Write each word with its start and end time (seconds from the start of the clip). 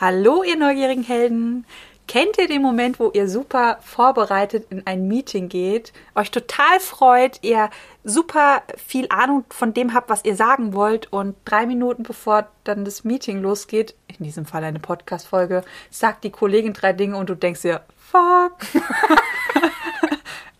Hallo, 0.00 0.42
ihr 0.42 0.56
neugierigen 0.56 1.04
Helden! 1.04 1.66
Kennt 2.08 2.38
ihr 2.38 2.48
den 2.48 2.62
Moment, 2.62 2.98
wo 2.98 3.10
ihr 3.10 3.28
super 3.28 3.80
vorbereitet 3.82 4.68
in 4.70 4.86
ein 4.86 5.06
Meeting 5.06 5.50
geht, 5.50 5.92
euch 6.14 6.30
total 6.30 6.80
freut, 6.80 7.38
ihr 7.42 7.68
super 8.02 8.62
viel 8.78 9.08
Ahnung 9.10 9.44
von 9.50 9.74
dem 9.74 9.92
habt, 9.92 10.08
was 10.08 10.24
ihr 10.24 10.36
sagen 10.36 10.72
wollt 10.72 11.12
und 11.12 11.36
drei 11.44 11.66
Minuten 11.66 12.02
bevor 12.02 12.48
dann 12.64 12.86
das 12.86 13.04
Meeting 13.04 13.42
losgeht, 13.42 13.94
in 14.06 14.24
diesem 14.24 14.46
Fall 14.46 14.64
eine 14.64 14.78
Podcast-Folge, 14.78 15.64
sagt 15.90 16.24
die 16.24 16.30
Kollegin 16.30 16.72
drei 16.72 16.94
Dinge 16.94 17.18
und 17.18 17.28
du 17.28 17.34
denkst 17.34 17.60
dir, 17.60 17.82
fuck. 17.98 18.56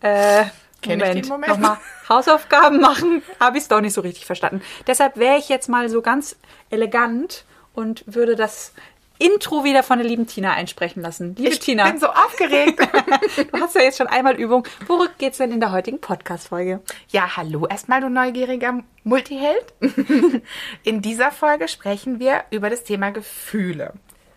äh, 0.03 0.45
Kenn 0.83 0.99
Moment, 0.99 1.25
den 1.25 1.29
Moment? 1.31 1.49
nochmal 1.49 1.79
Hausaufgaben 2.11 2.79
machen, 2.79 3.23
habe 3.41 3.57
ich 3.57 3.63
es 3.63 3.69
doch 3.69 3.81
nicht 3.81 3.95
so 3.95 4.03
richtig 4.03 4.27
verstanden. 4.27 4.61
Deshalb 4.87 5.17
wäre 5.17 5.39
ich 5.39 5.49
jetzt 5.49 5.71
mal 5.71 5.89
so 5.89 6.03
ganz 6.03 6.37
elegant 6.69 7.47
und 7.75 8.05
würde 8.07 8.37
das 8.37 8.73
Intro 9.21 9.65
wieder 9.65 9.83
von 9.83 9.99
der 9.99 10.07
lieben 10.09 10.27
Tina 10.27 10.53
einsprechen 10.55 11.03
lassen. 11.03 11.35
Liebe 11.37 11.51
Ich 11.51 11.61
Tina, 11.61 11.85
bin 11.89 12.01
so 12.01 12.09
aufgeregt. 12.09 12.81
du 13.53 13.61
hast 13.61 13.75
ja 13.75 13.83
jetzt 13.83 13.99
schon 13.99 14.07
einmal 14.07 14.35
Übung. 14.35 14.67
Worum 14.87 15.09
geht's 15.19 15.39
denn 15.39 15.53
in 15.53 15.61
der 15.61 15.73
heutigen 15.73 16.01
Podcast-Folge? 16.01 16.81
ja, 17.11 17.37
hallo 17.37 17.67
erstmal, 17.67 18.01
du 18.01 18.09
neugieriger 18.09 18.83
Multiheld. 19.05 19.75
In 20.85 21.03
dieser 21.03 21.31
Folge 21.33 21.69
sprechen 21.69 22.19
wir 22.19 22.45
über 22.51 22.71
das 22.71 22.83
Thema 22.85 23.11
Gefühle. 23.11 23.93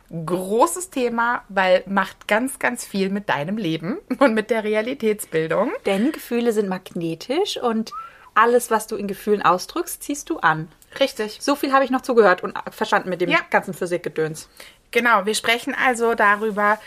Großes 0.10 0.90
Thema, 0.92 1.44
weil 1.50 1.84
macht 1.88 2.28
ganz, 2.28 2.60
ganz 2.60 2.86
viel 2.86 3.10
mit 3.10 3.30
deinem 3.30 3.58
Leben 3.58 3.98
und 4.20 4.34
mit 4.36 4.50
der 4.52 4.64
Realitätsbildung. 4.64 5.72
Denn 5.86 6.12
Gefühle 6.12 6.54
sind 6.54 6.70
magnetisch 6.70 7.58
und 7.58 7.92
alles, 8.36 8.70
was 8.70 8.88
du 8.88 8.96
in 8.96 9.08
Gefühlen 9.08 9.42
ausdrückst, 9.42 10.04
ziehst 10.04 10.30
du 10.30 10.38
an. 10.40 10.68
Richtig. 11.00 11.38
So 11.42 11.56
viel 11.56 11.72
habe 11.74 11.84
ich 11.86 11.90
noch 11.92 12.02
zugehört 12.02 12.44
und 12.44 12.54
verstanden 12.72 13.10
mit 13.10 13.22
dem 13.22 13.30
Ja. 13.30 13.40
ganzen 13.50 13.74
Physikgedöns. 13.74 14.50
Genau, 14.94 15.26
wir 15.26 15.34
sprechen 15.34 15.76
also 15.76 16.14
darüber, 16.14 16.80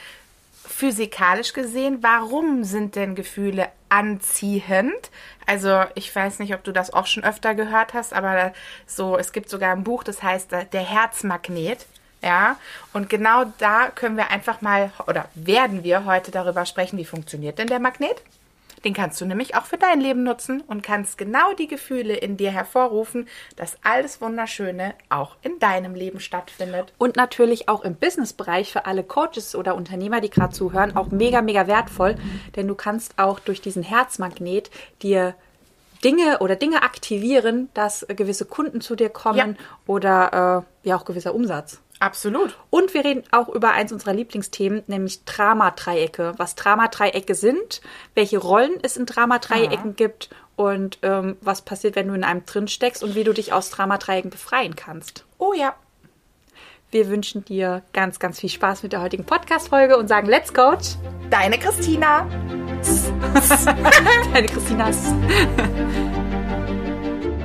physikalisch 0.64 1.52
gesehen, 1.52 1.98
warum 2.02 2.62
sind 2.62 2.94
denn 2.94 3.16
Gefühle 3.16 3.68
anziehend? 3.88 5.10
Also 5.44 5.82
ich 5.96 6.14
weiß 6.14 6.38
nicht, 6.38 6.54
ob 6.54 6.62
du 6.62 6.72
das 6.72 6.92
auch 6.92 7.06
schon 7.06 7.24
öfter 7.24 7.56
gehört 7.56 7.94
hast, 7.94 8.12
aber 8.14 8.52
so, 8.86 9.18
es 9.18 9.32
gibt 9.32 9.50
sogar 9.50 9.72
ein 9.72 9.82
Buch, 9.82 10.04
das 10.04 10.22
heißt 10.22 10.52
äh, 10.52 10.66
Der 10.66 10.82
Herzmagnet. 10.82 11.86
Ja, 12.22 12.56
und 12.92 13.10
genau 13.10 13.44
da 13.58 13.90
können 13.94 14.16
wir 14.16 14.30
einfach 14.30 14.60
mal 14.60 14.90
oder 15.06 15.26
werden 15.34 15.84
wir 15.84 16.06
heute 16.06 16.30
darüber 16.30 16.64
sprechen, 16.64 16.98
wie 16.98 17.04
funktioniert 17.04 17.58
denn 17.58 17.68
der 17.68 17.78
Magnet? 17.78 18.22
Den 18.84 18.94
kannst 18.94 19.20
du 19.20 19.26
nämlich 19.26 19.54
auch 19.54 19.64
für 19.64 19.78
dein 19.78 20.00
Leben 20.00 20.22
nutzen 20.22 20.60
und 20.62 20.82
kannst 20.82 21.18
genau 21.18 21.52
die 21.54 21.66
Gefühle 21.66 22.14
in 22.14 22.36
dir 22.36 22.50
hervorrufen, 22.50 23.28
dass 23.56 23.78
alles 23.82 24.20
Wunderschöne 24.20 24.94
auch 25.08 25.36
in 25.42 25.58
deinem 25.58 25.94
Leben 25.94 26.20
stattfindet. 26.20 26.92
Und 26.98 27.16
natürlich 27.16 27.68
auch 27.68 27.82
im 27.82 27.94
Businessbereich 27.94 28.72
für 28.72 28.86
alle 28.86 29.02
Coaches 29.02 29.54
oder 29.54 29.74
Unternehmer, 29.74 30.20
die 30.20 30.30
gerade 30.30 30.52
zuhören, 30.52 30.96
auch 30.96 31.10
mega, 31.10 31.42
mega 31.42 31.66
wertvoll. 31.66 32.16
Denn 32.54 32.68
du 32.68 32.74
kannst 32.74 33.18
auch 33.18 33.40
durch 33.40 33.60
diesen 33.60 33.82
Herzmagnet 33.82 34.70
dir 35.02 35.34
Dinge 36.04 36.38
oder 36.40 36.56
Dinge 36.56 36.82
aktivieren, 36.82 37.68
dass 37.74 38.06
gewisse 38.08 38.44
Kunden 38.44 38.80
zu 38.80 38.94
dir 38.96 39.08
kommen 39.08 39.56
oder 39.86 40.64
äh, 40.84 40.88
ja 40.88 40.96
auch 40.96 41.04
gewisser 41.04 41.34
Umsatz. 41.34 41.80
Absolut. 41.98 42.58
Und 42.68 42.92
wir 42.92 43.04
reden 43.04 43.24
auch 43.32 43.48
über 43.48 43.72
eins 43.72 43.90
unserer 43.90 44.12
Lieblingsthemen, 44.12 44.82
nämlich 44.86 45.24
Dramadreiecke. 45.24 46.34
Was 46.36 46.54
Dramadreiecke 46.54 47.34
sind, 47.34 47.80
welche 48.14 48.38
Rollen 48.38 48.78
es 48.82 48.96
in 48.96 49.06
Dramadreiecken 49.06 49.96
gibt 49.96 50.28
und 50.56 50.98
ähm, 51.02 51.36
was 51.40 51.62
passiert, 51.62 51.96
wenn 51.96 52.08
du 52.08 52.14
in 52.14 52.24
einem 52.24 52.44
drin 52.44 52.68
steckst 52.68 53.02
und 53.02 53.14
wie 53.14 53.24
du 53.24 53.32
dich 53.32 53.52
aus 53.52 53.70
Dramadreiecken 53.70 54.30
befreien 54.30 54.76
kannst. 54.76 55.24
Oh 55.38 55.54
ja. 55.54 55.74
Wir 56.90 57.08
wünschen 57.08 57.44
dir 57.44 57.82
ganz, 57.92 58.18
ganz 58.18 58.40
viel 58.40 58.50
Spaß 58.50 58.82
mit 58.82 58.92
der 58.92 59.00
heutigen 59.00 59.24
Podcast-Folge 59.24 59.96
und 59.96 60.08
sagen 60.08 60.28
Let's 60.28 60.52
Coach! 60.52 60.96
Deine 61.30 61.58
Christina. 61.58 62.28
Deine 64.32 64.46
Christinas. 64.46 65.12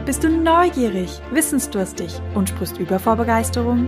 Bist 0.05 0.23
du 0.23 0.29
neugierig, 0.29 1.21
wissensdurstig 1.31 2.21
und 2.35 2.49
sprichst 2.49 2.77
über 2.77 2.99
vor 2.99 3.15
Begeisterung? 3.15 3.87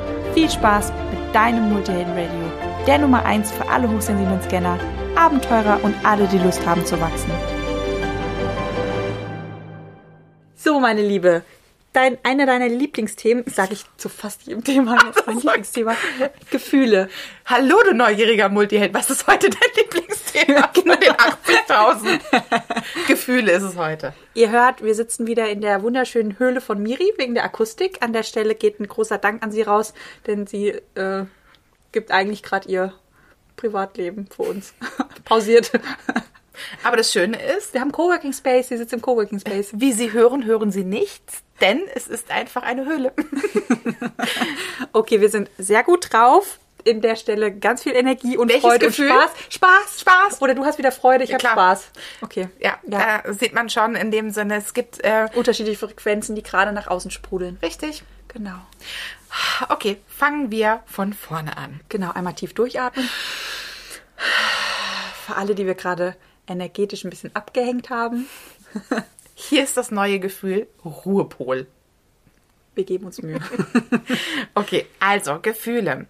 Viel 0.33 0.49
Spaß 0.49 0.93
mit 1.11 1.35
deinem 1.35 1.73
Multihelden 1.73 2.13
Radio, 2.13 2.85
der 2.87 2.99
Nummer 2.99 3.25
1 3.25 3.51
für 3.51 3.67
alle 3.67 3.89
hochsensiblen 3.91 4.41
Scanner, 4.41 4.79
Abenteurer 5.13 5.77
und 5.83 5.93
alle, 6.05 6.25
die 6.27 6.37
Lust 6.37 6.65
haben 6.65 6.85
zu 6.85 6.99
wachsen. 7.01 7.29
So, 10.55 10.79
meine 10.79 11.01
Liebe, 11.01 11.43
dein, 11.93 12.17
einer 12.23 12.45
deiner 12.45 12.67
Lieblingsthemen, 12.67 13.45
sage 13.47 13.73
ich 13.73 13.85
zu 13.97 14.09
fast 14.09 14.43
jedem 14.43 14.63
Thema 14.63 14.97
jetzt 15.05 15.25
mein 15.27 15.37
Lieblingsthema, 15.37 15.95
Gefühle. 16.49 17.09
Hallo, 17.45 17.75
du 17.83 17.93
neugieriger 17.93 18.49
Multiheld. 18.49 18.93
Was 18.93 19.09
ist 19.09 19.27
heute 19.27 19.49
dein 19.49 19.69
Lieblingsthema 19.75 20.69
von 20.73 20.83
den 20.83 21.13
80.000? 21.13 22.19
Gefühle 23.07 23.51
ist 23.51 23.63
es 23.63 23.75
heute. 23.75 24.13
Ihr 24.33 24.51
hört, 24.51 24.83
wir 24.83 24.95
sitzen 24.95 25.27
wieder 25.27 25.49
in 25.49 25.61
der 25.61 25.83
wunderschönen 25.83 26.39
Höhle 26.39 26.61
von 26.61 26.81
Miri 26.81 27.13
wegen 27.17 27.35
der 27.35 27.43
Akustik. 27.43 27.97
An 28.01 28.13
der 28.13 28.23
Stelle 28.23 28.55
geht 28.55 28.79
ein 28.79 28.87
großer 28.87 29.17
Dank 29.17 29.43
an 29.43 29.51
sie 29.51 29.61
raus, 29.61 29.93
denn 30.27 30.47
sie 30.47 30.69
äh, 30.95 31.25
gibt 31.91 32.11
eigentlich 32.11 32.43
gerade 32.43 32.69
ihr 32.69 32.93
Privatleben 33.57 34.27
für 34.27 34.43
uns. 34.43 34.73
Pausiert. 35.25 35.71
Aber 36.83 36.97
das 36.97 37.11
Schöne 37.11 37.41
ist, 37.57 37.73
Wir 37.73 37.81
haben 37.81 37.91
Coworking 37.91 38.33
Space, 38.33 38.67
sie 38.69 38.77
sitzt 38.77 38.93
im 38.93 39.01
Coworking 39.01 39.39
Space. 39.39 39.69
wie 39.73 39.93
Sie 39.93 40.11
hören, 40.11 40.45
hören 40.45 40.71
Sie 40.71 40.83
nichts, 40.83 41.43
denn 41.61 41.81
es 41.95 42.07
ist 42.07 42.29
einfach 42.31 42.63
eine 42.63 42.85
Höhle. 42.85 43.13
Okay, 44.93 45.21
wir 45.21 45.29
sind 45.29 45.49
sehr 45.57 45.83
gut 45.83 46.11
drauf. 46.11 46.59
In 46.83 46.99
der 47.01 47.15
Stelle 47.15 47.51
ganz 47.55 47.83
viel 47.83 47.95
Energie 47.95 48.37
und 48.37 48.47
Welches 48.49 48.63
Freude 48.63 48.87
Gefühl? 48.87 49.11
und 49.11 49.17
Spaß. 49.21 49.31
Spaß, 49.49 50.01
Spaß. 50.01 50.41
Oder 50.41 50.55
du 50.55 50.65
hast 50.65 50.79
wieder 50.79 50.91
Freude, 50.91 51.23
ich 51.23 51.29
Ja, 51.29 51.35
habe. 51.35 51.47
Spaß. 51.47 51.91
Okay. 52.21 52.49
Ja, 52.59 52.79
da 52.83 53.21
sieht 53.33 53.53
man 53.53 53.69
schon 53.69 53.93
in 53.95 54.09
dem 54.09 54.31
Sinne, 54.31 54.55
es 54.57 54.73
gibt 54.73 54.99
äh, 55.03 55.27
Unterschiedliche 55.35 55.77
Frequenzen, 55.77 56.35
die 56.35 56.41
gerade 56.41 56.71
nach 56.73 56.87
außen 56.87 57.11
sprudeln. 57.11 57.57
richtig. 57.61 58.03
Genau. 58.29 58.55
Okay, 59.69 59.97
fangen 60.07 60.49
wir 60.51 60.81
von 60.87 61.13
vorne 61.13 61.55
an. 61.55 61.81
Genau, 61.89 62.11
einmal 62.13 62.33
tief 62.33 62.53
durchatmen. 62.55 63.07
Für 65.25 65.35
alle, 65.35 65.53
die 65.53 65.65
wir 65.67 65.75
gerade 65.75 66.15
energetisch 66.51 67.03
ein 67.03 67.09
bisschen 67.09 67.35
abgehängt 67.35 67.89
haben, 67.89 68.27
Hier 69.35 69.63
ist 69.63 69.77
das 69.77 69.91
neue 69.91 70.19
Gefühl 70.19 70.67
Ruhepol. 70.85 71.67
wir 72.75 72.83
geben 72.83 73.05
uns 73.05 73.21
Mühe. 73.21 73.39
Okay, 74.55 74.85
also 74.99 75.39
Gefühle. 75.39 76.05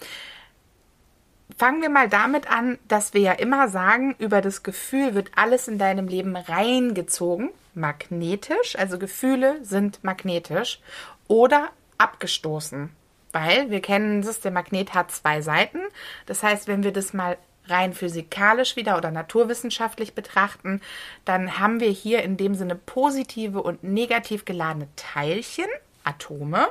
Fangen 1.58 1.82
wir 1.82 1.90
mal 1.90 2.10
damit 2.10 2.50
an, 2.50 2.80
dass 2.88 3.14
wir 3.14 3.22
ja 3.22 3.34
immer 3.34 3.68
sagen, 3.68 4.16
über 4.20 4.42
das 4.42 4.64
Gefühl 4.64 5.14
wird 5.16 5.32
alles 5.36 5.68
in 5.68 5.78
deinem 5.78 6.08
Leben 6.08 6.36
reingezogen, 6.36 7.50
magnetisch, 7.74 8.76
also 8.78 8.98
Gefühle 8.98 9.64
sind 9.64 10.04
magnetisch 10.04 10.80
oder 11.28 11.70
abgestoßen. 11.98 12.90
Weil 13.32 13.70
wir 13.70 13.80
kennen 13.82 14.22
es, 14.22 14.42
der 14.42 14.52
Magnet 14.52 14.94
hat 14.94 15.12
zwei 15.12 15.42
Seiten. 15.42 15.80
Das 16.26 16.44
heißt, 16.44 16.68
wenn 16.68 16.84
wir 16.84 16.92
das 16.92 17.14
mal 17.14 17.38
rein 17.72 17.94
physikalisch 17.94 18.76
wieder 18.76 18.98
oder 18.98 19.12
naturwissenschaftlich 19.12 20.14
betrachten, 20.14 20.82
dann 21.26 21.60
haben 21.60 21.80
wir 21.80 21.90
hier 21.90 22.24
in 22.24 22.38
dem 22.38 22.56
Sinne 22.56 22.76
positive 22.76 23.62
und 23.62 23.84
negativ 23.84 24.46
geladene 24.46 24.88
Teilchen, 24.96 25.68
Atome. 26.04 26.68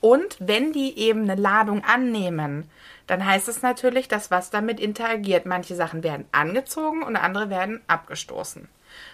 Und 0.00 0.36
wenn 0.38 0.72
die 0.72 0.98
eben 0.98 1.22
eine 1.22 1.40
Ladung 1.40 1.82
annehmen, 1.84 2.68
dann 3.06 3.24
heißt 3.24 3.48
es 3.48 3.62
natürlich, 3.62 4.08
dass 4.08 4.30
was 4.30 4.50
damit 4.50 4.80
interagiert. 4.80 5.46
Manche 5.46 5.74
Sachen 5.74 6.02
werden 6.02 6.26
angezogen 6.32 7.02
und 7.02 7.16
andere 7.16 7.50
werden 7.50 7.80
abgestoßen. 7.86 8.68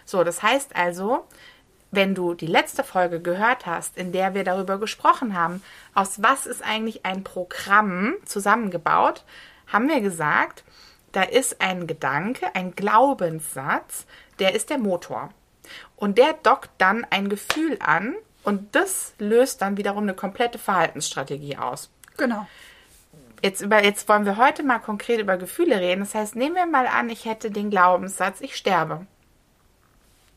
So, 0.04 0.24
das 0.24 0.42
heißt 0.42 0.76
also, 0.76 1.26
wenn 1.90 2.14
du 2.14 2.34
die 2.34 2.46
letzte 2.46 2.84
Folge 2.84 3.20
gehört 3.20 3.66
hast, 3.66 3.96
in 3.96 4.12
der 4.12 4.34
wir 4.34 4.44
darüber 4.44 4.78
gesprochen 4.78 5.36
haben, 5.36 5.62
aus 5.94 6.22
was 6.22 6.46
ist 6.46 6.62
eigentlich 6.62 7.04
ein 7.04 7.24
Programm 7.24 8.14
zusammengebaut, 8.24 9.24
haben 9.66 9.88
wir 9.88 10.00
gesagt, 10.00 10.64
da 11.12 11.22
ist 11.22 11.60
ein 11.60 11.86
Gedanke, 11.86 12.54
ein 12.54 12.74
Glaubenssatz, 12.74 14.06
der 14.38 14.54
ist 14.54 14.70
der 14.70 14.78
Motor. 14.78 15.30
Und 15.96 16.18
der 16.18 16.32
dockt 16.42 16.70
dann 16.78 17.06
ein 17.10 17.28
Gefühl 17.28 17.78
an 17.80 18.14
und 18.42 18.74
das 18.74 19.12
löst 19.18 19.62
dann 19.62 19.76
wiederum 19.76 20.04
eine 20.04 20.14
komplette 20.14 20.58
Verhaltensstrategie 20.58 21.56
aus. 21.58 21.90
Genau. 22.16 22.46
jetzt, 23.42 23.60
über, 23.62 23.82
jetzt 23.82 24.08
wollen 24.08 24.24
wir 24.26 24.36
heute 24.36 24.62
mal 24.62 24.78
konkret 24.78 25.20
über 25.20 25.36
Gefühle 25.36 25.80
reden. 25.80 26.00
Das 26.00 26.14
heißt, 26.14 26.36
nehmen 26.36 26.54
wir 26.56 26.66
mal 26.66 26.86
an, 26.86 27.08
ich 27.10 27.24
hätte 27.24 27.50
den 27.50 27.70
Glaubenssatz, 27.70 28.40
ich 28.40 28.56
sterbe. 28.56 29.06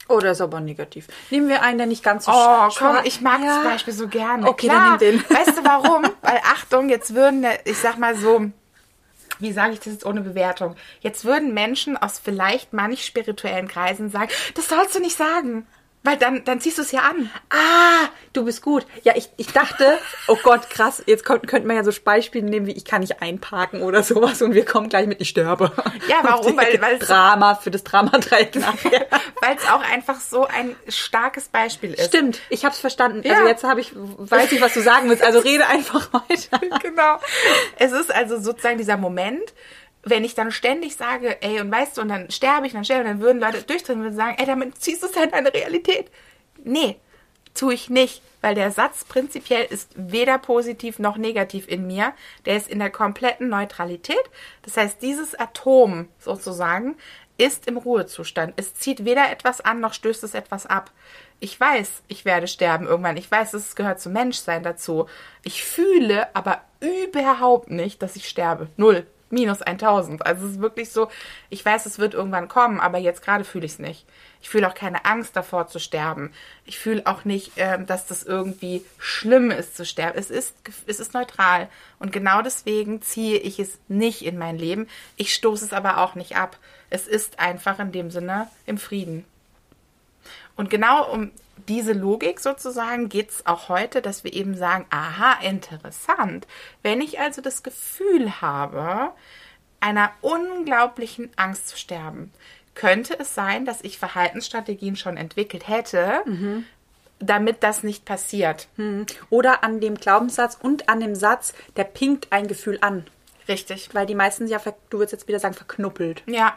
Oh, 0.10 0.20
der 0.20 0.34
ist 0.34 0.42
aber 0.42 0.60
negativ. 0.60 1.08
Nehmen 1.30 1.48
wir 1.48 1.62
einen, 1.62 1.78
der 1.78 1.88
nicht 1.88 2.04
ganz 2.04 2.26
so 2.26 2.32
Oh, 2.34 2.68
komm, 2.78 2.98
ich 3.06 3.22
mag 3.22 3.42
Ja. 3.42 3.56
zum 3.56 3.64
Beispiel 3.64 3.94
so 3.94 4.08
gerne. 4.10 4.48
Okay, 4.48 4.68
Klar. 4.68 4.98
dann 4.98 5.10
nimm 5.10 5.24
den. 5.28 5.38
Weißt 5.38 5.58
du 5.58 5.64
warum? 5.64 6.04
Weil, 6.22 6.42
Achtung, 6.44 6.90
jetzt 6.90 7.16
würden, 7.16 7.46
ich 7.64 7.78
sag 7.78 7.98
mal 7.98 8.16
so, 8.16 8.52
wie 9.40 9.52
sage 9.52 9.74
ich 9.74 9.80
das 9.80 9.94
jetzt 9.94 10.06
ohne 10.06 10.22
Bewertung? 10.22 10.76
Jetzt 11.02 11.26
würden 11.26 11.54
Menschen 11.54 11.98
aus 11.98 12.20
vielleicht 12.24 12.74
manch 12.74 13.06
spirituellen 13.06 13.68
Kreisen 13.68 14.10
sagen, 14.10 14.30
das 14.56 14.70
sollst 14.70 14.96
du 14.96 15.00
nicht 15.00 15.18
sagen. 15.18 15.68
Weil 16.06 16.18
dann, 16.18 16.44
dann 16.44 16.60
ziehst 16.60 16.78
du 16.78 16.82
es 16.82 16.92
ja 16.92 17.00
an. 17.04 17.30
Ah, 17.50 18.10
du 18.34 18.44
bist 18.44 18.62
gut. 18.62 18.86
Ja, 19.04 19.14
ich, 19.16 19.30
ich 19.38 19.48
dachte, 19.54 19.98
oh 20.28 20.38
Gott, 20.44 20.70
krass, 20.70 21.02
jetzt 21.06 21.24
könnten 21.24 21.48
könnte 21.48 21.66
man 21.66 21.78
ja 21.78 21.84
so 21.86 21.92
Beispiele 22.04 22.46
nehmen, 22.46 22.68
wie 22.68 22.74
ich 22.74 22.84
kann 22.84 23.00
nicht 23.00 23.22
einparken 23.22 23.82
oder 23.82 24.04
sowas 24.04 24.42
und 24.42 24.54
wir 24.54 24.66
kommen 24.66 24.90
gleich 24.90 25.08
mit 25.08 25.22
ich 25.22 25.30
sterbe. 25.30 25.72
Ja, 26.10 26.18
warum? 26.24 26.58
Weil- 26.58 26.82
weil 26.82 27.00
Drama 27.00 27.56
für 27.56 27.72
das 27.72 27.86
Dramadreieck 27.86 28.54
nachher. 28.60 29.08
Weil 29.44 29.58
es 29.58 29.68
auch 29.68 29.82
einfach 29.82 30.20
so 30.22 30.48
ein 30.48 30.76
starkes 30.88 31.50
Beispiel 31.50 31.94
ist. 31.94 32.08
Stimmt, 32.08 32.40
ich 32.50 32.64
hab's 32.66 32.80
verstanden. 32.80 33.22
Ja. 33.24 33.36
Also 33.36 33.48
jetzt 33.48 33.64
habe 33.64 33.82
ich, 33.82 33.92
weiß 33.94 34.52
ich, 34.52 34.62
was 34.62 34.74
du 34.74 34.82
sagen 34.82 35.10
willst. 35.10 35.24
Also 35.24 35.40
rede 35.40 35.68
einfach 35.68 36.12
weiter. 36.14 36.60
genau. 36.82 37.20
Es 37.78 37.92
ist 37.92 38.14
also 38.14 38.40
sozusagen 38.40 38.78
dieser 38.78 38.98
Moment, 38.98 39.54
wenn 40.04 40.24
ich 40.24 40.36
dann 40.36 40.52
ständig 40.52 40.96
sage, 40.96 41.42
ey, 41.42 41.60
und 41.62 41.72
weißt 41.72 41.98
du, 41.98 42.02
und 42.02 42.10
dann 42.10 42.30
sterbe 42.30 42.68
ich, 42.68 42.74
dann 42.74 42.86
sterbe 42.86 43.04
ich, 43.04 43.10
dann 43.10 43.22
würden 43.22 43.42
Leute 43.42 43.64
durchdrehen 43.64 44.06
und 44.06 44.16
sagen, 44.16 44.36
ey, 44.38 44.46
damit 44.46 44.82
ziehst 44.82 45.04
du 45.04 45.08
es 45.08 45.16
halt 45.16 45.28
in 45.28 45.32
deine 45.32 45.54
Realität. 45.54 46.12
Nee, 46.64 46.98
tue 47.54 47.74
ich 47.74 47.90
nicht, 47.90 48.22
weil 48.42 48.56
der 48.56 48.72
Satz 48.72 49.06
prinzipiell 49.06 49.66
ist 49.70 49.92
weder 49.96 50.38
positiv 50.38 51.00
noch 51.00 51.18
negativ 51.18 51.68
in 51.68 51.88
mir. 51.88 52.14
Der 52.46 52.58
ist 52.58 52.70
in 52.70 52.80
der 52.80 52.90
kompletten 52.90 53.50
Neutralität. 53.50 54.24
Das 54.64 54.76
heißt, 54.76 55.02
dieses 55.02 55.36
Atom 55.36 56.10
sozusagen 56.20 56.98
ist 57.38 57.68
im 57.68 57.78
Ruhezustand. 57.78 58.54
Es 58.58 58.76
zieht 58.76 59.06
weder 59.06 59.32
etwas 59.32 59.62
an, 59.62 59.80
noch 59.80 59.94
stößt 59.94 60.24
es 60.24 60.34
etwas 60.34 60.66
ab. 60.66 60.92
Ich 61.40 61.60
weiß, 61.60 62.04
ich 62.08 62.26
werde 62.26 62.48
sterben 62.48 62.88
irgendwann. 62.88 63.18
Ich 63.18 63.30
weiß, 63.30 63.54
es 63.54 63.76
gehört 63.76 64.00
zum 64.00 64.14
Menschsein 64.14 64.64
dazu. 64.64 65.08
Ich 65.44 65.64
fühle 65.64 66.34
aber 66.36 66.62
überhaupt 66.80 67.70
nicht, 67.70 68.02
dass 68.02 68.16
ich 68.16 68.30
sterbe. 68.30 68.68
Null. 68.78 69.06
Minus 69.34 69.64
1000. 69.64 70.26
Also 70.26 70.46
es 70.46 70.54
ist 70.54 70.62
wirklich 70.62 70.92
so, 70.92 71.10
ich 71.50 71.66
weiß, 71.66 71.88
es 71.88 71.98
wird 71.98 72.14
irgendwann 72.14 72.48
kommen, 72.48 72.80
aber 72.80 73.00
jetzt 73.00 73.24
gerade 73.24 73.44
fühle 73.44 73.66
ich 73.66 73.74
es 73.74 73.80
nicht. 73.80 74.06
Ich 74.44 74.50
fühle 74.50 74.70
auch 74.70 74.76
keine 74.76 75.06
Angst 75.06 75.36
davor 75.36 75.68
zu 75.68 75.80
sterben. 75.80 76.32
Ich 76.66 76.78
fühle 76.78 77.08
auch 77.08 77.26
nicht, 77.26 77.54
ähm, 77.56 77.88
dass 77.88 78.06
das 78.06 78.24
irgendwie 78.24 78.86
schlimm 79.00 79.50
ist 79.50 79.76
zu 79.76 79.86
sterben. 79.86 80.20
Es 80.20 80.30
ist, 80.30 80.54
es 80.86 81.00
ist 81.00 81.16
neutral. 81.16 81.68
Und 81.98 82.12
genau 82.12 82.44
deswegen 82.44 83.02
ziehe 83.02 83.40
ich 83.40 83.60
es 83.60 83.80
nicht 83.88 84.24
in 84.24 84.38
mein 84.38 84.60
Leben. 84.60 84.88
Ich 85.16 85.34
stoße 85.34 85.66
es 85.66 85.74
aber 85.74 85.98
auch 85.98 86.14
nicht 86.14 86.36
ab. 86.36 86.58
Es 86.94 87.08
ist 87.08 87.40
einfach 87.40 87.80
in 87.80 87.92
dem 87.92 88.12
Sinne 88.12 88.48
im 88.68 88.78
Frieden. 88.78 89.26
Und 90.56 90.70
genau 90.70 91.12
um 91.12 91.32
diese 91.68 91.94
Logik 91.94 92.40
sozusagen 92.40 93.10
geht 93.10 93.32
es 93.32 93.48
auch 93.48 93.68
heute, 93.68 94.04
dass 94.04 94.24
wir 94.24 94.32
eben 94.32 94.56
sagen, 94.56 94.86
aha, 94.92 95.40
interessant. 95.42 96.46
Wenn 96.84 97.02
ich 97.02 97.20
also 97.20 97.42
das 97.42 97.64
Gefühl 97.64 98.42
habe, 98.42 99.12
einer 99.80 100.12
unglaublichen 100.22 101.32
Angst 101.36 101.70
zu 101.70 101.80
sterben, 101.80 102.32
könnte 102.76 103.18
es 103.20 103.34
sein, 103.34 103.66
dass 103.66 103.82
ich 103.82 103.98
Verhaltensstrategien 103.98 104.96
schon 104.96 105.18
entwickelt 105.18 105.68
hätte, 105.68 106.22
damit 107.18 107.64
das 107.64 107.82
nicht 107.82 108.06
passiert. 108.06 108.68
Oder 109.32 109.64
an 109.64 109.82
dem 109.82 109.96
Glaubenssatz 109.96 110.60
und 110.62 110.90
an 110.90 111.00
dem 111.00 111.16
Satz, 111.16 111.56
der 111.76 111.86
pinkt 111.86 112.32
ein 112.32 112.48
Gefühl 112.48 112.78
an. 112.82 113.08
Richtig. 113.48 113.90
Weil 113.94 114.06
die 114.06 114.14
meisten 114.14 114.46
ja, 114.46 114.62
du 114.92 115.00
würdest 115.00 115.14
jetzt 115.14 115.28
wieder 115.28 115.40
sagen, 115.40 115.56
verknuppelt. 115.56 116.22
Ja, 116.28 116.56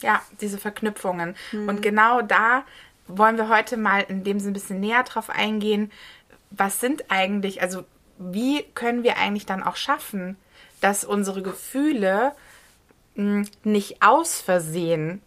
ja, 0.00 0.22
diese 0.40 0.58
Verknüpfungen. 0.58 1.36
Und 1.68 1.82
genau 1.82 2.22
da 2.22 2.64
wollen 3.06 3.36
wir 3.36 3.48
heute 3.48 3.76
mal 3.76 4.00
in 4.00 4.24
dem 4.24 4.38
Sinne 4.38 4.50
ein 4.50 4.54
bisschen 4.54 4.80
näher 4.80 5.02
drauf 5.02 5.30
eingehen. 5.30 5.90
Was 6.50 6.80
sind 6.80 7.04
eigentlich, 7.10 7.62
also 7.62 7.84
wie 8.18 8.62
können 8.74 9.02
wir 9.02 9.16
eigentlich 9.18 9.46
dann 9.46 9.62
auch 9.62 9.76
schaffen, 9.76 10.36
dass 10.80 11.04
unsere 11.04 11.42
Gefühle 11.42 12.32
mh, 13.14 13.46
nicht 13.64 14.02
aus 14.02 14.40
Versehen 14.40 15.22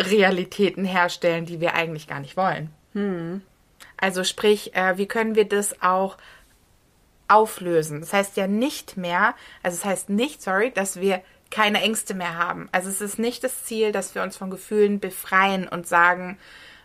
Realitäten 0.00 0.84
herstellen, 0.84 1.44
die 1.46 1.60
wir 1.60 1.74
eigentlich 1.74 2.06
gar 2.06 2.20
nicht 2.20 2.36
wollen? 2.36 2.70
Also 3.96 4.24
sprich, 4.24 4.74
äh, 4.74 4.96
wie 4.96 5.06
können 5.06 5.34
wir 5.34 5.48
das 5.48 5.82
auch 5.82 6.16
auflösen. 7.28 8.00
Das 8.00 8.12
heißt 8.12 8.36
ja 8.36 8.46
nicht 8.46 8.96
mehr, 8.96 9.34
also 9.62 9.76
es 9.76 9.84
heißt 9.84 10.08
nicht, 10.08 10.42
sorry, 10.42 10.72
dass 10.72 10.98
wir 11.00 11.22
keine 11.50 11.80
Ängste 11.80 12.14
mehr 12.14 12.36
haben. 12.36 12.68
Also 12.72 12.88
es 12.88 13.00
ist 13.00 13.18
nicht 13.18 13.42
das 13.44 13.64
Ziel, 13.64 13.92
dass 13.92 14.14
wir 14.14 14.22
uns 14.22 14.36
von 14.36 14.50
Gefühlen 14.50 15.00
befreien 15.00 15.66
und 15.68 15.86
sagen, 15.86 16.38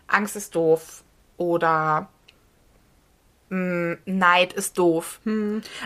Angst 0.06 0.36
ist 0.36 0.54
doof 0.54 1.02
oder 1.36 2.08
mh, 3.50 3.98
Neid 4.06 4.52
ist 4.54 4.78
doof. 4.78 5.20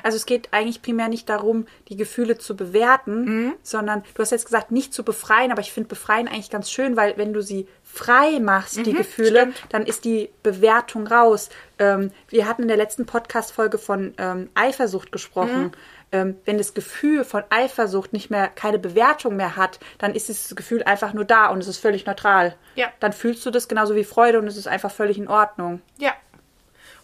Also 0.02 0.16
es 0.16 0.26
geht 0.26 0.48
eigentlich 0.52 0.80
primär 0.82 1.08
nicht 1.08 1.28
darum, 1.28 1.66
die 1.88 1.96
Gefühle 1.96 2.38
zu 2.38 2.56
bewerten, 2.56 3.24
Mhm. 3.24 3.54
sondern 3.62 4.04
du 4.14 4.22
hast 4.22 4.30
jetzt 4.30 4.44
gesagt, 4.46 4.70
nicht 4.70 4.94
zu 4.94 5.02
befreien, 5.02 5.50
aber 5.52 5.60
ich 5.60 5.72
finde 5.72 5.88
befreien 5.88 6.28
eigentlich 6.28 6.50
ganz 6.50 6.70
schön, 6.70 6.96
weil 6.96 7.16
wenn 7.16 7.32
du 7.32 7.42
sie 7.42 7.66
frei 7.82 8.38
machst, 8.40 8.84
die 8.86 8.92
Gefühle, 8.92 9.46
Mhm, 9.46 9.52
stimmt. 9.52 9.72
dann 9.72 9.86
ist 9.86 10.04
die 10.04 10.30
Bewertung 10.42 11.06
raus. 11.06 11.48
Ähm, 11.78 12.10
wir 12.28 12.46
hatten 12.46 12.62
in 12.62 12.68
der 12.68 12.76
letzten 12.76 13.06
Podcast-Folge 13.06 13.78
von 13.78 14.14
ähm, 14.18 14.50
Eifersucht 14.54 15.10
gesprochen. 15.10 15.62
Mhm. 15.64 15.72
Ähm, 16.10 16.36
wenn 16.44 16.58
das 16.58 16.74
Gefühl 16.74 17.24
von 17.24 17.42
Eifersucht 17.50 18.12
nicht 18.12 18.30
mehr 18.30 18.48
keine 18.48 18.78
Bewertung 18.78 19.36
mehr 19.36 19.56
hat, 19.56 19.78
dann 19.98 20.14
ist 20.14 20.28
dieses 20.28 20.56
Gefühl 20.56 20.82
einfach 20.82 21.12
nur 21.12 21.24
da 21.24 21.48
und 21.48 21.60
es 21.60 21.68
ist 21.68 21.78
völlig 21.78 22.06
neutral. 22.06 22.54
Ja. 22.76 22.88
Dann 23.00 23.12
fühlst 23.12 23.44
du 23.44 23.50
das 23.50 23.68
genauso 23.68 23.94
wie 23.94 24.04
Freude 24.04 24.38
und 24.38 24.46
es 24.46 24.56
ist 24.56 24.68
einfach 24.68 24.90
völlig 24.90 25.18
in 25.18 25.28
Ordnung. 25.28 25.82
Ja. 25.98 26.14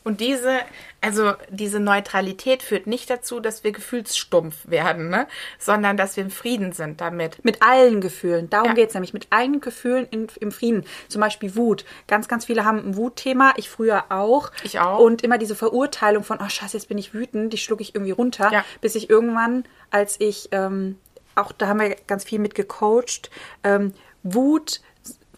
Und 0.05 0.21
diese, 0.21 0.59
also 1.01 1.33
diese 1.49 1.81
Neutralität 1.81 2.63
führt 2.63 2.87
nicht 2.87 3.09
dazu, 3.09 3.41
dass 3.41 3.65
wir 3.65 3.73
gefühlsstumpf 3.73 4.69
werden, 4.69 5.09
ne? 5.09 5.27
sondern 5.59 5.97
dass 5.97 6.17
wir 6.17 6.25
im 6.25 6.31
Frieden 6.31 6.73
sind 6.73 7.01
damit. 7.01 7.43
Mit 7.43 7.63
allen 7.63 8.03
Gefühlen. 8.03 8.51
Darum 8.51 8.69
Ja. 8.69 8.75
geht's 8.75 8.93
nämlich. 8.93 9.15
Mit 9.15 9.29
allen 9.31 9.63
Gefühlen 9.63 10.07
in, 10.11 10.27
im 10.41 10.53
Frieden. 10.53 10.85
Zum 11.09 11.23
Beispiel 11.23 11.57
Wut. 11.57 11.87
Ganz, 12.07 12.29
ganz 12.29 12.45
viele 12.45 12.67
haben 12.67 12.79
ein 12.79 12.97
Wutthema. 12.97 13.55
Ich 13.57 13.71
früher 13.71 14.05
auch. 14.11 14.53
Ich 14.63 14.79
auch. 14.79 14.99
Und 14.99 15.23
immer 15.23 15.39
diese 15.39 15.55
Verurteilung 15.55 16.23
von, 16.23 16.39
oh 16.43 16.49
scheiße, 16.49 16.77
jetzt 16.77 16.89
bin 16.89 16.99
ich 16.99 17.15
wütend, 17.15 17.55
die 17.55 17.59
schlucke 17.59 17.83
ich 17.83 17.95
irgendwie 17.95 18.13
runter. 18.13 18.53
Ja. 18.53 18.65
Bis 18.83 18.97
ich 18.97 19.09
irgendwann, 19.09 19.65
als 19.91 20.21
ich, 20.21 20.51
ähm, 20.53 20.99
auch 21.35 21.53
da 21.53 21.69
haben 21.69 21.81
wir 21.81 21.97
ganz 22.07 22.25
viel 22.25 22.41
mit 22.41 22.55
gecoacht, 22.55 23.31
ähm, 23.63 23.95
Wut 24.23 24.81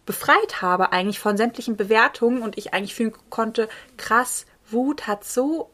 befreit 0.06 0.62
habe 0.62 0.92
eigentlich 0.92 1.18
von 1.18 1.36
sämtlichen 1.36 1.76
Bewertungen 1.76 2.42
und 2.42 2.56
ich 2.56 2.72
eigentlich 2.72 2.94
fühlen 2.94 3.12
konnte, 3.28 3.68
krass, 3.96 4.46
Wut 4.70 5.06
hat 5.06 5.24
so 5.24 5.70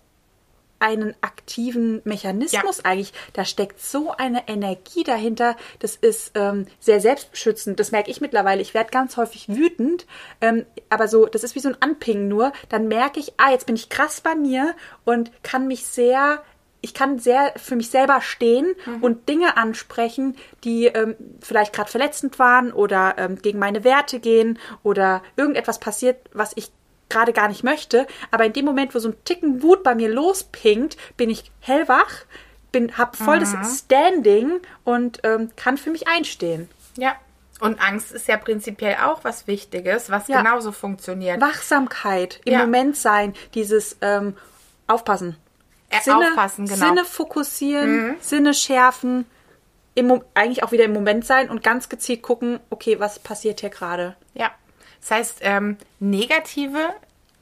einen 0.82 1.14
aktiven 1.20 2.02
Mechanismus 2.04 2.84
eigentlich. 2.84 3.12
Da 3.34 3.44
steckt 3.44 3.80
so 3.80 4.10
eine 4.10 4.48
Energie 4.48 5.04
dahinter. 5.04 5.56
Das 5.78 5.94
ist 5.94 6.32
ähm, 6.34 6.66
sehr 6.80 7.00
selbstbeschützend. 7.00 7.78
Das 7.78 7.92
merke 7.92 8.10
ich 8.10 8.20
mittlerweile. 8.20 8.60
Ich 8.60 8.74
werde 8.74 8.90
ganz 8.90 9.16
häufig 9.16 9.48
wütend, 9.48 10.06
ähm, 10.40 10.66
aber 10.90 11.06
so, 11.06 11.26
das 11.26 11.44
ist 11.44 11.54
wie 11.54 11.60
so 11.60 11.68
ein 11.68 11.80
Anpingen 11.80 12.26
nur. 12.26 12.52
Dann 12.68 12.88
merke 12.88 13.20
ich, 13.20 13.34
ah, 13.36 13.52
jetzt 13.52 13.66
bin 13.66 13.76
ich 13.76 13.90
krass 13.90 14.20
bei 14.20 14.34
mir 14.34 14.74
und 15.04 15.30
kann 15.44 15.68
mich 15.68 15.86
sehr 15.86 16.42
ich 16.84 16.94
kann 16.94 17.20
sehr 17.20 17.52
für 17.54 17.76
mich 17.76 17.90
selber 17.90 18.20
stehen 18.20 18.74
und 19.00 19.28
Dinge 19.28 19.56
ansprechen, 19.56 20.36
die 20.64 20.86
ähm, 20.86 21.14
vielleicht 21.40 21.72
gerade 21.72 21.88
verletzend 21.88 22.40
waren 22.40 22.72
oder 22.72 23.14
ähm, 23.18 23.40
gegen 23.40 23.60
meine 23.60 23.84
Werte 23.84 24.18
gehen 24.18 24.58
oder 24.82 25.22
irgendetwas 25.36 25.78
passiert, 25.78 26.16
was 26.32 26.50
ich 26.56 26.72
gerade 27.12 27.32
gar 27.32 27.48
nicht 27.48 27.62
möchte. 27.62 28.06
Aber 28.30 28.44
in 28.44 28.52
dem 28.52 28.64
Moment, 28.64 28.94
wo 28.94 28.98
so 28.98 29.10
ein 29.10 29.24
Ticken 29.24 29.62
Wut 29.62 29.82
bei 29.82 29.94
mir 29.94 30.08
lospinkt, 30.08 30.96
bin 31.16 31.30
ich 31.30 31.50
hellwach, 31.60 32.24
bin, 32.72 32.96
hab 32.96 33.16
voll 33.16 33.38
das 33.38 33.54
Standing 33.78 34.60
und 34.84 35.20
ähm, 35.24 35.50
kann 35.56 35.76
für 35.76 35.90
mich 35.90 36.08
einstehen. 36.08 36.68
Ja. 36.96 37.14
Und 37.60 37.80
Angst 37.80 38.10
ist 38.10 38.26
ja 38.26 38.38
prinzipiell 38.38 38.96
auch 39.04 39.22
was 39.22 39.46
Wichtiges, 39.46 40.10
was 40.10 40.26
Ja. 40.26 40.42
genauso 40.42 40.72
funktioniert. 40.72 41.40
Wachsamkeit, 41.40 42.40
im 42.44 42.54
Ja. 42.54 42.58
Moment 42.60 42.96
sein, 42.96 43.34
dieses 43.54 43.96
ähm, 44.00 44.36
Aufpassen. 44.88 45.36
Äh, 45.90 46.10
aufpassen, 46.10 46.66
genau. 46.66 46.86
Mhm. 46.86 46.88
Sinne 46.88 47.04
fokussieren, 47.04 48.16
Sinne 48.20 48.54
schärfen, 48.54 49.26
im, 49.94 50.22
eigentlich 50.34 50.64
auch 50.64 50.72
wieder 50.72 50.84
im 50.84 50.92
Moment 50.92 51.26
sein 51.26 51.50
und 51.50 51.62
ganz 51.62 51.88
gezielt 51.88 52.22
gucken, 52.22 52.58
okay, 52.70 52.98
was 52.98 53.18
passiert 53.18 53.60
hier 53.60 53.68
gerade? 53.70 54.16
Das 55.02 55.10
heißt, 55.10 55.38
ähm, 55.42 55.76
negative 56.00 56.78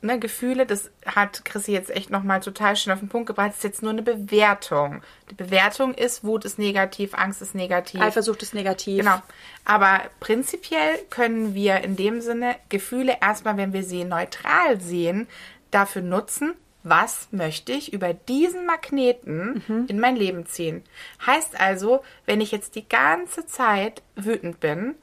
ne, 0.03 0.19
Gefühle, 0.19 0.65
das 0.67 0.91
hat 1.05 1.45
Chrissy 1.45 1.73
jetzt 1.73 1.91
echt 1.91 2.11
nochmal 2.11 2.41
total 2.41 2.75
schön 2.75 2.93
auf 2.93 3.01
den 3.01 3.09
Punkt 3.11 3.27
gebracht, 3.27 3.51
das 3.51 3.57
ist 3.59 3.65
jetzt 3.65 3.83
nur 3.83 3.93
eine 3.93 4.03
Bewertung. 4.03 5.03
Die 5.31 5.35
Bewertung 5.35 5.93
ist, 5.95 6.25
Wut 6.25 6.45
ist 6.47 6.59
negativ, 6.59 7.13
Angst 7.15 7.43
ist 7.43 7.55
negativ. 7.55 8.01
Eifersucht 8.01 8.43
ist 8.43 8.55
negativ. 8.55 9.01
Genau. 9.01 9.21
Aber 9.67 10.01
prinzipiell 10.21 10.99
können 11.11 11.55
wir 11.55 11.85
in 11.85 11.97
dem 11.97 12.21
Sinne 12.23 12.57
Gefühle 12.71 13.19
erstmal, 13.21 13.57
wenn 13.59 13.73
wir 13.75 13.83
sie 13.83 14.05
neutral 14.05 14.81
sehen, 14.81 15.29
dafür 15.71 16.03
nutzen, 16.03 16.55
was 16.83 17.29
möchte 17.31 17.73
ich 17.73 17.93
über 17.93 18.15
diesen 18.15 18.65
Magneten 18.65 19.63
Mhm. 19.69 19.85
in 19.89 20.01
mein 20.01 20.17
Leben 20.17 20.47
ziehen. 20.47 20.83
Heißt 21.27 21.61
also, 21.61 22.03
wenn 22.25 22.41
ich 22.41 22.53
jetzt 22.53 22.75
die 22.75 22.89
ganze 22.89 23.45
Zeit 23.45 24.01
wütend 24.17 24.61
bin, 24.61 24.95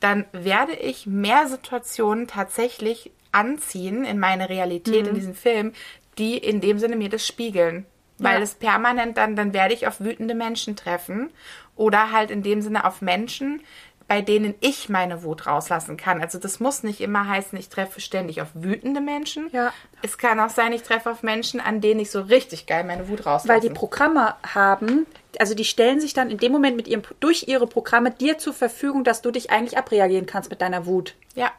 dann 0.00 0.24
werde 0.32 0.72
ich 0.74 1.06
mehr 1.06 1.46
Situationen 1.48 2.26
tatsächlich 2.26 3.10
anziehen 3.32 4.04
in 4.04 4.18
meine 4.18 4.48
Realität, 4.48 5.02
Mhm. 5.04 5.08
in 5.08 5.14
diesen 5.14 5.34
Film, 5.34 5.72
die 6.18 6.36
in 6.38 6.60
dem 6.60 6.78
Sinne 6.78 6.96
mir 6.96 7.08
das 7.08 7.26
spiegeln. 7.26 7.86
Weil 8.18 8.38
Ja. 8.38 8.42
es 8.42 8.54
permanent 8.54 9.18
dann, 9.18 9.36
dann 9.36 9.52
werde 9.52 9.74
ich 9.74 9.86
auf 9.86 10.00
wütende 10.00 10.34
Menschen 10.34 10.74
treffen 10.74 11.30
oder 11.74 12.12
halt 12.12 12.30
in 12.30 12.42
dem 12.42 12.62
Sinne 12.62 12.86
auf 12.86 13.02
Menschen, 13.02 13.60
bei 14.08 14.22
denen 14.22 14.54
ich 14.60 14.88
meine 14.88 15.24
Wut 15.24 15.46
rauslassen 15.46 15.96
kann. 15.96 16.20
Also 16.20 16.38
das 16.38 16.60
muss 16.60 16.82
nicht 16.84 17.00
immer 17.00 17.28
heißen, 17.28 17.58
ich 17.58 17.68
treffe 17.68 18.00
ständig 18.00 18.40
auf 18.40 18.48
wütende 18.54 19.00
Menschen. 19.00 19.50
Ja. 19.52 19.72
Es 20.02 20.16
kann 20.16 20.38
auch 20.38 20.50
sein, 20.50 20.72
ich 20.72 20.82
treffe 20.82 21.10
auf 21.10 21.22
Menschen, 21.22 21.60
an 21.60 21.80
denen 21.80 22.00
ich 22.00 22.10
so 22.10 22.20
richtig 22.20 22.66
geil 22.66 22.84
meine 22.84 23.08
Wut 23.08 23.26
rauslasse. 23.26 23.48
Weil 23.48 23.60
die 23.60 23.74
Programme 23.74 24.36
haben, 24.54 25.06
also 25.40 25.54
die 25.54 25.64
stellen 25.64 26.00
sich 26.00 26.14
dann 26.14 26.30
in 26.30 26.38
dem 26.38 26.52
Moment 26.52 26.76
mit 26.76 26.86
ihrem, 26.86 27.02
durch 27.18 27.48
ihre 27.48 27.66
Programme 27.66 28.12
dir 28.12 28.38
zur 28.38 28.54
Verfügung, 28.54 29.02
dass 29.02 29.22
du 29.22 29.32
dich 29.32 29.50
eigentlich 29.50 29.76
abreagieren 29.76 30.26
kannst 30.26 30.50
mit 30.50 30.60
deiner 30.60 30.86
Wut. 30.86 31.14
Ja. 31.34 31.50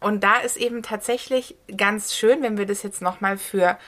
Und 0.00 0.24
da 0.24 0.38
ist 0.38 0.56
eben 0.56 0.82
tatsächlich 0.82 1.54
ganz 1.76 2.14
schön, 2.14 2.42
wenn 2.42 2.58
wir 2.58 2.66
das 2.66 2.82
jetzt 2.82 3.02
nochmal 3.02 3.36
für, 3.36 3.78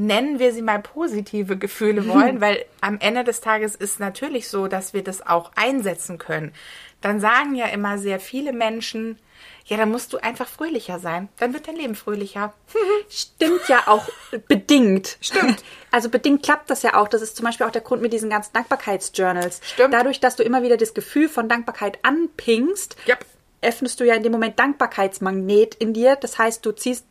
nennen 0.00 0.38
wir 0.38 0.52
sie 0.52 0.62
mal 0.62 0.80
positive 0.80 1.56
Gefühle 1.56 2.08
wollen, 2.08 2.40
weil 2.40 2.64
am 2.80 2.98
Ende 3.00 3.22
des 3.22 3.40
Tages 3.40 3.74
ist 3.76 4.00
natürlich 4.00 4.48
so, 4.48 4.66
dass 4.66 4.94
wir 4.94 5.04
das 5.04 5.26
auch 5.26 5.52
einsetzen 5.54 6.18
können. 6.18 6.52
Dann 7.00 7.20
sagen 7.20 7.54
ja 7.54 7.66
immer 7.66 7.98
sehr 7.98 8.18
viele 8.20 8.52
Menschen, 8.52 9.18
ja, 9.66 9.76
dann 9.76 9.90
musst 9.90 10.12
du 10.12 10.18
einfach 10.18 10.48
fröhlicher 10.48 10.98
sein. 10.98 11.28
Dann 11.38 11.54
wird 11.54 11.68
dein 11.68 11.76
Leben 11.76 11.94
fröhlicher. 11.94 12.52
Stimmt 13.08 13.68
ja 13.68 13.84
auch 13.86 14.08
bedingt. 14.48 15.16
Stimmt. 15.20 15.62
Also 15.92 16.08
bedingt 16.08 16.42
klappt 16.42 16.70
das 16.70 16.82
ja 16.82 16.94
auch. 16.94 17.06
Das 17.08 17.22
ist 17.22 17.36
zum 17.36 17.44
Beispiel 17.44 17.66
auch 17.66 17.70
der 17.70 17.82
Grund 17.82 18.02
mit 18.02 18.12
diesen 18.12 18.30
ganzen 18.30 18.52
Dankbarkeitsjournals. 18.52 19.60
Stimmt. 19.62 19.94
Dadurch, 19.94 20.18
dass 20.18 20.34
du 20.36 20.42
immer 20.42 20.62
wieder 20.62 20.76
das 20.76 20.92
Gefühl 20.92 21.28
von 21.28 21.48
Dankbarkeit 21.48 21.98
anpingst, 22.02 22.96
Yep. 23.06 23.24
öffnest 23.62 24.00
du 24.00 24.04
ja 24.04 24.14
in 24.14 24.22
dem 24.24 24.32
Moment 24.32 24.58
Dankbarkeitsmagnet 24.58 25.76
in 25.76 25.92
dir. 25.92 26.16
Das 26.16 26.38
heißt, 26.38 26.66
du 26.66 26.72
ziehst 26.72 27.06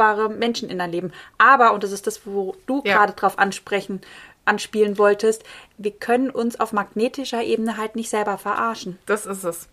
dankbare 0.00 0.28
Menschen 0.30 0.68
in 0.70 0.78
dein 0.78 0.90
Leben. 0.90 1.12
Aber, 1.38 1.72
und 1.72 1.82
das 1.84 1.92
ist 1.92 2.06
das, 2.06 2.22
wo 2.26 2.56
du 2.66 2.82
Ja. 2.84 2.96
gerade 2.96 3.12
drauf 3.12 3.38
ansprechen, 3.38 4.00
anspielen 4.44 4.98
wolltest, 4.98 5.44
wir 5.78 5.92
können 5.92 6.30
uns 6.30 6.58
auf 6.58 6.72
magnetischer 6.72 7.42
Ebene 7.42 7.76
halt 7.76 7.94
nicht 7.96 8.10
selber 8.10 8.38
verarschen. 8.38 8.98
Das 9.06 9.26
ist 9.26 9.44
es. 9.44 9.68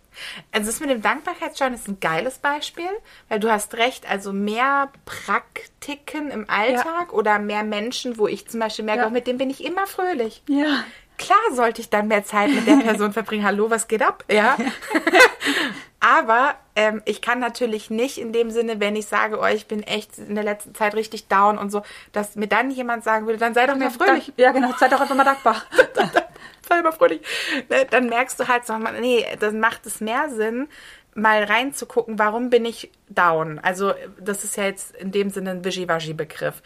Also 0.52 0.68
das 0.68 0.80
mit 0.80 0.90
dem 0.90 1.02
Dankbarkeitsjournal 1.02 1.78
ist 1.78 1.88
ein 1.88 2.00
geiles 2.00 2.40
Beispiel, 2.40 2.90
weil 3.30 3.40
du 3.40 3.52
hast 3.52 3.76
recht, 3.76 4.10
also 4.10 4.34
mehr 4.34 4.90
Praktiken 5.06 6.32
im 6.32 6.50
Alltag 6.50 7.14
oder 7.14 7.38
mehr 7.40 7.64
Menschen, 7.64 8.18
wo 8.18 8.28
ich 8.28 8.48
zum 8.48 8.60
Beispiel 8.60 8.84
merke, 8.86 9.02
Ja. 9.02 9.08
auch 9.08 9.12
mit 9.12 9.28
dem 9.28 9.38
bin 9.38 9.50
ich 9.52 9.64
immer 9.64 9.86
fröhlich. 9.88 10.42
Ja. 10.50 10.84
Klar 11.20 11.40
sollte 11.54 11.82
ich 11.82 11.90
dann 11.90 12.08
mehr 12.08 12.24
Zeit 12.24 12.50
mit 12.50 12.68
der 12.68 12.76
Person 12.78 13.14
verbringen. 13.14 13.44
Hallo, 13.46 13.70
was 13.70 13.88
geht 13.88 14.02
ab? 14.04 14.24
Ja. 14.30 14.58
Aber 16.00 16.56
ähm, 16.76 17.02
ich 17.06 17.22
kann 17.22 17.40
natürlich 17.40 17.90
nicht 17.90 18.20
in 18.20 18.32
dem 18.32 18.52
Sinne, 18.52 18.80
wenn 18.80 18.96
ich 18.96 19.08
sage, 19.08 19.40
oh, 19.40 19.46
ich 19.46 19.68
bin 19.68 19.82
echt 19.82 20.18
in 20.20 20.36
der 20.36 20.44
letzten 20.44 20.76
Zeit 20.76 20.94
richtig 20.94 21.28
down 21.28 21.58
und 21.58 21.72
so, 21.72 21.82
dass 22.12 22.36
mir 22.36 22.48
dann 22.48 22.70
jemand 22.70 23.04
sagen 23.04 23.26
würde, 23.26 23.40
dann 23.40 23.56
sei 23.56 23.66
doch 23.66 23.76
mehr 23.76 23.90
fröhlich. 23.90 24.32
Ja, 24.38 24.52
genau. 24.52 24.72
Seid 24.78 24.92
doch 24.92 25.02
einfach 25.02 25.16
mal 25.16 25.24
dankbar. 25.24 25.64
sei 26.70 26.82
mal 26.82 26.92
fröhlich. 26.92 27.22
Ne, 27.70 27.88
Dann 27.90 28.10
merkst 28.10 28.40
du 28.40 28.48
halt 28.48 28.66
so, 28.66 28.78
nee, 28.78 29.26
dann 29.40 29.60
macht 29.60 29.86
es 29.88 30.00
mehr 30.00 30.30
Sinn, 30.30 30.68
mal 31.16 31.44
reinzugucken, 31.44 32.20
warum 32.20 32.52
bin 32.52 32.66
ich 32.66 32.92
down? 33.10 33.60
Also, 33.60 33.94
das 34.20 34.44
ist 34.44 34.56
ja 34.56 34.66
jetzt 34.66 34.96
in 34.96 35.12
dem 35.12 35.32
Sinne 35.32 35.52
ein 35.52 35.66
Wischiwaschi-Begriff. 35.66 36.62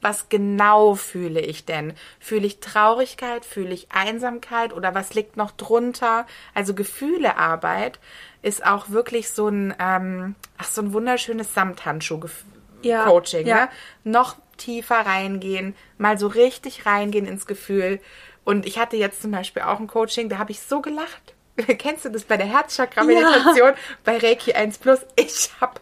Was 0.00 0.28
genau 0.28 0.94
fühle 0.94 1.40
ich 1.40 1.64
denn? 1.64 1.94
Fühle 2.20 2.46
ich 2.46 2.60
Traurigkeit? 2.60 3.44
Fühle 3.44 3.74
ich 3.74 3.88
Einsamkeit? 3.90 4.72
Oder 4.72 4.94
was 4.94 5.14
liegt 5.14 5.36
noch 5.36 5.50
drunter? 5.50 6.26
Also 6.54 6.74
Gefühlearbeit 6.74 7.98
ist 8.46 8.64
auch 8.64 8.90
wirklich 8.90 9.30
so 9.30 9.48
ein, 9.48 9.74
ähm, 9.80 10.36
ach, 10.56 10.66
so 10.66 10.80
ein 10.80 10.92
wunderschönes 10.92 11.52
Samthandschuh-Coaching. 11.52 13.46
Ja, 13.46 13.56
ja. 13.56 13.64
Ne? 13.64 13.68
Noch 14.04 14.36
tiefer 14.56 15.00
reingehen, 15.04 15.74
mal 15.98 16.16
so 16.16 16.28
richtig 16.28 16.86
reingehen 16.86 17.26
ins 17.26 17.46
Gefühl. 17.46 18.00
Und 18.44 18.64
ich 18.64 18.78
hatte 18.78 18.96
jetzt 18.96 19.20
zum 19.20 19.32
Beispiel 19.32 19.62
auch 19.62 19.80
ein 19.80 19.88
Coaching, 19.88 20.28
da 20.28 20.38
habe 20.38 20.52
ich 20.52 20.60
so 20.60 20.80
gelacht. 20.80 21.34
Kennst 21.78 22.04
du 22.04 22.08
das 22.08 22.22
bei 22.22 22.36
der 22.36 22.46
Herzchakra-Meditation, 22.46 23.72
bei 24.04 24.16
Reiki 24.18 24.52
1 24.52 24.78
Plus? 24.78 25.00
Ich 25.16 25.50
hab, 25.60 25.80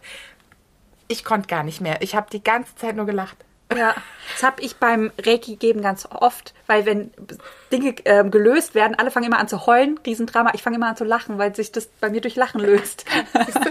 ich 1.07 1.23
konnte 1.23 1.47
gar 1.47 1.63
nicht 1.63 1.81
mehr. 1.81 2.01
Ich 2.01 2.15
habe 2.15 2.31
die 2.31 2.43
ganze 2.43 2.75
Zeit 2.75 2.95
nur 2.95 3.05
gelacht. 3.05 3.37
Ja, 3.75 3.95
das 4.33 4.43
habe 4.43 4.61
ich 4.61 4.77
beim 4.77 5.11
Reiki 5.21 5.55
geben 5.55 5.81
ganz 5.81 6.07
oft, 6.09 6.53
weil 6.67 6.85
wenn 6.85 7.11
Dinge 7.71 7.95
ähm, 8.05 8.31
gelöst 8.31 8.75
werden, 8.75 8.95
alle 8.97 9.11
fangen 9.11 9.27
immer 9.27 9.39
an 9.39 9.47
zu 9.47 9.65
heulen, 9.65 9.99
Riesendrama. 10.05 10.51
Ich 10.53 10.63
fange 10.63 10.77
immer 10.77 10.87
an 10.87 10.97
zu 10.97 11.03
lachen, 11.03 11.37
weil 11.37 11.55
sich 11.55 11.71
das 11.71 11.87
bei 11.87 12.09
mir 12.09 12.21
durch 12.21 12.35
Lachen 12.35 12.61
löst. 12.61 13.05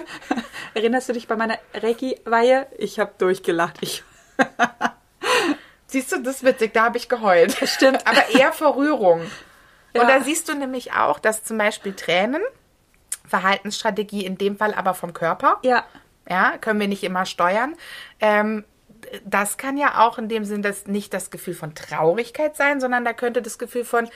Erinnerst 0.75 1.09
du 1.09 1.13
dich 1.13 1.29
bei 1.29 1.37
meiner 1.37 1.59
Reiki-Weihe? 1.75 2.67
Ich 2.79 2.99
habe 2.99 3.13
durchgelacht. 3.19 3.79
Ich 3.81 4.03
Siehst 5.87 6.13
du, 6.13 6.21
das 6.23 6.37
ist 6.37 6.45
witzig, 6.45 6.75
da 6.75 6.85
habe 6.85 6.99
ich 6.99 7.09
geheult. 7.09 7.57
Stimmt. 7.69 8.07
Aber 8.07 8.29
eher 8.31 8.53
vor 8.53 8.77
Rührung. 8.77 9.23
Ja. 9.95 10.03
Und 10.03 10.09
da 10.09 10.21
siehst 10.21 10.49
du 10.49 10.55
nämlich 10.55 10.93
auch, 10.93 11.21
dass 11.21 11.45
zum 11.45 11.57
Beispiel 11.57 11.95
Tränen, 11.95 12.43
Verhaltensstrategie 13.29 14.25
in 14.25 14.37
dem 14.37 14.57
Fall 14.57 14.75
aber 14.75 14.95
vom 14.95 15.13
Körper, 15.13 15.59
ja, 15.63 15.85
ja, 16.29 16.59
können 16.59 16.81
wir 16.81 16.89
nicht 16.89 17.05
immer 17.05 17.27
steuern. 17.27 17.77
Ähm, 18.19 18.65
das 19.25 19.57
kann 19.57 19.77
ja 19.77 20.07
auch 20.07 20.19
in 20.19 20.29
dem 20.29 20.45
Sinn 20.45 20.63
das 20.63 20.87
nicht 20.87 21.13
das 21.15 21.31
Gefühl 21.31 21.55
von 21.55 21.75
Traurigkeit 21.75 22.57
sein, 22.57 22.81
sondern 22.81 23.05
da 23.05 23.13
könnte 23.13 23.43
das 23.43 23.59
Gefühl 23.59 23.85
von 23.85 24.09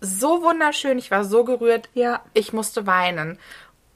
so 0.00 0.42
wunderschön, 0.42 0.98
ich 0.98 1.10
war 1.10 1.24
so 1.24 1.44
gerührt, 1.44 1.88
Ja. 1.94 2.22
ich 2.34 2.52
musste 2.52 2.86
weinen. 2.86 3.38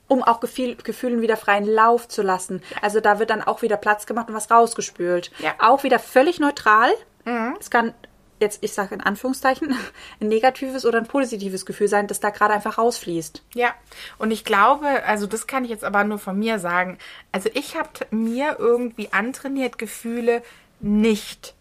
um 0.08 0.24
auch 0.24 0.40
Gefühl, 0.40 0.74
Gefühlen 0.74 1.20
wieder 1.22 1.36
freien 1.36 1.64
Lauf 1.64 2.08
zu 2.08 2.22
lassen. 2.22 2.62
Also 2.82 2.98
da 2.98 3.20
wird 3.20 3.30
dann 3.30 3.42
auch 3.42 3.62
wieder 3.62 3.76
Platz 3.76 4.06
gemacht 4.06 4.28
und 4.28 4.34
was 4.34 4.50
rausgespült. 4.50 5.30
Ja. 5.38 5.54
Auch 5.60 5.84
wieder 5.84 6.00
völlig 6.00 6.40
neutral. 6.40 6.90
Es 7.60 7.70
kann 7.70 7.94
jetzt, 8.40 8.62
ich 8.62 8.72
sage 8.72 8.94
in 8.94 9.00
Anführungszeichen, 9.00 9.74
ein 10.20 10.28
negatives 10.28 10.84
oder 10.84 10.98
ein 10.98 11.06
positives 11.06 11.66
Gefühl 11.66 11.88
sein, 11.88 12.06
das 12.06 12.20
da 12.20 12.30
gerade 12.30 12.54
einfach 12.54 12.78
rausfließt. 12.78 13.42
Ja, 13.54 13.74
und 14.18 14.30
ich 14.30 14.44
glaube, 14.44 15.04
also 15.04 15.26
das 15.26 15.46
kann 15.46 15.64
ich 15.64 15.70
jetzt 15.70 15.84
aber 15.84 16.04
nur 16.04 16.18
von 16.18 16.38
mir 16.38 16.58
sagen. 16.58 16.98
Also 17.32 17.50
ich 17.54 17.76
habe 17.76 17.90
mir 18.10 18.56
irgendwie 18.58 19.12
antrainiert, 19.12 19.78
Gefühle 19.78 20.42
nicht 20.80 21.54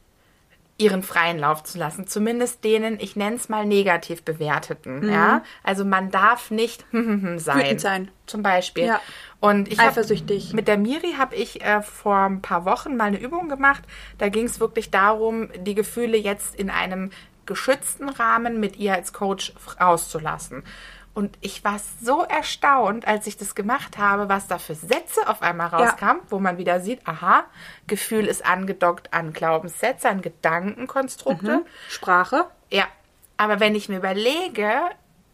ihren 0.79 1.03
freien 1.03 1.37
Lauf 1.37 1.63
zu 1.63 1.77
lassen. 1.77 2.07
Zumindest 2.07 2.63
denen, 2.63 2.99
ich 2.99 3.15
nenne 3.15 3.35
es 3.35 3.49
mal 3.49 3.65
negativ 3.65 4.23
bewerteten. 4.23 5.11
Ja, 5.11 5.43
also 5.61 5.83
man 5.85 6.09
darf 6.09 6.49
nicht 6.51 6.85
sein. 7.35 7.77
Sein. 7.79 8.09
Zum 8.25 8.41
Beispiel. 8.41 8.85
Ja. 8.85 9.01
Und 9.39 9.67
ich 9.71 9.77
hab- 9.79 9.89
Eifersüchtig. 9.89 10.53
mit 10.53 10.67
der 10.67 10.77
Miri 10.77 11.13
habe 11.17 11.35
ich 11.35 11.61
äh, 11.61 11.81
vor 11.81 12.15
ein 12.17 12.41
paar 12.41 12.65
Wochen 12.65 12.95
mal 12.97 13.05
eine 13.05 13.19
Übung 13.19 13.49
gemacht. 13.49 13.83
Da 14.17 14.29
ging 14.29 14.45
es 14.45 14.59
wirklich 14.59 14.89
darum, 14.89 15.49
die 15.57 15.75
Gefühle 15.75 16.17
jetzt 16.17 16.55
in 16.55 16.69
einem 16.69 17.11
geschützten 17.45 18.09
Rahmen 18.09 18.59
mit 18.59 18.77
ihr 18.77 18.93
als 18.93 19.11
Coach 19.11 19.53
rauszulassen. 19.81 20.63
Und 21.19 21.37
ich 21.41 21.65
war 21.65 21.81
so 22.01 22.23
erstaunt, 22.23 23.05
als 23.05 23.27
ich 23.27 23.35
das 23.35 23.53
gemacht 23.53 23.97
habe, 23.97 24.29
was 24.29 24.47
da 24.47 24.57
für 24.57 24.73
Sätze 24.73 25.27
auf 25.27 25.41
einmal 25.41 25.67
rauskam, 25.67 26.21
wo 26.29 26.39
man 26.39 26.57
wieder 26.57 26.79
sieht, 26.79 27.05
aha, 27.05 27.43
Gefühl 27.87 28.25
ist 28.25 28.45
angedockt 28.45 29.13
an 29.13 29.33
Glaubenssätze, 29.33 30.07
an 30.07 30.21
Gedankenkonstrukte. 30.21 31.65
Sprache. 31.89 32.45
Ja, 32.71 32.85
aber 33.35 33.59
wenn 33.59 33.75
ich 33.75 33.89
mir 33.89 33.97
überlege, 33.97 34.71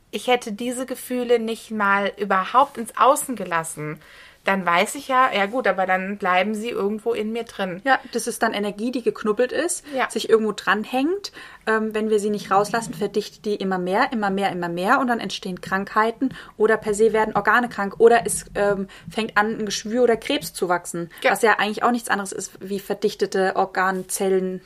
ich 0.09 0.25
hätte 0.25 0.53
diese 0.53 0.87
Gefühle 0.87 1.37
nicht 1.37 1.69
mal 1.69 2.11
überhaupt 2.17 2.79
ins 2.79 2.97
Außen 2.97 3.35
gelassen, 3.35 4.01
dann 4.45 4.65
weiß 4.65 4.95
ich 4.95 5.07
ja, 5.09 5.29
ja 5.33 5.45
gut, 5.47 5.67
aber 5.67 5.85
dann 5.85 6.17
bleiben 6.17 6.55
sie 6.55 6.69
irgendwo 6.69 7.13
in 7.13 7.31
mir 7.33 7.43
drin. 7.43 7.81
Ja, 7.83 7.99
das 8.13 8.27
ist 8.27 8.41
dann 8.43 8.53
Energie, 8.53 8.91
die 8.91 9.01
geknubbelt 9.03 9.51
ist, 9.51 9.83
Ja. 9.93 10.09
sich 10.09 10.29
irgendwo 10.29 10.53
dranhängt. 10.53 11.31
Ähm, 11.67 11.93
wenn 11.93 12.09
wir 12.09 12.19
sie 12.19 12.29
nicht 12.29 12.51
rauslassen, 12.51 12.93
verdichtet 12.93 13.43
die 13.45 13.55
immer 13.55 13.79
mehr, 13.79 14.11
immer 14.13 14.29
mehr, 14.29 14.51
immer 14.51 14.69
mehr 14.69 14.99
und 14.99 15.07
dann 15.07 15.19
entstehen 15.19 15.59
Krankheiten 15.61 16.29
oder 16.57 16.77
per 16.77 16.93
se 16.93 17.11
werden 17.11 17.35
Organe 17.35 17.69
krank 17.69 17.95
oder 17.99 18.21
es 18.25 18.45
ähm, 18.55 18.87
fängt 19.09 19.35
an, 19.35 19.57
ein 19.59 19.65
Geschwür 19.65 20.03
oder 20.03 20.15
Krebs 20.15 20.53
zu 20.53 20.69
wachsen, 20.69 21.09
Ja. 21.23 21.31
was 21.31 21.41
ja 21.41 21.53
eigentlich 21.57 21.83
auch 21.83 21.91
nichts 21.91 22.09
anderes 22.09 22.31
ist 22.31 22.51
wie 22.61 22.79
verdichtete 22.79 23.55
Organzellen. 23.55 24.61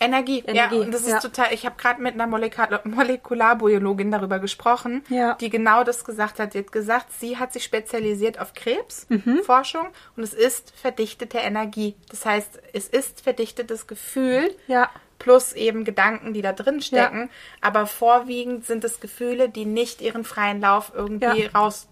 Energie. 0.00 0.42
Energie, 0.46 0.76
Ja, 0.76 0.82
und 0.82 0.92
das 0.92 1.02
ist 1.02 1.08
ja. 1.08 1.18
total, 1.20 1.52
ich 1.52 1.64
habe 1.64 1.76
gerade 1.76 2.02
mit 2.02 2.14
einer 2.14 2.26
Molekula 2.26 2.80
Molekularbiologin 2.84 4.10
darüber 4.10 4.38
gesprochen, 4.38 5.04
Ja. 5.08 5.34
die 5.34 5.50
genau 5.50 5.84
das 5.84 6.04
gesagt 6.04 6.38
hat. 6.38 6.52
Sie 6.52 6.58
hat 6.58 6.72
gesagt, 6.72 7.06
sie 7.18 7.36
hat 7.38 7.52
sich 7.52 7.64
spezialisiert 7.64 8.38
auf 8.40 8.52
Mhm. 8.52 8.54
Krebsforschung 8.54 9.86
und 10.16 10.22
es 10.22 10.34
ist 10.34 10.72
verdichtete 10.76 11.38
Energie. 11.38 11.94
Das 12.10 12.26
heißt, 12.26 12.60
es 12.72 12.88
ist 12.88 13.20
verdichtetes 13.20 13.86
Gefühl 13.86 14.54
Ja. 14.66 14.90
plus 15.18 15.52
eben 15.52 15.84
Gedanken, 15.84 16.34
die 16.34 16.42
da 16.42 16.52
drin 16.52 16.82
stecken. 16.82 17.30
Aber 17.60 17.86
vorwiegend 17.86 18.66
sind 18.66 18.84
es 18.84 19.00
Gefühle, 19.00 19.48
die 19.48 19.64
nicht 19.64 20.00
ihren 20.02 20.24
freien 20.24 20.60
Lauf 20.60 20.92
irgendwie 20.94 21.44
Ja. 21.44 21.50
raus 21.54 21.86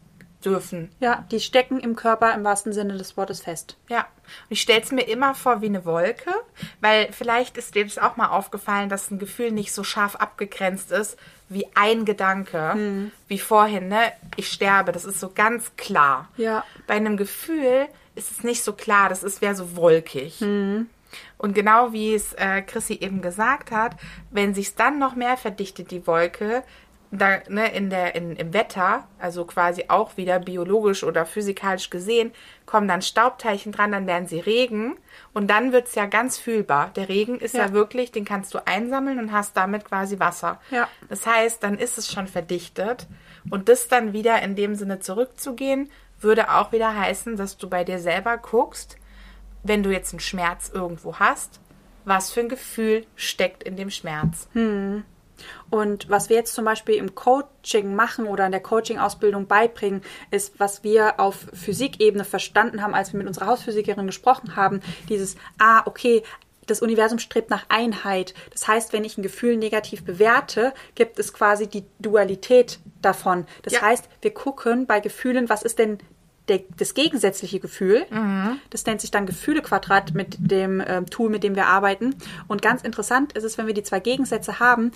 dürfen. 0.45 0.91
Ja, 1.01 1.25
die 1.31 1.41
stecken 1.41 1.81
im 1.81 1.97
Körper 1.97 2.35
im 2.35 2.45
wahrsten 2.45 2.73
Sinne 2.73 2.97
des 2.97 3.17
Wortes 3.17 3.43
fest. 3.43 3.77
Ja, 3.89 4.01
und 4.01 4.51
ich 4.51 4.61
stelle 4.61 4.83
es 4.83 4.93
mir 4.93 5.09
immer 5.09 5.35
vor 5.35 5.61
wie 5.61 5.67
eine 5.67 5.85
Wolke, 5.85 6.31
weil 6.81 7.13
vielleicht 7.13 7.57
ist 7.57 7.75
dir 7.75 7.85
das 7.85 7.99
auch 7.99 8.17
mal 8.17 8.29
aufgefallen, 8.29 8.89
dass 8.89 9.11
ein 9.11 9.19
Gefühl 9.19 9.53
nicht 9.53 9.73
so 9.73 9.85
scharf 9.85 10.17
abgegrenzt 10.17 10.93
ist 10.93 11.19
wie 11.49 11.67
ein 11.75 12.05
Gedanke, 12.05 13.11
wie 13.29 13.39
vorhin, 13.39 13.89
ne? 13.89 14.13
Ich 14.37 14.49
sterbe, 14.49 14.93
das 14.93 15.05
ist 15.05 15.21
so 15.21 15.31
ganz 15.35 15.77
klar. 15.77 16.29
Ja. 16.37 16.65
Bei 16.87 16.95
einem 16.95 17.17
Gefühl 17.17 17.89
ist 18.15 18.31
es 18.31 18.45
nicht 18.45 18.63
so 18.63 18.73
klar, 18.73 19.09
das 19.09 19.23
ist 19.23 19.43
wäre 19.43 19.55
so 19.55 19.77
wolkig. 19.77 20.41
Und 21.39 21.55
genau 21.55 21.93
wie 21.93 22.15
es 22.15 22.33
äh, 22.35 22.63
Chrissy 22.63 22.95
eben 22.95 23.21
gesagt 23.21 23.71
hat, 23.71 23.97
wenn 24.31 24.55
sich 24.55 24.75
dann 24.75 24.99
noch 24.99 25.15
mehr 25.15 25.37
verdichtet, 25.37 25.91
die 25.91 26.07
Wolke, 26.07 26.63
da, 27.13 27.41
ne, 27.49 27.71
in 27.73 27.91
der, 27.91 28.15
in, 28.15 28.37
im 28.37 28.55
Wetter, 28.55 29.07
also 29.19 29.45
quasi 29.45 29.85
auch 29.89 30.17
wieder 30.17 30.39
biologisch 30.39 31.05
oder 31.05 31.27
physikalisch 31.27 31.91
gesehen, 31.91 32.33
kommen 32.65 32.89
dann 32.89 33.03
Staubteilchen 33.03 33.71
dran, 33.71 33.93
dann 33.93 34.07
werden 34.07 34.27
sie 34.27 34.41
Regen 34.41 34.97
und 35.35 35.49
dann 35.49 35.73
wird's 35.73 35.95
ja 35.95 36.07
ganz 36.07 36.39
fühlbar. 36.39 36.91
Der 36.97 37.11
Regen 37.11 37.39
ist 37.39 37.55
ja. 37.55 37.67
Ja. 37.67 37.73
wirklich, 37.73 38.13
den 38.13 38.25
kannst 38.25 38.55
du 38.55 38.67
einsammeln 38.67 39.19
und 39.19 39.31
hast 39.31 39.57
damit 39.59 39.85
quasi 39.85 40.19
Wasser. 40.19 40.59
Ja. 40.71 40.89
Das 41.11 41.27
heißt, 41.27 41.63
dann 41.63 41.79
ist 41.79 41.99
es 41.99 42.11
schon 42.11 42.29
verdichtet 42.29 43.07
und 43.51 43.69
das 43.69 43.89
dann 43.89 44.15
wieder 44.15 44.41
in 44.41 44.57
dem 44.57 44.75
Sinne 44.75 45.01
zurückzugehen, 45.01 45.91
würde 46.19 46.51
auch 46.51 46.73
wieder 46.73 46.97
heißen, 46.97 47.37
dass 47.37 47.59
du 47.59 47.69
bei 47.69 47.85
dir 47.85 47.99
selber 47.99 48.39
guckst, 48.39 48.97
wenn 49.63 49.83
du 49.83 49.91
jetzt 49.91 50.15
einen 50.15 50.21
Schmerz 50.21 50.71
irgendwo 50.73 51.19
hast, 51.19 51.61
was 52.07 52.33
für 52.33 52.41
ein 52.41 52.49
Gefühl 52.49 53.05
steckt 53.17 53.63
in 53.63 53.77
dem 53.77 53.91
Schmerz. 53.91 54.49
Und 55.71 56.09
was 56.11 56.29
wir 56.29 56.37
jetzt 56.37 56.55
zum 56.55 56.65
Beispiel 56.65 56.97
im 56.97 57.15
Coaching 57.15 57.95
machen 57.95 58.27
oder 58.27 58.47
in 58.47 58.53
der 58.53 58.61
Coaching-Ausbildung 58.63 59.47
beibringen, 59.47 60.03
ist, 60.31 60.59
was 60.59 60.85
wir 60.85 61.19
auf 61.21 61.47
Physikebene 61.53 62.25
verstanden 62.25 62.83
haben, 62.83 62.95
als 62.95 63.13
wir 63.13 63.19
mit 63.19 63.27
unserer 63.27 63.47
Hausphysikerin 63.47 64.07
gesprochen 64.07 64.57
haben, 64.57 64.81
dieses, 65.09 65.37
ah, 65.59 65.83
okay, 65.87 66.23
das 66.67 66.81
Universum 66.81 67.19
strebt 67.19 67.51
nach 67.51 67.65
Einheit. 67.69 68.35
Das 68.53 68.69
heißt, 68.69 68.93
wenn 68.93 69.05
ich 69.05 69.19
ein 69.19 69.23
Gefühl 69.23 69.57
negativ 69.57 70.05
bewerte, 70.05 70.73
gibt 70.95 71.19
es 71.19 71.33
quasi 71.33 71.67
die 71.67 71.85
Dualität 71.99 72.79
davon. 73.03 73.47
Das 73.63 73.73
Ja. 73.73 73.83
heißt, 73.83 74.09
wir 74.21 74.33
gucken 74.33 74.87
bei 74.87 75.01
Gefühlen, 75.01 75.49
was 75.49 75.63
ist 75.65 75.79
denn 75.81 75.99
der, 76.49 76.61
das 76.77 76.95
gegensätzliche 76.95 77.61
Gefühl. 77.61 78.05
Das 78.71 78.85
nennt 78.85 79.01
sich 79.01 79.11
dann 79.13 79.27
Gefühlequadrat 79.27 80.15
mit 80.15 80.37
dem 80.39 80.83
ähm, 80.85 81.07
Tool, 81.07 81.31
mit 81.31 81.45
dem 81.45 81.55
wir 81.55 81.67
arbeiten. 81.67 82.17
Und 82.49 82.63
ganz 82.63 82.83
interessant 82.83 83.33
ist 83.35 83.45
es, 83.45 83.59
wenn 83.59 83.67
wir 83.69 83.75
die 83.75 83.85
zwei 83.85 84.01
Gegensätze 84.01 84.59
haben, 84.59 84.91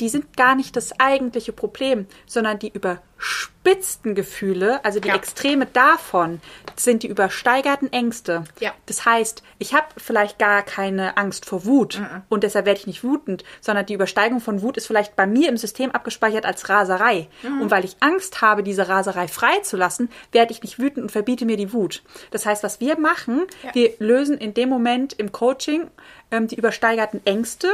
die 0.00 0.08
sind 0.08 0.36
gar 0.36 0.54
nicht 0.54 0.76
das 0.76 0.98
eigentliche 0.98 1.52
Problem, 1.52 2.06
sondern 2.26 2.58
die 2.58 2.72
überspitzten 2.72 4.14
Gefühle, 4.14 4.82
also 4.84 4.98
die 5.00 5.08
Ja. 5.08 5.14
Extreme 5.14 5.66
davon, 5.66 6.40
sind 6.76 7.02
die 7.02 7.08
übersteigerten 7.08 7.92
Ängste. 7.92 8.44
Ja. 8.58 8.72
Das 8.86 9.04
heißt, 9.04 9.42
ich 9.58 9.74
habe 9.74 9.86
vielleicht 9.98 10.38
gar 10.38 10.62
keine 10.62 11.18
Angst 11.18 11.44
vor 11.44 11.66
Wut 11.66 12.00
und 12.30 12.42
deshalb 12.42 12.64
werde 12.64 12.80
ich 12.80 12.86
nicht 12.86 13.04
wütend, 13.04 13.44
sondern 13.60 13.84
die 13.84 13.92
Übersteigung 13.94 14.40
von 14.40 14.62
Wut 14.62 14.78
ist 14.78 14.86
vielleicht 14.86 15.14
bei 15.16 15.26
mir 15.26 15.48
im 15.50 15.58
System 15.58 15.90
abgespeichert 15.90 16.46
als 16.46 16.68
Raserei. 16.70 17.28
Und 17.42 17.70
weil 17.70 17.84
ich 17.84 17.96
Angst 18.00 18.40
habe, 18.40 18.62
diese 18.62 18.88
Raserei 18.88 19.28
freizulassen, 19.28 20.10
werde 20.32 20.52
ich 20.52 20.62
nicht 20.62 20.78
wütend 20.78 21.02
und 21.04 21.12
verbiete 21.12 21.44
mir 21.44 21.58
die 21.58 21.72
Wut. 21.74 22.02
Das 22.30 22.46
heißt, 22.46 22.62
was 22.62 22.80
wir 22.80 22.98
machen, 22.98 23.42
Ja. 23.62 23.74
wir 23.74 23.92
lösen 23.98 24.38
in 24.38 24.54
dem 24.54 24.70
Moment 24.70 25.12
im 25.12 25.32
Coaching 25.32 25.90
ähm, 26.30 26.46
die 26.48 26.54
übersteigerten 26.56 27.20
Ängste 27.26 27.68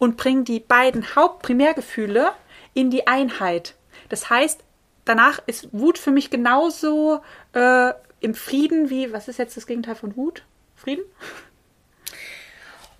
und 0.00 0.16
bringen 0.16 0.44
die 0.44 0.58
beiden 0.58 1.14
Hauptprimärgefühle 1.14 2.32
in 2.74 2.90
die 2.90 3.06
Einheit. 3.06 3.76
Das 4.08 4.30
heißt, 4.30 4.64
danach 5.04 5.40
ist 5.46 5.68
Wut 5.72 5.98
für 5.98 6.10
mich 6.10 6.30
genauso 6.30 7.20
äh, 7.52 7.92
im 8.20 8.34
Frieden 8.34 8.90
wie, 8.90 9.12
was 9.12 9.28
ist 9.28 9.38
jetzt 9.38 9.56
das 9.56 9.66
Gegenteil 9.66 9.94
von 9.94 10.16
Wut? 10.16 10.42
Frieden? 10.74 11.04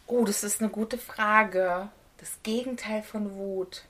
Oh, 0.07 0.25
das 0.25 0.45
ist 0.45 0.61
eine 0.61 0.71
gute 0.71 0.99
Frage. 0.99 1.88
Das 2.19 2.38
Gegenteil 2.42 3.02
von 3.02 3.35
Wut. 3.35 3.85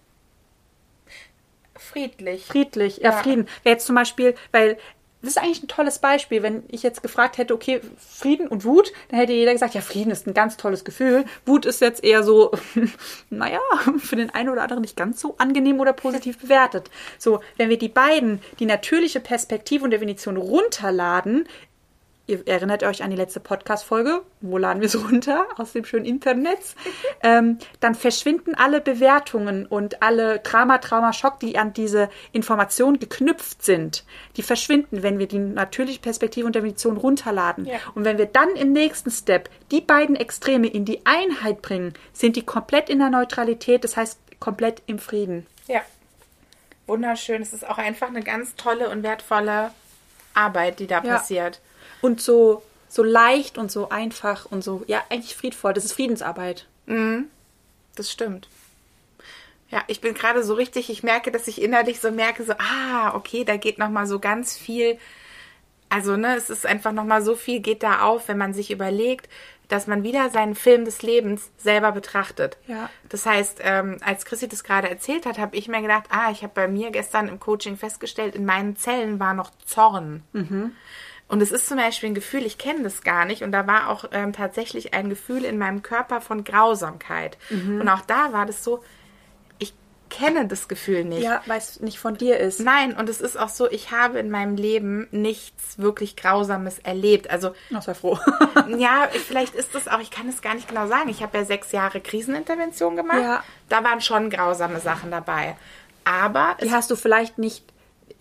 Friedlich. 1.75 2.45
Friedlich, 2.47 2.99
ja, 2.99 3.11
Ja. 3.11 3.23
Frieden. 3.23 3.47
Wäre 3.65 3.75
jetzt 3.75 3.87
zum 3.87 3.97
Beispiel, 3.97 4.37
weil 4.53 4.79
das 5.23 5.31
ist 5.31 5.39
eigentlich 5.39 5.63
ein 5.63 5.69
tolles 5.69 5.99
Beispiel. 5.99 6.43
Wenn 6.43 6.63
ich 6.69 6.83
jetzt 6.83 7.03
gefragt 7.03 7.39
hätte, 7.39 7.55
okay, 7.55 7.81
Frieden 7.99 8.49
und 8.49 8.65
Wut, 8.65 8.93
dann 9.09 9.21
hätte 9.21 9.33
jeder 9.33 9.53
gesagt, 9.53 9.75
ja, 9.75 9.81
Frieden 9.81 10.11
ist 10.11 10.27
ein 10.27 10.35
ganz 10.35 10.57
tolles 10.57 10.85
Gefühl. 10.85 11.25
Wut 11.45 11.67
ist 11.67 11.81
jetzt 11.81 12.03
eher 12.03 12.23
so, 12.23 12.53
naja, 13.31 13.61
für 13.99 14.17
den 14.17 14.31
einen 14.31 14.49
oder 14.49 14.63
anderen 14.63 14.83
nicht 14.83 14.97
ganz 14.97 15.21
so 15.21 15.35
angenehm 15.39 15.81
oder 15.81 15.93
positiv 15.93 16.39
bewertet. 16.39 16.91
So, 17.19 17.41
wenn 17.57 17.69
wir 17.69 17.79
die 17.79 17.89
beiden, 17.89 18.41
die 18.59 18.67
natürliche 18.67 19.21
Perspektive 19.21 19.85
und 19.85 19.91
Definition 19.91 20.37
runterladen, 20.37 21.47
Ihr 22.27 22.47
erinnert 22.47 22.85
euch 22.85 23.03
an 23.03 23.11
die 23.11 23.17
letzte 23.17 23.41
Podcast-Folge. 23.41 24.23
Wo 24.41 24.57
laden 24.57 24.81
wir 24.81 24.87
es 24.87 24.97
runter? 24.97 25.47
Aus 25.57 25.73
dem 25.73 25.85
schönen 25.85 26.05
Internet. 26.05 26.59
ähm, 27.23 27.59
dann 27.81 27.97
verschwinden 27.97 28.55
alle 28.55 28.81
Bewertungen 28.81 29.67
und 29.67 30.01
alle 30.01 30.39
Drama, 30.39 30.79
Trauma, 30.79 31.13
Schock, 31.13 31.41
die 31.41 31.59
an 31.59 31.73
diese 31.73 32.09
Information 32.31 33.01
geknüpft 33.01 33.65
sind. 33.65 34.05
Die 34.37 34.43
verschwinden, 34.43 35.03
wenn 35.03 35.19
wir 35.19 35.27
die 35.27 35.41
natürliche 35.41 36.01
Perspektive 36.01 36.47
und 36.47 36.55
Definition 36.55 36.97
runterladen. 36.97 37.65
Ja. 37.65 37.79
Und 37.95 38.05
wenn 38.05 38.19
wir 38.19 38.27
dann 38.27 38.51
im 38.55 38.73
nächsten 38.73 39.11
Step 39.11 39.51
die 39.73 39.81
beiden 39.81 40.15
Extreme 40.15 40.69
in 40.69 40.85
die 40.85 41.05
Einheit 41.07 41.63
bringen, 41.63 41.95
sind 42.13 42.37
die 42.37 42.43
komplett 42.45 42.89
in 42.89 43.01
der 43.01 43.11
Neutralität, 43.11 43.83
das 43.83 43.97
heißt 43.97 44.21
komplett 44.39 44.83
im 44.87 45.01
Frieden. 45.01 45.47
Ja. 45.67 45.81
Wunderschön. 46.87 47.43
Es 47.43 47.53
ist 47.53 47.69
auch 47.69 47.79
einfach 47.79 48.09
eine 48.09 48.23
ganz 48.23 48.55
tolle 48.57 48.89
und 48.91 49.03
wertvolle 49.03 49.73
Arbeit, 50.35 50.79
die 50.79 50.87
da 50.87 51.03
Ja. 51.03 51.17
passiert. 51.17 51.61
Und 52.01 52.21
so, 52.21 52.63
so 52.89 53.03
leicht 53.03 53.59
und 53.59 53.71
so 53.71 53.89
einfach 53.89 54.47
und 54.47 54.63
so, 54.63 54.83
ja, 54.87 55.03
eigentlich 55.11 55.37
friedvoll. 55.37 55.73
Das 55.73 55.85
ist 55.85 55.93
Friedensarbeit. 55.93 56.67
Das 57.97 58.11
stimmt. 58.11 58.49
Ja, 59.71 59.85
ich 59.87 60.01
bin 60.01 60.15
gerade 60.15 60.43
so 60.43 60.55
richtig, 60.55 60.91
ich 60.91 61.03
merke, 61.03 61.31
dass 61.31 61.47
ich 61.47 61.63
innerlich 61.63 62.01
so 62.01 62.11
merke, 62.11 62.43
so, 62.45 62.55
ah, 62.59 63.15
okay, 63.15 63.45
da 63.45 63.57
geht 63.57 63.79
noch 63.79 63.91
mal 63.91 64.07
so 64.07 64.19
ganz 64.19 64.57
viel. 64.57 64.99
Also, 65.89 66.17
ne, 66.17 66.37
es 66.37 66.51
ist 66.51 66.67
einfach 66.67 66.93
noch 66.93 67.05
mal 67.05 67.23
so 67.23 67.37
viel 67.37 67.61
geht 67.61 67.83
da 67.83 68.03
auf, 68.03 68.29
wenn 68.29 68.39
man 68.39 68.55
sich 68.55 68.71
überlegt, 68.71 69.29
dass 69.69 69.87
man 69.87 70.03
wieder 70.03 70.31
seinen 70.31 70.57
Film 70.57 70.85
des 70.85 71.03
Lebens 71.03 71.51
selber 71.57 71.93
betrachtet. 71.93 72.57
Ja. 72.67 72.91
Das 73.09 73.25
heißt, 73.25 73.61
ähm, 73.63 73.99
als 74.05 74.25
Chrissy 74.25 74.49
das 74.49 74.65
gerade 74.65 74.91
erzählt 74.91 75.27
hat, 75.27 75.39
habe 75.39 75.57
ich 75.57 75.69
mir 75.69 75.81
gedacht, 75.81 76.05
ah, 76.11 76.31
ich 76.33 76.43
habe 76.43 76.53
bei 76.55 76.67
mir 76.67 76.91
gestern 76.91 77.29
im 77.29 77.39
Coaching 77.39 77.77
festgestellt, 77.77 78.35
in 78.35 78.45
meinen 78.45 78.77
Zellen 78.77 79.21
war 79.21 79.35
noch 79.35 79.53
Zorn. 79.65 80.25
Und 81.31 81.41
es 81.41 81.53
ist 81.53 81.69
zum 81.69 81.77
Beispiel 81.77 82.11
ein 82.11 82.15
Gefühl, 82.15 82.45
ich 82.45 82.59
kenne 82.59 82.83
das 82.83 83.03
gar 83.03 83.25
nicht. 83.25 83.43
Und 83.43 83.53
da 83.53 83.67
war 83.67 83.89
auch 83.89 84.05
ähm, 84.11 84.33
tatsächlich 84.33 84.95
ein 84.95 85.09
Gefühl 85.09 85.45
in 85.45 85.59
meinem 85.59 85.81
Körper 85.83 86.21
von 86.21 86.43
Grausamkeit. 86.43 87.39
Und 87.81 87.89
auch 87.89 88.01
da 88.01 88.33
war 88.33 88.47
das 88.47 88.65
so, 88.65 88.83
ich 89.61 89.73
kenne 90.11 90.49
das 90.49 90.67
Gefühl 90.67 91.05
nicht. 91.05 91.23
Ja, 91.23 91.41
weil 91.47 91.59
es 91.59 91.79
nicht 91.79 92.01
von 92.01 92.17
dir 92.17 92.39
ist. 92.39 92.59
Nein, 92.59 92.97
und 92.97 93.09
es 93.09 93.21
ist 93.21 93.39
auch 93.39 93.49
so, 93.49 93.71
ich 93.71 93.93
habe 93.93 94.19
in 94.19 94.29
meinem 94.29 94.57
Leben 94.57 95.07
nichts 95.13 95.79
wirklich 95.79 96.17
Grausames 96.17 96.81
erlebt. 96.81 97.31
Also, 97.31 97.55
Ach, 97.73 97.81
sei 97.81 97.95
froh. 97.95 98.19
ja, 98.77 99.09
vielleicht 99.29 99.55
ist 99.55 99.73
das 99.75 99.87
auch, 99.87 100.01
ich 100.01 100.11
kann 100.11 100.29
es 100.29 100.43
gar 100.43 100.55
nicht 100.55 100.67
genau 100.67 100.89
sagen. 100.89 101.11
Ich 101.11 101.23
habe 101.23 101.39
ja 101.39 101.45
sechs 101.45 101.71
Jahre 101.71 102.01
Krisenintervention 102.01 102.97
gemacht. 102.97 103.21
Ja. 103.23 103.45
Da 103.69 103.85
waren 103.85 104.01
schon 104.01 104.31
grausame 104.31 104.81
Sachen 104.81 105.13
dabei. 105.13 105.57
Aber 106.03 106.57
Die 106.61 106.73
hast 106.73 106.91
du 106.91 106.97
vielleicht 106.97 107.39
nicht, 107.39 107.65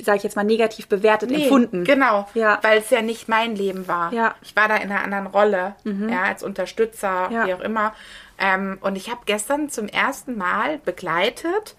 sag 0.02 0.16
ich 0.18 0.24
jetzt 0.24 0.36
mal, 0.36 0.44
negativ 0.44 0.88
bewertet, 0.88 1.30
Nee, 1.30 1.44
empfunden. 1.44 1.84
Genau, 1.84 2.28
Ja. 2.34 2.60
weil 2.62 2.80
es 2.80 2.90
ja 2.90 3.02
nicht 3.02 3.28
mein 3.28 3.56
Leben 3.56 3.88
war. 3.88 4.12
Ja. 4.14 4.30
Mhm. 4.30 4.34
Ich 4.42 4.56
war 4.56 4.68
da 4.68 4.78
in 4.78 4.92
einer 4.92 5.04
anderen 5.04 5.28
Rolle, 5.28 5.76
ja, 5.84 6.24
als 6.24 6.42
Unterstützer, 6.44 7.30
Ja. 7.32 7.46
wie 7.48 7.54
auch 7.54 7.60
immer. 7.60 7.94
Ähm, 8.38 8.78
und 8.82 8.96
ich 8.96 9.10
habe 9.10 9.22
gestern 9.26 9.70
zum 9.70 9.88
ersten 9.88 10.38
Mal 10.38 10.78
begleitet 10.80 11.76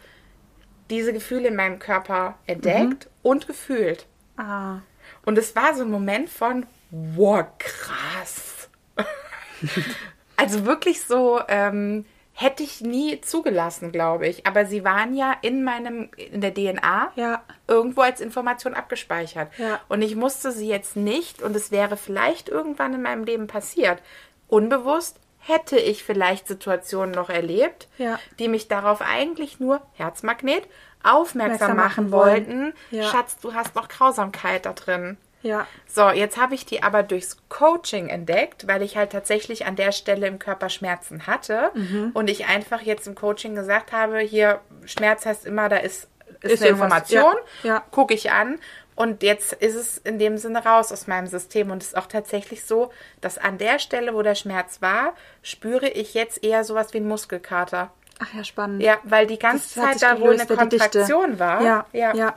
diese 0.91 1.13
Gefühle 1.13 1.49
in 1.49 1.57
meinem 1.57 1.79
Körper 1.79 2.35
entdeckt 2.47 3.07
Mhm. 3.07 3.11
und 3.23 3.47
gefühlt. 3.47 4.07
Ah. 4.37 4.79
Und 5.25 5.39
es 5.39 5.55
war 5.57 5.75
so 5.75 5.83
ein 5.85 5.91
Moment 5.91 6.29
von, 6.29 6.67
wow, 6.91 7.45
krass. 7.59 8.69
also 10.37 10.67
wirklich 10.67 11.03
so, 11.03 11.41
ähm, 11.49 12.05
hätte 12.41 12.63
ich 12.63 12.81
nie 12.81 13.21
zugelassen, 13.21 13.93
glaube 13.93 14.27
ich. 14.27 14.47
Aber 14.47 14.65
sie 14.65 14.83
waren 14.83 15.15
ja 15.15 15.35
in 15.43 15.63
meinem, 15.63 16.09
in 16.17 16.41
der 16.41 16.55
DNA 16.55 17.13
Ja. 17.15 17.43
irgendwo 17.69 18.01
als 18.01 18.23
Information 18.23 18.73
abgespeichert. 18.73 19.51
Ja. 19.59 19.79
Und 19.89 20.01
ich 20.01 20.17
musste 20.17 20.51
sie 20.51 20.67
jetzt 20.67 20.97
nicht, 20.97 21.43
und 21.43 21.55
es 21.55 21.71
wäre 21.71 21.99
vielleicht 21.99 22.49
irgendwann 22.49 22.95
in 22.95 23.03
meinem 23.03 23.25
Leben 23.25 23.47
passiert, 23.47 24.01
unbewusst 24.49 25.21
hätte 25.39 25.79
ich 25.79 26.03
vielleicht 26.03 26.49
Situationen 26.49 27.11
noch 27.15 27.29
erlebt, 27.29 27.89
Ja. 27.99 28.19
die 28.39 28.49
mich 28.49 28.69
darauf 28.69 29.03
eigentlich 29.03 29.61
nur 29.61 29.83
Herzmagnet 29.93 30.65
aufmerksam 31.03 31.17
Aufmerksam 31.21 31.77
machen 31.77 32.11
machen 32.11 32.13
wollten. 32.13 32.75
Schatz, 33.03 33.39
du 33.39 33.53
hast 33.55 33.75
noch 33.75 33.89
Grausamkeit 33.89 34.65
da 34.67 34.73
drin. 34.73 35.19
Ja. 35.43 35.67
So, 35.87 36.11
jetzt 36.11 36.37
habe 36.37 36.55
ich 36.55 36.67
die 36.67 36.83
aber 36.83 37.03
durchs 37.03 37.37
Coaching 37.49 38.09
entdeckt, 38.09 38.67
weil 38.69 38.83
ich 38.83 38.97
halt 38.97 39.13
tatsächlich 39.13 39.67
an 39.67 39.77
der 39.77 39.93
Stelle 39.93 40.27
im 40.27 40.39
Körper 40.39 40.69
Schmerzen 40.69 41.27
hatte 41.27 41.71
Mhm. 41.75 42.11
und 42.15 42.29
ich 42.29 42.47
einfach 42.47 42.83
jetzt 42.83 43.07
im 43.07 43.15
Coaching 43.15 43.55
gesagt 43.55 43.93
habe, 43.93 44.19
hier 44.19 44.61
Schmerz 44.85 45.25
heißt 45.27 45.47
immer, 45.47 45.69
da 45.69 45.77
ist, 45.79 46.09
ist, 46.43 46.53
Ist 46.55 46.63
eine 46.63 46.71
Information, 46.73 47.35
ja, 47.63 47.75
ja. 47.75 47.83
gucke 47.91 48.15
ich 48.15 48.31
an 48.33 48.59
Und 48.97 49.23
jetzt 49.23 49.55
ist 49.55 49.77
es 49.77 49.97
in 49.97 50.19
dem 50.19 50.37
Sinne 50.37 50.63
raus 50.63 50.93
aus 50.93 51.07
meinem 51.07 51.27
System. 51.27 51.71
Und 51.71 51.83
es 51.83 51.89
ist 51.91 51.97
auch 51.97 52.07
tatsächlich 52.07 52.67
so, 52.67 52.91
dass 53.23 53.39
an 53.39 53.57
der 53.57 53.79
Stelle, 53.79 54.13
wo 54.15 54.21
der 54.21 54.35
Schmerz 54.35 54.83
war, 54.83 55.15
spüre 55.43 55.89
ich 55.89 56.13
jetzt 56.13 56.45
eher 56.45 56.65
sowas 56.65 56.93
wie 56.93 56.99
einen 56.99 57.09
Muskelkater. 57.09 57.91
Ach 58.19 58.35
ja, 58.35 58.45
spannend. 58.45 58.83
Ja, 58.83 58.99
weil 59.05 59.27
die 59.27 59.39
ganze 59.39 59.81
Das 59.81 59.93
Zeit 59.99 60.03
da 60.03 60.21
wohl 60.21 60.39
eine 60.39 60.47
Kontraktion 60.47 61.39
war. 61.39 61.63
Ja, 61.63 61.87
ja. 61.93 62.15
ja. 62.15 62.35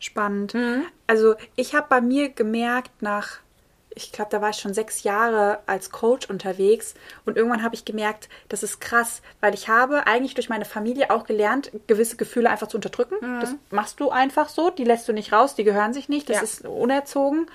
Spannend. 0.00 0.54
Also 1.06 1.34
ich 1.56 1.74
habe 1.74 1.86
bei 1.88 2.00
mir 2.00 2.30
gemerkt, 2.30 2.90
nach, 3.02 3.38
ich 3.94 4.12
glaube, 4.12 4.30
da 4.30 4.40
war 4.40 4.50
ich 4.50 4.56
schon 4.56 4.72
sechs 4.74 5.02
Jahre 5.02 5.60
als 5.66 5.90
Coach 5.90 6.28
unterwegs 6.30 6.94
und 7.26 7.36
irgendwann 7.36 7.62
habe 7.62 7.74
ich 7.74 7.84
gemerkt, 7.84 8.28
das 8.48 8.62
ist 8.62 8.80
krass, 8.80 9.20
weil 9.40 9.52
ich 9.54 9.68
habe 9.68 10.06
eigentlich 10.06 10.34
durch 10.34 10.48
meine 10.48 10.64
Familie 10.64 11.10
auch 11.10 11.24
gelernt, 11.24 11.70
gewisse 11.86 12.16
Gefühle 12.16 12.48
einfach 12.50 12.66
zu 12.68 12.78
unterdrücken. 12.78 13.16
Das 13.40 13.54
machst 13.70 14.00
du 14.00 14.10
einfach 14.10 14.48
so, 14.48 14.70
die 14.70 14.84
lässt 14.84 15.06
du 15.08 15.12
nicht 15.12 15.32
raus, 15.32 15.54
die 15.54 15.64
gehören 15.64 15.92
sich 15.92 16.08
nicht, 16.08 16.28
das 16.30 16.36
Ja. 16.38 16.42
ist 16.42 16.66
unerzogen. 16.66 17.46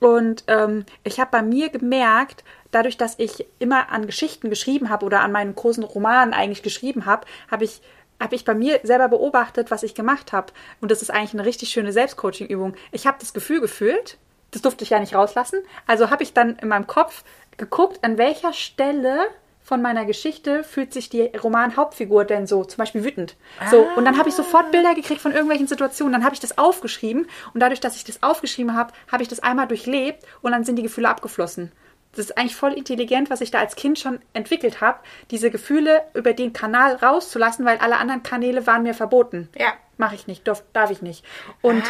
Und 0.00 0.44
ähm, 0.48 0.84
ich 1.02 1.20
habe 1.20 1.30
bei 1.30 1.42
mir 1.42 1.68
gemerkt, 1.70 2.44
dadurch, 2.70 2.96
dass 2.96 3.14
ich 3.18 3.46
immer 3.58 3.90
an 3.90 4.06
Geschichten 4.06 4.50
geschrieben 4.50 4.90
habe 4.90 5.06
oder 5.06 5.20
an 5.20 5.32
meinen 5.32 5.54
großen 5.54 5.84
Romanen 5.84 6.34
eigentlich 6.34 6.62
geschrieben 6.62 7.06
habe, 7.06 7.26
habe 7.50 7.64
ich 7.64 7.80
habe 8.24 8.34
ich 8.34 8.44
bei 8.44 8.54
mir 8.54 8.80
selber 8.82 9.08
beobachtet, 9.08 9.70
was 9.70 9.82
ich 9.82 9.94
gemacht 9.94 10.32
habe. 10.32 10.52
Und 10.80 10.90
das 10.90 11.02
ist 11.02 11.10
eigentlich 11.10 11.34
eine 11.34 11.44
richtig 11.44 11.68
schöne 11.68 11.92
Selbstcoaching-Übung. 11.92 12.74
Ich 12.90 13.06
habe 13.06 13.18
das 13.20 13.32
Gefühl 13.32 13.60
gefühlt, 13.60 14.18
das 14.50 14.62
durfte 14.62 14.82
ich 14.82 14.90
ja 14.90 14.98
nicht 14.98 15.14
rauslassen. 15.14 15.60
Also 15.86 16.10
habe 16.10 16.22
ich 16.22 16.32
dann 16.32 16.56
in 16.56 16.68
meinem 16.68 16.86
Kopf 16.86 17.22
geguckt, 17.56 18.02
an 18.02 18.18
welcher 18.18 18.52
Stelle 18.52 19.26
von 19.64 19.80
meiner 19.80 20.04
Geschichte 20.04 20.62
fühlt 20.62 20.92
sich 20.92 21.08
die 21.08 21.22
Roman-Hauptfigur 21.22 22.24
denn 22.24 22.46
so, 22.46 22.64
zum 22.64 22.76
Beispiel 22.76 23.02
wütend. 23.02 23.34
So, 23.70 23.86
und 23.96 24.04
dann 24.04 24.18
habe 24.18 24.28
ich 24.28 24.34
sofort 24.34 24.70
Bilder 24.70 24.94
gekriegt 24.94 25.22
von 25.22 25.32
irgendwelchen 25.32 25.66
Situationen. 25.66 26.12
Dann 26.12 26.24
habe 26.24 26.34
ich 26.34 26.40
das 26.40 26.58
aufgeschrieben 26.58 27.26
und 27.54 27.60
dadurch, 27.60 27.80
dass 27.80 27.96
ich 27.96 28.04
das 28.04 28.22
aufgeschrieben 28.22 28.74
habe, 28.74 28.92
habe 29.10 29.22
ich 29.22 29.28
das 29.28 29.40
einmal 29.40 29.66
durchlebt 29.66 30.22
und 30.42 30.52
dann 30.52 30.64
sind 30.64 30.76
die 30.76 30.82
Gefühle 30.82 31.08
abgeflossen. 31.08 31.72
Das 32.16 32.26
ist 32.26 32.38
eigentlich 32.38 32.56
voll 32.56 32.72
intelligent, 32.72 33.30
was 33.30 33.40
ich 33.40 33.50
da 33.50 33.58
als 33.58 33.76
Kind 33.76 33.98
schon 33.98 34.20
entwickelt 34.32 34.80
habe, 34.80 35.00
diese 35.30 35.50
Gefühle 35.50 36.02
über 36.14 36.32
den 36.32 36.52
Kanal 36.52 36.96
rauszulassen, 36.96 37.64
weil 37.64 37.78
alle 37.78 37.96
anderen 37.96 38.22
Kanäle 38.22 38.66
waren 38.66 38.82
mir 38.82 38.94
verboten. 38.94 39.48
Ja. 39.58 39.72
Mache 39.96 40.16
ich 40.16 40.26
nicht, 40.26 40.46
darf, 40.48 40.64
darf 40.72 40.90
ich 40.90 41.02
nicht. 41.02 41.24
Und 41.62 41.84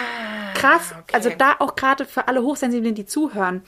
krass, 0.54 0.92
okay. 0.92 1.14
also 1.14 1.30
da 1.30 1.56
auch 1.58 1.74
gerade 1.74 2.04
für 2.04 2.28
alle 2.28 2.42
Hochsensiblen, 2.42 2.94
die 2.94 3.06
zuhören, 3.06 3.62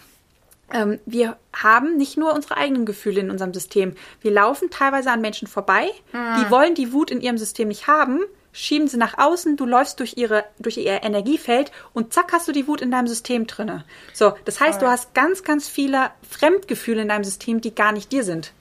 ähm, 0.73 0.99
wir 1.07 1.39
haben 1.55 1.97
nicht 1.97 2.17
nur 2.17 2.35
unsere 2.35 2.57
eigenen 2.57 2.87
Gefühle 2.87 3.21
in 3.21 3.31
unserem 3.31 3.55
System. 3.55 3.95
Wir 4.21 4.33
laufen 4.33 4.69
teilweise 4.71 5.11
an 5.11 5.21
Menschen 5.21 5.49
vorbei, 5.49 5.91
die 6.13 6.51
wollen 6.51 6.75
die 6.75 6.93
Wut 6.93 7.11
in 7.11 7.21
ihrem 7.21 7.39
System 7.39 7.69
nicht 7.69 7.87
haben, 7.87 8.21
schieben 8.57 8.89
sie 8.89 8.97
nach 8.97 9.19
außen, 9.19 9.57
du 9.57 9.67
läufst 9.67 10.01
durch 10.01 10.15
ihre 10.17 10.45
durch 10.59 10.79
ihr 10.79 11.03
Energiefeld 11.03 11.71
und 11.93 12.15
zack 12.15 12.33
hast 12.33 12.49
du 12.49 12.53
die 12.53 12.67
Wut 12.67 12.81
in 12.81 12.91
deinem 12.91 13.07
System 13.07 13.47
drinne. 13.47 13.85
So, 14.15 14.35
das 14.47 14.61
heißt, 14.61 14.81
du 14.81 14.87
hast 14.87 15.15
ganz 15.15 15.45
ganz 15.45 15.69
viele 15.69 16.11
Fremdgefühle 16.29 17.03
in 17.03 17.09
deinem 17.09 17.25
System, 17.25 17.61
die 17.61 17.75
gar 17.75 17.93
nicht 17.93 18.11
dir 18.11 18.25
sind. 18.25 18.53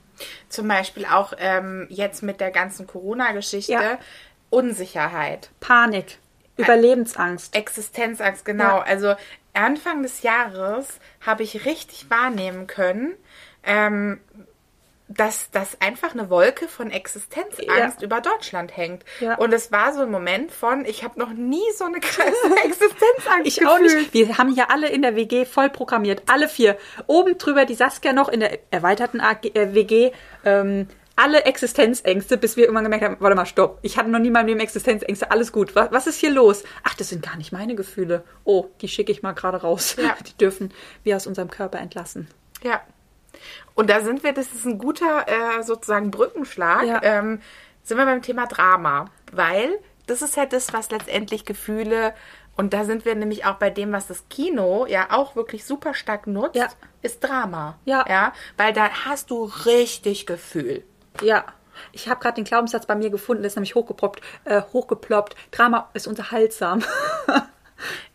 Zum 0.49 0.67
Beispiel 0.67 1.05
auch 1.05 1.33
ähm, 1.37 1.87
jetzt 1.89 2.23
mit 2.23 2.39
der 2.41 2.51
ganzen 2.51 2.87
Corona-Geschichte. 2.87 3.71
Ja. 3.71 3.99
Unsicherheit. 4.49 5.49
Panik, 5.59 6.19
Überlebensangst. 6.55 7.55
Existenzangst, 7.55 8.45
genau. 8.45 8.77
Ja. 8.77 8.81
Also 8.83 9.15
Anfang 9.53 10.03
des 10.03 10.21
Jahres 10.21 10.99
habe 11.25 11.43
ich 11.43 11.65
richtig 11.65 12.09
wahrnehmen 12.09 12.67
können, 12.67 13.13
ähm, 13.63 14.19
dass, 15.07 15.51
dass 15.51 15.79
einfach 15.81 16.13
eine 16.13 16.29
Wolke 16.29 16.67
von 16.67 16.89
Existenzangst 16.89 17.61
Ja. 18.01 18.05
über 18.05 18.21
Deutschland 18.21 18.75
hängt. 18.75 19.03
Ja. 19.19 19.35
Und 19.35 19.53
es 19.53 19.71
war 19.71 19.93
so 19.93 20.01
ein 20.01 20.09
Moment 20.09 20.51
von, 20.51 20.83
ich 20.85 21.03
habe 21.03 21.19
noch 21.19 21.31
nie 21.31 21.61
so 21.77 21.85
eine 21.85 21.99
krasse 21.99 22.31
Existenzangst 22.63 23.45
Ich 23.45 23.65
auch 23.67 23.77
gefühlt. 23.79 24.13
nicht. 24.13 24.27
Wir 24.29 24.37
haben 24.37 24.53
ja 24.55 24.67
alle 24.69 24.89
in 24.89 25.01
der 25.03 25.15
WG 25.15 25.45
voll 25.45 25.69
programmiert. 25.69 26.23
Alle 26.27 26.49
vier. 26.49 26.77
Oben 27.07 27.37
drüber 27.37 27.65
die 27.65 27.75
Saskia 27.75 28.13
noch 28.13 28.29
in 28.29 28.39
der 28.39 28.59
erweiterten 28.71 29.21
AG, 29.21 29.45
äh, 29.53 29.73
WG. 29.75 30.11
Ähm, 30.43 30.87
alle 31.17 31.45
Existenzängste, 31.45 32.37
bis 32.37 32.57
wir 32.57 32.63
irgendwann 32.65 32.83
gemerkt 32.83 33.05
haben, 33.05 33.15
warte 33.19 33.35
mal, 33.37 33.45
stopp. 33.45 33.79
Ich 33.83 33.97
hatte 33.97 34.09
noch 34.09 34.19
nie 34.19 34.27
in 34.27 34.33
meinem 34.33 34.47
Leben 34.47 34.59
Existenzängste. 34.59 35.31
Alles 35.31 35.51
gut. 35.53 35.73
Was, 35.75 35.91
was 35.91 36.07
ist 36.07 36.19
hier 36.19 36.31
los? 36.31 36.63
Ach, 36.83 36.93
das 36.95 37.09
sind 37.09 37.23
gar 37.23 37.37
nicht 37.37 37.51
meine 37.53 37.75
Gefühle. 37.75 38.23
Oh, 38.43 38.65
die 38.81 38.87
schicke 38.89 39.11
ich 39.13 39.21
mal 39.21 39.31
gerade 39.33 39.61
raus. 39.61 39.95
Ja. 39.97 40.15
Die 40.27 40.35
dürfen 40.37 40.73
wir 41.03 41.15
aus 41.15 41.25
unserem 41.27 41.49
Körper 41.49 41.79
entlassen. 41.79 42.27
Ja. 42.63 42.81
Und 43.73 43.89
da 43.89 44.01
sind 44.01 44.23
wir, 44.23 44.33
das 44.33 44.47
ist 44.53 44.65
ein 44.65 44.77
guter 44.77 45.25
äh, 45.27 45.63
sozusagen 45.63 46.11
Brückenschlag, 46.11 46.83
Ja. 46.85 46.99
ähm, 47.03 47.41
sind 47.83 47.97
wir 47.97 48.05
beim 48.05 48.21
Thema 48.21 48.47
Drama. 48.47 49.05
Weil 49.31 49.79
das 50.07 50.21
ist 50.21 50.35
ja 50.37 50.45
das, 50.45 50.73
was 50.73 50.91
letztendlich 50.91 51.45
Gefühle, 51.45 52.13
und 52.57 52.73
da 52.73 52.85
sind 52.85 53.03
wir 53.03 53.15
nämlich 53.15 53.43
auch 53.45 53.55
bei 53.55 53.69
dem, 53.69 53.91
was 53.91 54.07
das 54.07 54.29
Kino 54.29 54.85
ja 54.87 55.07
auch 55.11 55.35
wirklich 55.35 55.65
super 55.65 55.93
stark 55.93 56.25
nutzt, 56.25 56.55
Ja. 56.55 56.67
ist 57.01 57.21
Drama. 57.21 57.77
Ja. 57.83 58.05
ja. 58.07 58.31
Weil 58.55 58.71
da 58.71 58.89
hast 59.05 59.29
du 59.29 59.43
richtig 59.65 60.25
Gefühl. 60.25 60.83
Ja. 61.21 61.43
Ich 61.91 62.07
habe 62.07 62.21
gerade 62.21 62.35
den 62.35 62.45
Glaubenssatz 62.45 62.85
bei 62.85 62.95
mir 62.95 63.09
gefunden, 63.09 63.41
der 63.43 63.47
ist 63.47 63.57
nämlich 63.57 63.75
hochgeploppt, 63.75 64.21
äh, 64.45 64.61
hochgeploppt. 64.71 65.35
Drama 65.51 65.89
ist 65.93 66.07
unterhaltsam. 66.07 66.81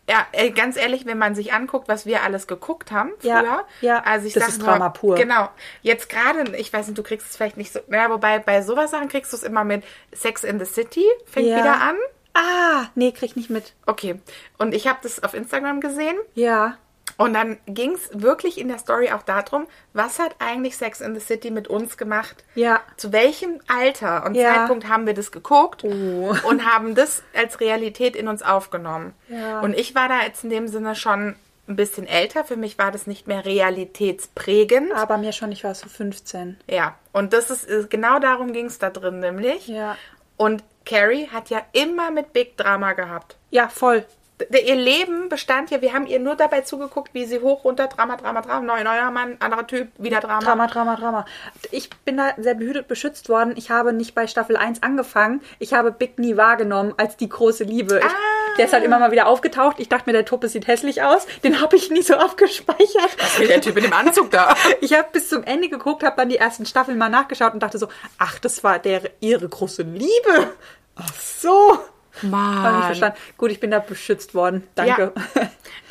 Ja, 0.09 0.25
äh, 0.33 0.49
ganz 0.51 0.75
ehrlich, 0.75 1.05
wenn 1.05 1.17
man 1.17 1.35
sich 1.35 1.53
anguckt, 1.53 1.87
was 1.87 2.05
wir 2.05 2.23
alles 2.23 2.47
geguckt 2.47 2.91
haben 2.91 3.11
Ja, 3.21 3.39
früher. 3.39 3.65
ja, 3.81 4.03
also 4.03 4.27
ich 4.27 4.33
das 4.33 4.43
sag 4.43 4.51
ist 4.53 4.61
Drama 4.61 4.89
pur. 4.89 5.15
Genau. 5.15 5.49
Jetzt 5.81 6.09
gerade, 6.09 6.55
ich 6.57 6.73
weiß 6.73 6.87
nicht, 6.87 6.97
du 6.97 7.03
kriegst 7.03 7.29
es 7.29 7.37
vielleicht 7.37 7.57
nicht 7.57 7.71
so, 7.71 7.79
ja, 7.89 8.09
wobei 8.09 8.39
bei 8.39 8.61
sowas 8.61 8.91
Sachen 8.91 9.07
kriegst 9.07 9.31
du 9.31 9.37
es 9.37 9.43
immer 9.43 9.63
mit 9.63 9.83
Sex 10.11 10.43
in 10.43 10.59
the 10.59 10.65
City, 10.65 11.05
fängt 11.25 11.47
Ja. 11.47 11.57
wieder 11.57 11.79
an. 11.81 11.95
ah, 12.33 12.85
nee, 12.95 13.11
krieg 13.11 13.29
ich 13.31 13.35
nicht 13.35 13.49
mit. 13.49 13.73
Okay. 13.85 14.19
Und 14.57 14.73
ich 14.73 14.87
habe 14.87 14.99
das 15.03 15.21
auf 15.23 15.33
Instagram 15.33 15.79
gesehen. 15.81 16.15
Ja. 16.33 16.77
Und 17.23 17.33
dann 17.33 17.57
ging 17.67 17.91
es 17.93 18.09
wirklich 18.13 18.57
in 18.59 18.67
der 18.67 18.77
Story 18.79 19.11
auch 19.11 19.21
darum, 19.23 19.67
was 19.93 20.19
hat 20.19 20.35
eigentlich 20.39 20.77
Sex 20.77 21.01
in 21.01 21.13
the 21.13 21.19
City 21.21 21.51
mit 21.51 21.67
uns 21.67 21.97
gemacht? 21.97 22.43
Ja. 22.55 22.81
Zu 22.97 23.11
welchem 23.11 23.59
Alter 23.67 24.25
und 24.25 24.35
Ja. 24.35 24.53
Zeitpunkt 24.55 24.87
haben 24.87 25.05
wir 25.05 25.13
das 25.13 25.31
geguckt 25.31 25.83
Oh. 25.83 26.35
und 26.47 26.65
haben 26.65 26.95
das 26.95 27.23
als 27.35 27.59
Realität 27.59 28.15
in 28.15 28.27
uns 28.27 28.41
aufgenommen? 28.43 29.13
Ja. 29.29 29.59
Und 29.61 29.73
ich 29.77 29.95
war 29.95 30.07
da 30.09 30.21
jetzt 30.23 30.43
in 30.43 30.49
dem 30.49 30.67
Sinne 30.67 30.95
schon 30.95 31.35
ein 31.67 31.75
bisschen 31.75 32.07
älter. 32.07 32.43
Für 32.43 32.57
mich 32.57 32.77
war 32.77 32.91
das 32.91 33.07
nicht 33.07 33.27
mehr 33.27 33.45
realitätsprägend. 33.45 34.91
Aber 34.93 35.17
mir 35.17 35.31
schon, 35.31 35.51
ich 35.51 35.63
war 35.63 35.75
so 35.75 35.87
15. 35.89 36.57
Ja, 36.67 36.95
und 37.11 37.33
das 37.33 37.49
ist 37.49 37.65
ist- 37.65 37.89
genau 37.89 38.19
darum 38.19 38.51
ging 38.53 38.65
es 38.65 38.79
da 38.79 38.89
drin 38.89 39.19
nämlich. 39.19 39.67
Ja. 39.67 39.95
Und 40.37 40.63
Carrie 40.85 41.27
hat 41.27 41.49
ja 41.49 41.61
immer 41.73 42.09
mit 42.11 42.33
Big 42.33 42.57
Drama 42.57 42.93
gehabt. 42.93 43.37
Ja, 43.51 43.67
voll. 43.69 44.05
Ihr 44.49 44.75
Leben 44.75 45.29
bestand 45.29 45.71
ja, 45.71 45.81
wir 45.81 45.93
haben 45.93 46.07
ihr 46.07 46.19
nur 46.19 46.35
dabei 46.35 46.61
zugeguckt, 46.61 47.13
wie 47.13 47.25
sie 47.25 47.39
hoch, 47.39 47.63
runter, 47.63 47.87
Drama, 47.87 48.17
Drama, 48.17 48.41
Drama, 48.41 48.61
neuer, 48.61 48.83
neuer 48.83 49.11
Mann, 49.11 49.37
anderer 49.39 49.67
Typ, 49.67 49.89
wieder 49.97 50.19
Drama. 50.19 50.39
Drama, 50.39 50.67
Drama, 50.67 50.95
Drama. 50.95 51.25
Ich 51.71 51.89
bin 52.05 52.17
da 52.17 52.33
sehr 52.37 52.55
behütet 52.55 52.87
beschützt 52.87 53.29
worden. 53.29 53.53
Ich 53.57 53.69
habe 53.69 53.93
nicht 53.93 54.15
bei 54.15 54.27
Staffel 54.27 54.57
1 54.57 54.83
angefangen. 54.83 55.41
Ich 55.59 55.73
habe 55.73 55.91
Big 55.91 56.19
nie 56.19 56.37
wahrgenommen 56.37 56.93
als 56.97 57.17
die 57.17 57.29
große 57.29 57.63
Liebe. 57.63 57.99
Ich, 57.99 58.05
Ah. 58.05 58.57
Der 58.57 58.65
ist 58.65 58.73
halt 58.73 58.83
immer 58.83 58.99
mal 58.99 59.11
wieder 59.11 59.27
aufgetaucht. 59.27 59.79
Ich 59.79 59.87
dachte 59.87 60.09
mir, 60.09 60.13
der 60.13 60.25
Tuppe 60.25 60.49
sieht 60.49 60.67
hässlich 60.67 61.01
aus. 61.01 61.25
Den 61.43 61.61
habe 61.61 61.77
ich 61.77 61.89
nie 61.89 62.01
so 62.01 62.15
abgespeichert. 62.17 63.39
Wie 63.39 63.47
der 63.47 63.61
Typ 63.61 63.77
in 63.77 63.83
dem 63.83 63.93
Anzug 63.93 64.29
da. 64.31 64.55
Ich 64.81 64.93
habe 64.93 65.07
bis 65.13 65.29
zum 65.29 65.43
Ende 65.43 65.69
geguckt, 65.69 66.03
habe 66.03 66.17
dann 66.17 66.29
die 66.29 66.37
ersten 66.37 66.65
Staffeln 66.65 66.97
mal 66.97 67.09
nachgeschaut 67.09 67.53
und 67.53 67.63
dachte 67.63 67.77
so, 67.77 67.87
ach, 68.17 68.39
das 68.39 68.63
war 68.63 68.79
der 68.79 69.03
ihre 69.21 69.47
große 69.47 69.83
Liebe. 69.83 70.51
Ach 70.95 71.13
so. 71.13 71.79
Habe 72.15 72.25
ich 72.25 72.29
Mann. 72.31 72.83
verstanden. 72.83 73.17
Gut, 73.37 73.51
ich 73.51 73.59
bin 73.59 73.71
da 73.71 73.79
beschützt 73.79 74.33
worden. 74.35 74.67
Danke. 74.75 75.13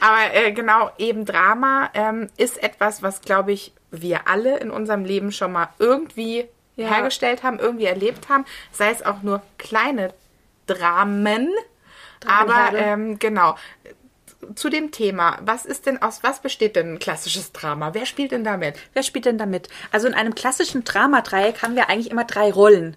Aber 0.01 0.35
äh, 0.35 0.53
genau, 0.53 0.91
eben 0.99 1.25
Drama 1.25 1.91
ähm, 1.95 2.29
ist 2.37 2.63
etwas, 2.63 3.03
was, 3.03 3.21
glaube 3.23 3.53
ich, 3.53 3.73
wir 3.91 4.29
alle 4.29 4.59
in 4.59 4.71
unserem 4.71 5.05
Leben 5.05 5.33
schon 5.33 5.53
mal 5.53 5.69
irgendwie 5.79 6.47
Ja. 6.77 6.89
hergestellt 6.89 7.43
haben, 7.43 7.59
irgendwie 7.59 7.87
erlebt 7.87 8.29
haben. 8.29 8.45
Sei 8.73 8.91
es 8.91 9.05
auch 9.05 9.23
nur 9.23 9.43
kleine 9.59 10.13
Dramen. 10.67 11.49
Aber 12.27 12.77
ähm, 12.77 13.19
genau. 13.19 13.57
Zu 14.55 14.71
dem 14.71 14.91
Thema, 14.91 15.39
was 15.43 15.67
ist 15.67 15.85
denn 15.87 16.01
aus 16.01 16.23
was 16.23 16.41
besteht 16.41 16.75
denn 16.77 16.95
ein 16.95 16.99
klassisches 16.99 17.53
Drama? 17.53 17.93
Wer 17.93 18.07
spielt 18.07 18.33
denn 18.33 18.45
damit? 18.45 18.79
Wer 18.95 19.03
spielt 19.03 19.27
denn 19.27 19.37
damit? 19.39 19.69
Also 19.93 20.07
in 20.07 20.15
einem 20.15 20.35
klassischen 20.35 20.83
Dramadreieck 20.85 21.63
haben 21.63 21.77
wir 21.77 21.91
eigentlich 21.91 22.11
immer 22.11 22.25
drei 22.25 22.51
Rollen. 22.51 22.97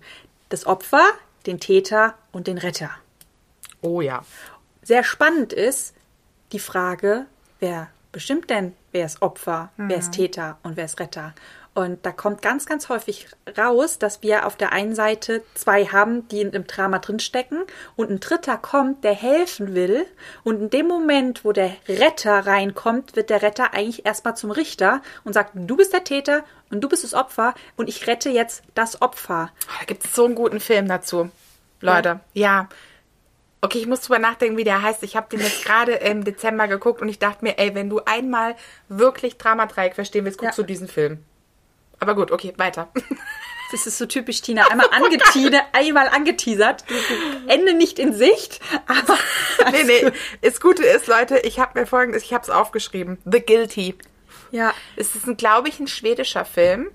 Das 0.50 0.66
Opfer, 0.66 1.04
den 1.46 1.60
Täter 1.60 2.14
und 2.32 2.48
den 2.48 2.58
Retter. 2.58 2.92
Oh 3.84 4.02
ja. 4.02 4.24
Sehr 4.82 5.04
spannend 5.04 5.54
ist 5.54 5.94
die 6.52 6.60
Frage, 6.60 7.26
wer 7.60 7.90
bestimmt 8.12 8.50
denn, 8.50 8.74
wer 8.92 9.06
ist 9.06 9.22
Opfer, 9.22 9.72
wer 9.78 9.98
ist 9.98 10.14
Täter 10.14 10.58
und 10.64 10.78
wer 10.78 10.86
ist 10.86 11.00
Retter? 11.00 11.34
Und 11.76 12.06
da 12.06 12.12
kommt 12.12 12.44
ganz, 12.44 12.68
ganz 12.68 12.88
häufig 12.90 13.28
raus, 13.58 13.98
dass 13.98 14.22
wir 14.22 14.46
auf 14.46 14.56
der 14.56 14.74
einen 14.74 14.94
Seite 14.94 15.44
zwei 15.56 15.86
haben, 15.86 16.28
die 16.28 16.42
in 16.42 16.54
einem 16.54 16.68
Drama 16.68 17.00
drinstecken 17.00 17.64
und 17.96 18.12
ein 18.12 18.20
dritter 18.20 18.58
kommt, 18.58 19.04
der 19.04 19.16
helfen 19.16 19.74
will. 19.74 20.06
Und 20.44 20.62
in 20.62 20.70
dem 20.70 20.88
Moment, 20.88 21.44
wo 21.44 21.52
der 21.52 21.76
Retter 21.90 22.46
reinkommt, 22.46 23.16
wird 23.16 23.32
der 23.32 23.42
Retter 23.42 23.74
eigentlich 23.74 24.06
erstmal 24.06 24.38
zum 24.38 24.52
Richter 24.52 25.02
und 25.24 25.34
sagt, 25.34 25.54
du 25.56 25.76
bist 25.76 25.94
der 25.94 26.04
Täter 26.04 26.44
und 26.70 26.82
du 26.82 26.90
bist 26.90 27.04
das 27.04 27.16
Opfer 27.16 27.56
und 27.76 27.90
ich 27.90 28.06
rette 28.06 28.30
jetzt 28.30 28.62
das 28.76 29.02
Opfer. 29.02 29.50
Da 29.80 29.86
gibt 29.86 30.06
es 30.06 30.14
so 30.14 30.26
einen 30.26 30.36
guten 30.36 30.60
Film 30.60 30.88
dazu. 30.88 31.32
Leute, 31.82 32.20
ja. 32.34 32.70
Okay, 33.64 33.78
ich 33.78 33.88
muss 33.88 34.02
drüber 34.02 34.20
nachdenken, 34.20 34.58
wie 34.58 34.66
der 34.66 34.82
heißt. 34.82 35.04
Ich 35.04 35.16
habe 35.16 35.30
den 35.30 35.40
jetzt 35.40 35.64
gerade 35.64 35.94
im 35.94 36.26
Dezember 36.26 36.68
geguckt 36.68 37.02
und 37.02 37.08
ich 37.08 37.18
dachte 37.18 37.46
mir, 37.46 37.58
ey, 37.58 37.74
wenn 37.74 37.90
du 37.90 38.02
einmal 38.04 38.56
wirklich 38.90 39.38
Dramadreieck 39.38 39.96
verstehen 39.96 40.26
willst, 40.26 40.38
guckst 40.38 40.58
Ja. 40.58 40.64
du 40.64 40.68
diesen 40.68 40.90
Film. 40.90 41.24
Aber 42.00 42.14
gut, 42.14 42.32
okay, 42.32 42.54
weiter. 42.58 42.90
Das 43.72 43.88
ist 43.88 43.98
so 43.98 44.06
typisch 44.06 44.40
Tina. 44.44 44.68
Einmal 44.70 44.88
angeteasert, 44.92 45.64
einmal 45.72 46.08
angeteasert. 46.08 46.84
Ende 47.48 47.74
nicht 47.74 47.98
in 47.98 48.14
Sicht, 48.14 48.60
aber 48.86 49.18
nee, 49.72 49.84
nee. 49.84 50.12
Das 50.44 50.62
Gute 50.62 50.84
ist, 50.84 51.08
Leute, 51.08 51.40
ich 51.40 51.58
habe 51.60 51.80
mir 51.80 51.88
folgendes, 51.88 52.22
ich 52.22 52.36
habe 52.36 52.44
es 52.44 52.52
aufgeschrieben. 52.52 53.18
The 53.26 53.40
Guilty. 53.44 53.96
ja, 54.52 54.74
Es 54.96 55.16
ist, 55.16 55.26
glaube 55.40 55.70
ich, 55.70 55.80
ein 55.80 55.88
schwedischer 55.88 56.46
Film. 56.46 56.92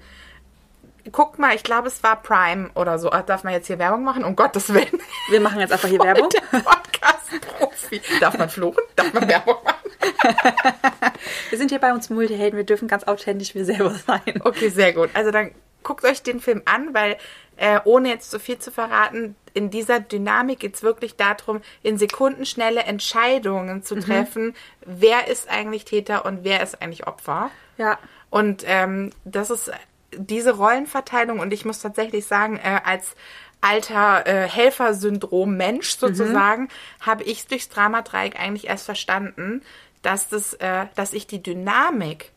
Guckt 1.12 1.38
mal, 1.38 1.54
ich 1.54 1.62
glaube, 1.62 1.88
es 1.88 2.02
war 2.02 2.16
Prime 2.22 2.70
oder 2.74 2.98
so. 2.98 3.10
Ah, 3.10 3.22
Darf 3.22 3.44
man 3.44 3.52
jetzt 3.52 3.66
hier 3.66 3.78
Werbung 3.78 4.04
machen? 4.04 4.24
Um 4.24 4.36
Gottes 4.36 4.72
Willen. 4.72 5.00
wir 5.30 5.40
machen 5.40 5.60
jetzt 5.60 5.72
einfach 5.72 5.88
hier 5.88 6.00
Werbung. 6.00 6.28
Der 6.30 6.58
Podcast-Profi. 6.60 8.00
Darf 8.20 8.36
man 8.38 8.48
fluchen? 8.48 8.82
Darf 8.96 9.12
man 9.12 9.28
Werbung 9.28 9.56
machen? 9.64 9.76
Wir 11.50 11.58
sind 11.58 11.70
hier 11.70 11.80
bei 11.80 11.92
uns 11.92 12.08
Multihelden, 12.10 12.56
wir 12.56 12.64
dürfen 12.64 12.88
ganz 12.88 13.04
authentisch 13.04 13.54
wir 13.54 13.64
selber 13.64 13.90
sein. 13.90 14.40
Okay, 14.44 14.68
sehr 14.68 14.92
gut. 14.92 15.10
Also 15.14 15.30
dann 15.30 15.50
guckt 15.82 16.04
euch 16.04 16.22
den 16.22 16.40
Film 16.40 16.62
an, 16.66 16.94
weil 16.94 17.16
äh, 17.56 17.80
ohne 17.84 18.08
jetzt 18.08 18.30
so 18.30 18.38
viel 18.38 18.58
zu 18.58 18.70
verraten, 18.70 19.34
in 19.54 19.70
dieser 19.70 20.00
Dynamik 20.00 20.60
geht 20.60 20.74
es 20.76 20.82
wirklich 20.82 21.16
darum, 21.16 21.60
in 21.82 21.98
Sekundenschnelle 21.98 22.82
Entscheidungen 22.82 23.82
zu 23.82 23.96
treffen, 23.96 24.54
wer 24.84 25.26
ist 25.28 25.50
eigentlich 25.50 25.84
Täter 25.84 26.24
und 26.24 26.44
wer 26.44 26.62
ist 26.62 26.80
eigentlich 26.80 27.06
Opfer. 27.06 27.50
Ja, 27.76 27.98
Und 28.30 28.62
ähm, 28.66 29.10
das 29.24 29.50
ist 29.50 29.70
diese 30.16 30.56
Rollenverteilung 30.56 31.38
und 31.40 31.52
ich 31.52 31.64
muss 31.64 31.80
tatsächlich 31.80 32.26
sagen, 32.26 32.56
äh, 32.62 32.80
als 32.84 33.14
alter 33.60 34.26
äh, 34.26 34.48
Helfersyndrom-Mensch 34.48 35.96
sozusagen, 35.98 36.68
habe 37.00 37.24
ich 37.24 37.46
durchs 37.46 37.68
Dramadreieck 37.68 38.38
eigentlich 38.38 38.68
erst 38.68 38.84
verstanden, 38.84 39.62
dass 40.02 40.28
das, 40.28 40.54
äh, 40.54 40.86
dass 40.94 41.12
ich 41.12 41.26
die 41.26 41.42
Dynamik 41.42 42.30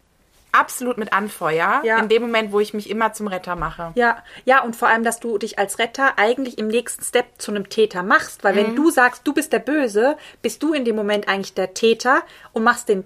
absolut 0.52 0.98
mit 0.98 1.14
anfeuer, 1.14 1.80
Ja. 1.86 2.00
in 2.00 2.10
dem 2.10 2.24
Moment, 2.24 2.52
wo 2.52 2.60
ich 2.60 2.74
mich 2.74 2.90
immer 2.90 3.14
zum 3.14 3.28
Retter 3.28 3.56
mache. 3.56 3.92
Ja, 3.96 4.22
ja, 4.44 4.62
und 4.64 4.76
vor 4.76 4.90
allem, 4.90 5.04
dass 5.04 5.20
du 5.22 5.38
dich 5.38 5.58
als 5.58 5.80
Retter 5.80 6.18
eigentlich 6.18 6.58
im 6.58 6.68
nächsten 6.68 7.04
Step 7.06 7.26
zu 7.38 7.52
einem 7.52 7.70
Täter 7.70 8.04
machst. 8.04 8.44
Weil 8.44 8.56
wenn 8.58 8.76
du 8.76 8.90
sagst, 8.92 9.26
du 9.26 9.34
bist 9.34 9.54
der 9.54 9.60
Böse, 9.60 10.18
bist 10.42 10.62
du 10.62 10.74
in 10.74 10.84
dem 10.84 10.96
Moment 10.98 11.30
eigentlich 11.30 11.54
der 11.54 11.74
Täter 11.74 12.22
und 12.52 12.64
machst 12.64 12.90
den, 12.90 13.06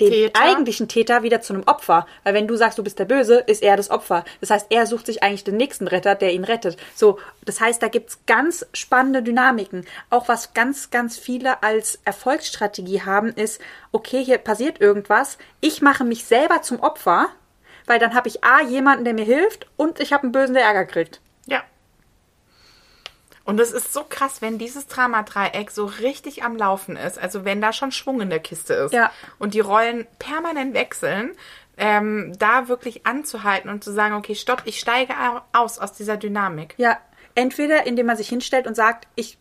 den 0.00 0.10
Täter. 0.10 0.40
eigentlichen 0.40 0.88
Täter 0.88 1.22
wieder 1.22 1.40
zu 1.40 1.52
einem 1.52 1.64
Opfer. 1.64 2.06
Weil 2.22 2.34
wenn 2.34 2.48
du 2.48 2.56
sagst, 2.56 2.78
du 2.78 2.84
bist 2.84 2.98
der 2.98 3.04
Böse, 3.04 3.36
ist 3.46 3.62
er 3.62 3.76
das 3.76 3.90
Opfer. 3.90 4.24
Das 4.40 4.50
heißt, 4.50 4.66
er 4.70 4.86
sucht 4.86 5.06
sich 5.06 5.22
eigentlich 5.22 5.44
den 5.44 5.56
nächsten 5.56 5.88
Retter, 5.88 6.14
der 6.14 6.32
ihn 6.32 6.44
rettet. 6.44 6.76
So, 6.94 7.18
das 7.44 7.60
heißt, 7.60 7.82
da 7.82 7.88
gibt's 7.88 8.18
ganz 8.26 8.66
spannende 8.72 9.22
Dynamiken. 9.22 9.86
Auch 10.10 10.28
was 10.28 10.54
ganz, 10.54 10.90
ganz 10.90 11.18
viele 11.18 11.62
als 11.62 12.00
Erfolgsstrategie 12.04 13.02
haben, 13.02 13.28
ist, 13.28 13.60
okay, 13.92 14.24
hier 14.24 14.38
passiert 14.38 14.80
irgendwas, 14.80 15.38
ich 15.60 15.82
mache 15.82 16.04
mich 16.04 16.24
selber 16.24 16.62
zum 16.62 16.80
Opfer, 16.80 17.28
weil 17.86 17.98
dann 17.98 18.14
habe 18.14 18.28
ich 18.28 18.42
A, 18.44 18.62
jemanden, 18.62 19.04
der 19.04 19.14
mir 19.14 19.24
hilft 19.24 19.66
und 19.76 20.00
ich 20.00 20.12
habe 20.12 20.24
einen 20.24 20.32
Bösen, 20.32 20.54
der 20.54 20.64
Ärger 20.64 20.86
kriegt. 20.86 21.20
Ja. 21.46 21.62
Und 23.44 23.60
es 23.60 23.72
ist 23.72 23.92
so 23.92 24.04
krass, 24.08 24.40
wenn 24.40 24.56
dieses 24.58 24.86
Dramadreieck 24.86 25.70
so 25.70 25.84
richtig 25.84 26.42
am 26.44 26.56
Laufen 26.56 26.96
ist, 26.96 27.18
also 27.18 27.44
wenn 27.44 27.60
da 27.60 27.72
schon 27.74 27.92
Schwung 27.92 28.20
in 28.22 28.30
der 28.30 28.40
Kiste 28.40 28.72
ist 28.74 28.92
Ja. 28.94 29.10
und 29.38 29.52
die 29.54 29.60
Rollen 29.60 30.06
permanent 30.18 30.72
wechseln, 30.74 31.32
ähm, 31.76 32.32
da 32.38 32.68
wirklich 32.68 33.04
anzuhalten 33.06 33.68
und 33.68 33.84
zu 33.84 33.92
sagen, 33.92 34.14
okay, 34.14 34.34
stopp, 34.34 34.62
ich 34.64 34.78
steige 34.80 35.12
au- 35.14 35.40
aus 35.52 35.78
aus 35.78 35.92
dieser 35.92 36.16
Dynamik. 36.16 36.74
Ja, 36.78 36.98
entweder 37.34 37.86
indem 37.86 38.06
man 38.06 38.16
sich 38.16 38.28
hinstellt 38.28 38.66
und 38.66 38.76
sagt, 38.76 39.08
ich 39.16 39.36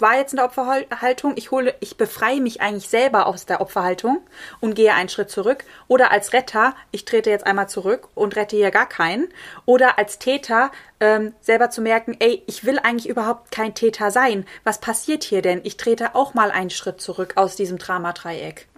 war 0.00 0.16
jetzt 0.16 0.32
in 0.32 0.36
der 0.36 0.46
Opferhaltung, 0.46 1.34
ich 1.36 1.50
hole, 1.50 1.74
ich 1.80 1.96
befreie 1.96 2.40
mich 2.40 2.60
eigentlich 2.60 2.88
selber 2.88 3.26
aus 3.26 3.46
der 3.46 3.60
Opferhaltung 3.60 4.20
und 4.60 4.74
gehe 4.74 4.94
einen 4.94 5.08
Schritt 5.08 5.30
zurück. 5.30 5.64
Oder 5.88 6.10
als 6.10 6.32
Retter, 6.32 6.74
ich 6.90 7.04
trete 7.04 7.30
jetzt 7.30 7.46
einmal 7.46 7.68
zurück 7.68 8.08
und 8.14 8.36
rette 8.36 8.56
hier 8.56 8.70
gar 8.70 8.88
keinen. 8.88 9.28
Oder 9.66 9.98
als 9.98 10.18
Täter 10.18 10.70
ähm, 11.00 11.34
selber 11.40 11.70
zu 11.70 11.82
merken, 11.82 12.16
ey, 12.18 12.42
ich 12.46 12.64
will 12.64 12.78
eigentlich 12.78 13.08
überhaupt 13.08 13.50
kein 13.50 13.74
Täter 13.74 14.10
sein. 14.10 14.46
Was 14.64 14.80
passiert 14.80 15.24
hier 15.24 15.42
denn? 15.42 15.60
Ich 15.64 15.76
trete 15.76 16.14
auch 16.14 16.34
mal 16.34 16.50
einen 16.50 16.70
Schritt 16.70 17.00
zurück 17.00 17.32
aus 17.36 17.56
diesem 17.56 17.78
Dramadreieck. 17.78 18.68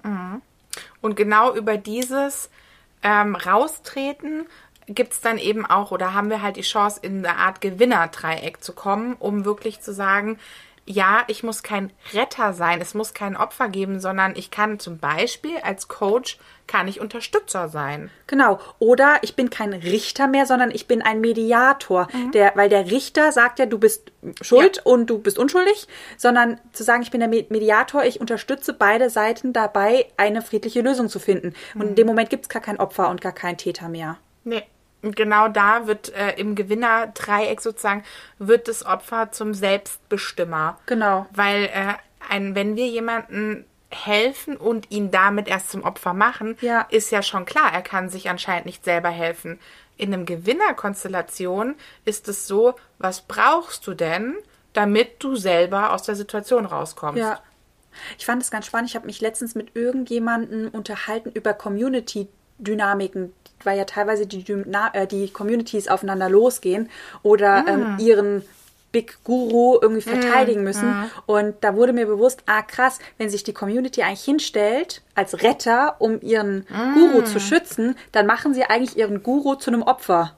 Und 1.00 1.16
genau 1.16 1.54
über 1.54 1.76
dieses 1.76 2.50
ähm, 3.02 3.34
Raustreten 3.34 4.46
gibt's 4.86 5.20
dann 5.20 5.38
eben 5.38 5.64
auch, 5.66 5.90
oder 5.90 6.14
haben 6.14 6.30
wir 6.30 6.42
halt 6.42 6.56
die 6.56 6.62
Chance, 6.62 7.00
in 7.02 7.24
eine 7.24 7.36
Art 7.38 7.60
Gewinnerdreieck 7.60 8.62
zu 8.62 8.72
kommen, 8.72 9.14
um 9.18 9.44
wirklich 9.44 9.80
zu 9.80 9.92
sagen, 9.92 10.38
ja, 10.84 11.22
ich 11.28 11.42
muss 11.44 11.62
kein 11.62 11.92
Retter 12.12 12.52
sein, 12.54 12.80
es 12.80 12.94
muss 12.94 13.14
kein 13.14 13.36
Opfer 13.36 13.68
geben, 13.68 14.00
sondern 14.00 14.34
ich 14.36 14.50
kann 14.50 14.80
zum 14.80 14.98
Beispiel 14.98 15.58
als 15.62 15.86
Coach, 15.88 16.38
kann 16.66 16.88
ich 16.88 17.00
Unterstützer 17.00 17.68
sein. 17.68 18.10
Genau. 18.26 18.58
Oder 18.78 19.18
ich 19.22 19.36
bin 19.36 19.50
kein 19.50 19.72
Richter 19.72 20.26
mehr, 20.26 20.46
sondern 20.46 20.70
ich 20.70 20.86
bin 20.88 21.02
ein 21.02 21.20
Mediator. 21.20 22.08
Der, 22.34 22.52
weil 22.56 22.68
der 22.68 22.90
Richter 22.90 23.30
sagt 23.30 23.58
ja, 23.58 23.66
du 23.66 23.78
bist 23.78 24.10
schuld 24.40 24.76
Ja. 24.78 24.82
und 24.84 25.06
du 25.06 25.18
bist 25.18 25.38
unschuldig, 25.38 25.86
sondern 26.16 26.58
zu 26.72 26.82
sagen, 26.82 27.02
ich 27.02 27.10
bin 27.10 27.20
der 27.20 27.28
Me- 27.28 27.46
Mediator, 27.48 28.04
ich 28.04 28.20
unterstütze 28.20 28.72
beide 28.72 29.10
Seiten 29.10 29.52
dabei, 29.52 30.06
eine 30.16 30.42
friedliche 30.42 30.80
Lösung 30.80 31.08
zu 31.08 31.18
finden. 31.18 31.54
Und 31.74 31.82
in 31.88 31.94
dem 31.94 32.06
Moment 32.06 32.30
gibt 32.30 32.44
es 32.44 32.48
gar 32.48 32.62
kein 32.62 32.78
Opfer 32.80 33.08
und 33.10 33.20
gar 33.20 33.32
keinen 33.32 33.56
Täter 33.58 33.88
mehr. 33.88 34.16
Nee. 34.44 34.62
Und 35.02 35.16
genau 35.16 35.48
da 35.48 35.86
wird 35.86 36.12
äh, 36.14 36.32
im 36.36 36.54
Gewinnerdreieck 36.54 37.60
sozusagen, 37.60 38.04
wird 38.38 38.68
das 38.68 38.86
Opfer 38.86 39.32
zum 39.32 39.52
Selbstbestimmer. 39.54 40.78
Genau. 40.86 41.26
Weil 41.34 41.64
äh, 41.64 41.94
ein, 42.30 42.54
wenn 42.54 42.76
wir 42.76 42.86
jemanden 42.86 43.64
helfen 43.90 44.56
und 44.56 44.90
ihn 44.90 45.10
damit 45.10 45.48
erst 45.48 45.70
zum 45.70 45.82
Opfer 45.82 46.14
machen, 46.14 46.56
Ja. 46.60 46.86
ist 46.90 47.10
ja 47.10 47.22
schon 47.22 47.44
klar, 47.44 47.72
er 47.72 47.82
kann 47.82 48.08
sich 48.08 48.30
anscheinend 48.30 48.64
nicht 48.66 48.84
selber 48.84 49.10
helfen. 49.10 49.58
In 49.98 50.14
einem 50.14 50.24
Gewinnerkonstellation 50.24 51.74
ist 52.04 52.26
es 52.28 52.46
so, 52.46 52.74
was 52.98 53.20
brauchst 53.22 53.86
du 53.86 53.94
denn, 53.94 54.36
damit 54.72 55.22
du 55.22 55.36
selber 55.36 55.92
aus 55.92 56.04
der 56.04 56.14
Situation 56.14 56.64
rauskommst? 56.64 57.18
Ja. 57.18 57.40
Ich 58.16 58.24
fand 58.24 58.40
es 58.42 58.50
ganz 58.50 58.64
spannend. 58.66 58.88
Ich 58.88 58.96
habe 58.96 59.04
mich 59.04 59.20
letztens 59.20 59.54
mit 59.54 59.76
irgendjemandem 59.76 60.68
unterhalten 60.68 61.30
über 61.30 61.52
Community-Dynamiken, 61.52 63.34
weil 63.64 63.78
ja 63.78 63.84
teilweise 63.84 64.26
die, 64.26 64.44
äh, 64.92 65.06
die 65.06 65.30
Communities 65.30 65.88
aufeinander 65.88 66.28
losgehen 66.28 66.90
oder 67.22 67.64
ähm, 67.68 67.96
ihren 67.98 68.42
Big 68.92 69.24
Guru 69.24 69.78
irgendwie 69.80 70.02
verteidigen 70.02 70.62
müssen. 70.64 71.10
Und 71.24 71.54
da 71.62 71.74
wurde 71.76 71.94
mir 71.94 72.04
bewusst, 72.06 72.42
ah 72.44 72.60
krass, 72.60 72.98
wenn 73.16 73.30
sich 73.30 73.42
die 73.42 73.54
Community 73.54 74.02
eigentlich 74.02 74.22
hinstellt 74.24 75.00
als 75.14 75.42
Retter, 75.42 75.96
um 75.98 76.20
ihren 76.20 76.66
Guru 76.94 77.22
zu 77.22 77.40
schützen, 77.40 77.96
dann 78.12 78.26
machen 78.26 78.52
sie 78.52 78.64
eigentlich 78.64 78.98
ihren 78.98 79.22
Guru 79.22 79.54
zu 79.54 79.70
einem 79.70 79.82
Opfer. 79.82 80.36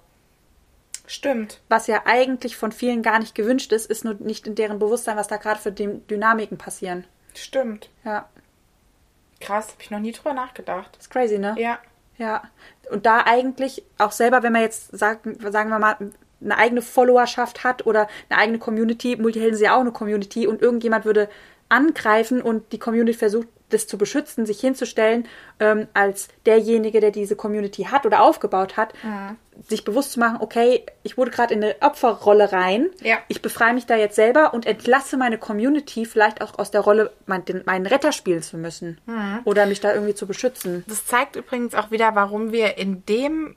Stimmt. 1.07 1.61
Was 1.69 1.87
ja 1.89 2.03
eigentlich 2.07 2.57
von 2.57 2.73
vielen 2.73 3.03
gar 3.03 3.19
nicht 3.19 3.35
gewünscht 3.35 3.73
ist, 3.73 3.91
ist 3.91 4.05
nur 4.05 4.15
nicht 4.15 4.47
in 4.47 4.55
deren 4.55 4.79
Bewusstsein, 4.79 5.17
was 5.17 5.29
da 5.29 5.37
gerade 5.37 5.61
für 5.61 5.71
Dy- 5.73 6.01
Dynamiken 6.09 6.57
passieren. 6.57 7.05
Stimmt. 7.35 7.89
Ja, 8.05 8.29
Krass, 9.41 9.67
habe 9.73 9.83
ich 9.83 9.91
noch 9.91 9.99
nie 9.99 10.13
drüber 10.13 10.33
nachgedacht. 10.33 10.97
ist 10.99 11.11
crazy, 11.11 11.39
ne? 11.39 11.55
Ja. 11.59 11.79
Ja. 12.19 12.43
Und 12.91 13.07
da 13.07 13.23
eigentlich 13.27 13.83
auch 13.99 14.13
selber, 14.13 14.43
wenn 14.43 14.53
man 14.53 14.63
jetzt 14.63 14.97
sagen, 14.97 15.39
sagen 15.51 15.71
wir 15.71 15.79
mal, 15.79 15.97
eine 16.43 16.59
eigene 16.59 16.83
Followerschaft 16.83 17.65
hat 17.65 17.87
oder 17.87 18.09
eine 18.29 18.39
eigene 18.39 18.59
Community, 18.59 19.17
Multihelden 19.17 19.57
sind 19.57 19.65
ja 19.65 19.77
auch 19.77 19.81
eine 19.81 19.93
Community 19.93 20.47
und 20.47 20.61
irgendjemand 20.61 21.05
würde 21.05 21.29
angreifen 21.75 22.41
und 22.41 22.73
die 22.73 22.79
Community 22.79 23.19
versucht, 23.19 23.49
das 23.71 23.87
zu 23.89 23.99
beschützen, 23.99 24.47
sich 24.47 24.61
hinzustellen, 24.61 25.27
ähm, 25.59 25.89
als 25.95 26.29
derjenige, 26.47 27.01
der 27.01 27.11
diese 27.11 27.35
Community 27.35 27.85
hat 27.85 28.07
oder 28.07 28.23
aufgebaut 28.23 28.77
hat, 28.77 28.93
sich 29.69 29.85
bewusst 29.85 30.13
zu 30.13 30.21
machen, 30.21 30.37
okay, 30.41 30.85
ich 31.03 31.17
wurde 31.17 31.31
gerade 31.31 31.55
in 31.55 31.65
eine 31.65 31.75
Opferrolle 31.81 32.53
rein, 32.53 32.91
Ja. 33.03 33.17
ich 33.29 33.41
befreie 33.43 33.73
mich 33.73 33.87
da 33.87 33.97
jetzt 33.97 34.17
selber 34.17 34.53
und 34.55 34.67
entlasse 34.67 35.17
meine 35.17 35.39
Community 35.39 36.05
vielleicht 36.05 36.41
auch 36.43 36.59
aus 36.59 36.71
der 36.71 36.83
Rolle, 36.83 37.13
mein, 37.27 37.45
den, 37.45 37.63
meinen 37.65 37.87
Retter 37.87 38.13
spielen 38.13 38.43
zu 38.43 38.57
müssen 38.59 39.01
oder 39.45 39.67
mich 39.67 39.81
da 39.81 39.93
irgendwie 39.93 40.15
zu 40.15 40.27
beschützen. 40.27 40.85
Das 40.87 41.07
zeigt 41.07 41.35
übrigens 41.37 41.75
auch 41.75 41.91
wieder, 41.91 42.15
warum 42.15 42.53
wir 42.53 42.79
in 42.79 43.05
dem 43.07 43.57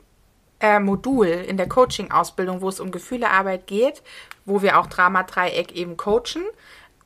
äh, 0.60 0.80
Modul 0.80 1.28
in 1.28 1.58
der 1.58 1.68
Coaching-Ausbildung, 1.70 2.62
wo 2.62 2.70
es 2.70 2.80
um 2.80 2.90
Gefühlearbeit 2.92 3.68
geht, 3.68 4.02
wo 4.46 4.62
wir 4.64 4.80
auch 4.80 4.88
Drama-Dreieck 4.88 5.76
eben 5.76 5.98
coachen, 5.98 6.44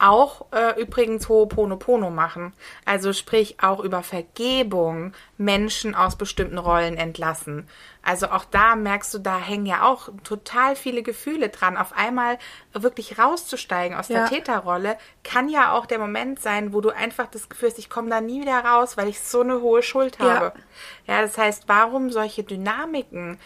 auch 0.02 0.48
äh, 0.52 0.80
übrigens 0.82 1.28
Ho'oponopono 1.28 2.10
machen. 2.10 2.54
Also 2.86 3.14
sprich 3.14 3.58
auch 3.62 3.80
über 3.80 4.04
Vergebung 4.04 5.14
Menschen 5.38 5.96
aus 5.96 6.16
bestimmten 6.16 6.58
Rollen 6.58 6.98
entlassen. 6.98 7.68
Also 8.04 8.28
auch 8.28 8.46
da 8.46 8.76
merkst 8.76 9.14
du, 9.14 9.20
da 9.20 9.38
hängen 9.38 9.68
ja 9.68 9.84
auch 9.84 10.10
total 10.24 10.76
viele 10.76 11.04
Gefühle 11.04 11.50
dran. 11.50 11.78
Auf 11.78 11.94
einmal 11.96 12.40
wirklich 12.74 13.20
rauszusteigen 13.20 13.96
aus 13.98 14.08
Ja. 14.08 14.22
der 14.22 14.26
Täterrolle 14.30 14.98
kann 15.24 15.50
ja 15.50 15.74
auch 15.74 15.86
der 15.86 16.00
Moment 16.00 16.40
sein, 16.42 16.74
wo 16.74 16.82
du 16.82 16.90
einfach 16.90 17.28
das 17.28 17.48
Gefühl 17.48 17.70
hast, 17.70 17.78
ich 17.80 17.90
komme 17.90 18.10
da 18.10 18.20
nie 18.22 18.42
wieder 18.42 18.60
raus, 18.66 18.98
weil 18.98 19.08
ich 19.08 19.20
so 19.20 19.42
eine 19.42 19.62
hohe 19.62 19.84
Schuld 19.84 20.18
Ja. 20.20 20.34
habe. 20.34 20.54
Ja, 21.06 21.22
das 21.22 21.38
heißt, 21.38 21.66
warum 21.68 22.10
solche 22.10 22.44
Dynamiken 22.44 23.40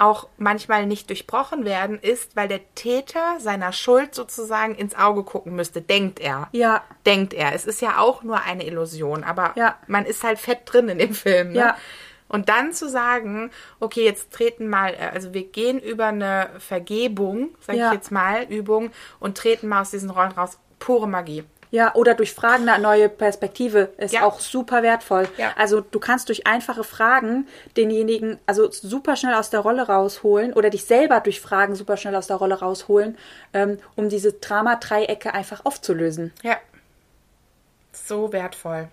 auch 0.00 0.28
manchmal 0.38 0.86
nicht 0.86 1.08
durchbrochen 1.08 1.64
werden, 1.64 1.98
ist, 1.98 2.34
weil 2.34 2.48
der 2.48 2.60
Täter 2.74 3.38
seiner 3.38 3.72
Schuld 3.72 4.14
sozusagen 4.14 4.74
ins 4.74 4.94
Auge 4.96 5.22
gucken 5.24 5.54
müsste, 5.54 5.82
denkt 5.82 6.18
er. 6.20 6.48
Ja. 6.52 6.82
Denkt 7.06 7.34
er. 7.34 7.54
Es 7.54 7.66
ist 7.66 7.80
ja 7.82 7.98
auch 7.98 8.22
nur 8.22 8.40
eine 8.42 8.66
Illusion, 8.66 9.22
aber 9.24 9.52
Ja. 9.56 9.76
man 9.86 10.06
ist 10.06 10.24
halt 10.24 10.38
fett 10.38 10.60
drin 10.64 10.88
in 10.88 10.98
dem 10.98 11.14
Film. 11.14 11.52
Ne? 11.52 11.58
Ja. 11.58 11.76
Und 12.28 12.48
dann 12.48 12.72
zu 12.72 12.88
sagen, 12.88 13.50
okay, 13.80 14.04
jetzt 14.04 14.32
treten 14.32 14.68
mal, 14.68 14.94
äh, 14.94 15.10
also 15.12 15.34
wir 15.34 15.44
gehen 15.44 15.78
über 15.80 16.06
eine 16.06 16.48
Vergebung, 16.58 17.50
sag 17.60 17.76
Ja. 17.76 17.88
ich 17.88 17.94
jetzt 17.94 18.10
mal, 18.10 18.44
Übung 18.44 18.90
und 19.18 19.36
treten 19.36 19.68
mal 19.68 19.82
aus 19.82 19.90
diesen 19.90 20.10
Rollen 20.10 20.32
raus. 20.32 20.58
Pure 20.78 21.08
Magie. 21.08 21.44
Ja, 21.72 21.94
oder 21.94 22.14
durch 22.14 22.32
Fragen 22.34 22.68
eine 22.68 22.82
neue 22.82 23.08
Perspektive 23.08 23.92
ist 23.96 24.12
Ja. 24.12 24.24
auch 24.24 24.40
super 24.40 24.82
wertvoll. 24.82 25.28
Ja. 25.36 25.52
Also 25.56 25.80
du 25.80 26.00
kannst 26.00 26.28
durch 26.28 26.46
einfache 26.46 26.82
Fragen 26.82 27.46
denjenigen 27.76 28.38
also 28.46 28.70
super 28.72 29.14
schnell 29.14 29.34
aus 29.34 29.50
der 29.50 29.60
Rolle 29.60 29.82
rausholen 29.86 30.52
oder 30.52 30.70
dich 30.70 30.84
selber 30.84 31.20
durch 31.20 31.40
Fragen 31.40 31.76
super 31.76 31.96
schnell 31.96 32.16
aus 32.16 32.26
der 32.26 32.36
Rolle 32.36 32.58
rausholen, 32.58 33.16
ähm, 33.54 33.78
um 33.94 34.08
diese 34.08 34.32
Drama-Dreiecke 34.32 35.32
einfach 35.32 35.64
aufzulösen. 35.64 36.32
Ja. 36.42 36.56
So 37.92 38.32
wertvoll. 38.32 38.88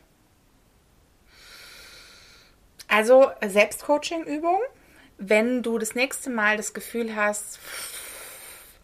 Also 2.88 3.32
Selbstcoaching-Übung. 3.46 4.60
Wenn 5.18 5.64
du 5.64 5.80
das 5.80 5.96
nächste 5.96 6.30
Mal 6.30 6.58
das 6.58 6.74
Gefühl 6.74 7.16
hast, 7.16 7.60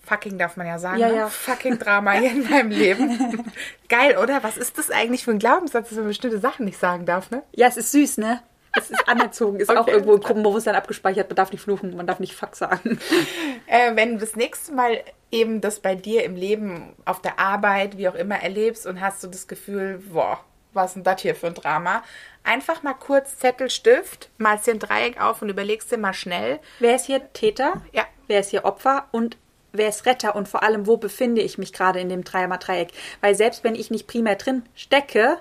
fucking 0.04 0.38
darf 0.38 0.58
man 0.58 0.68
ja 0.68 0.80
sagen, 0.80 1.00
Ja, 1.00 1.08
ne? 1.10 1.16
ja. 1.16 1.28
fucking 1.30 1.80
Drama 1.80 2.12
hier 2.14 2.32
in 2.32 2.50
meinem 2.50 2.70
Leben. 2.72 3.52
Geil, 3.90 4.18
oder? 4.18 4.44
Was 4.44 4.58
ist 4.58 4.78
das 4.78 4.92
eigentlich 4.92 5.24
für 5.24 5.32
ein 5.32 5.40
Glaubenssatz, 5.40 5.90
dass 5.90 5.98
man 5.98 6.08
bestimmte 6.08 6.40
Sachen 6.40 6.66
nicht 6.66 6.80
sagen 6.80 7.06
darf, 7.06 7.32
ne? 7.32 7.44
Ja, 7.54 7.68
es 7.68 7.78
ist 7.78 7.92
süß, 7.92 8.18
ne? 8.18 8.42
Es 8.76 8.90
ist 8.90 9.08
anerzogen, 9.08 9.60
ist 9.60 9.70
auch 9.70 9.82
Okay. 9.82 9.92
irgendwo 9.92 10.16
im 10.16 10.20
Gruppenbewusstsein 10.22 10.74
abgespeichert. 10.76 11.30
Man 11.30 11.36
darf 11.36 11.52
nicht 11.52 11.62
fluchen, 11.62 11.96
man 11.96 12.08
darf 12.08 12.20
nicht 12.20 12.36
Fuck 12.36 12.56
sagen. 12.56 13.00
Äh, 13.68 13.96
wenn 13.96 14.14
du 14.14 14.18
das 14.20 14.36
nächste 14.36 14.74
Mal 14.74 15.02
eben 15.32 15.62
das 15.62 15.80
bei 15.80 15.96
dir 15.96 16.24
im 16.26 16.36
Leben, 16.36 16.94
auf 17.06 17.22
der 17.22 17.40
Arbeit, 17.40 17.98
wie 17.98 18.08
auch 18.10 18.14
immer 18.16 18.36
erlebst 18.36 18.86
und 18.86 19.00
hast 19.00 19.24
du 19.24 19.28
das 19.28 19.48
Gefühl, 19.48 20.04
boah, 20.12 20.40
was 20.74 20.88
ist 20.92 20.96
denn 20.96 21.04
das 21.04 21.22
hier 21.22 21.34
für 21.34 21.48
ein 21.48 21.54
Drama? 21.54 22.04
Einfach 22.44 22.84
mal 22.84 22.94
kurz 22.94 23.38
Zettel, 23.40 23.70
Stift, 23.70 24.30
malst 24.38 24.68
dir 24.68 24.72
ein 24.74 24.80
Dreieck 24.80 25.22
auf 25.22 25.42
und 25.42 25.50
überlegst 25.50 25.92
dir 25.92 25.98
mal 25.98 26.14
schnell. 26.14 26.60
Wer 26.80 26.96
ist 26.96 27.06
hier 27.06 27.32
Täter? 27.34 27.82
Ja. 27.94 28.04
Wer 28.28 28.42
ist 28.42 28.50
hier 28.50 28.66
Opfer? 28.66 29.06
Und 29.12 29.38
wer 29.74 29.90
ist 29.90 30.06
Retter? 30.06 30.36
Und 30.36 30.48
vor 30.48 30.64
allem, 30.64 30.88
wo 30.88 30.98
befinde 30.98 31.42
ich 31.42 31.58
mich 31.58 31.74
gerade 31.74 32.00
in 32.00 32.10
dem 32.10 32.24
Dreier-Dreieck? 32.24 32.94
Weil 33.22 33.36
selbst 33.36 33.64
wenn 33.64 33.76
ich 33.76 33.92
nicht 33.92 34.08
primär 34.08 34.36
drin 34.36 34.64
stecke, 34.76 35.38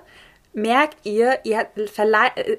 merkt 0.53 0.97
ihr, 1.05 1.39
ihr 1.43 1.67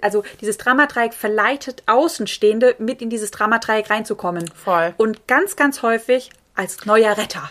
also 0.00 0.24
dieses 0.40 0.56
Dramadreieck 0.58 1.14
verleitet 1.14 1.82
Außenstehende 1.86 2.76
mit 2.78 3.02
in 3.02 3.10
dieses 3.10 3.30
Dramadreieck 3.30 3.90
reinzukommen. 3.90 4.50
Voll. 4.52 4.94
Und 4.96 5.26
ganz, 5.28 5.56
ganz 5.56 5.82
häufig 5.82 6.30
als 6.54 6.86
neuer 6.86 7.16
Retter. 7.16 7.50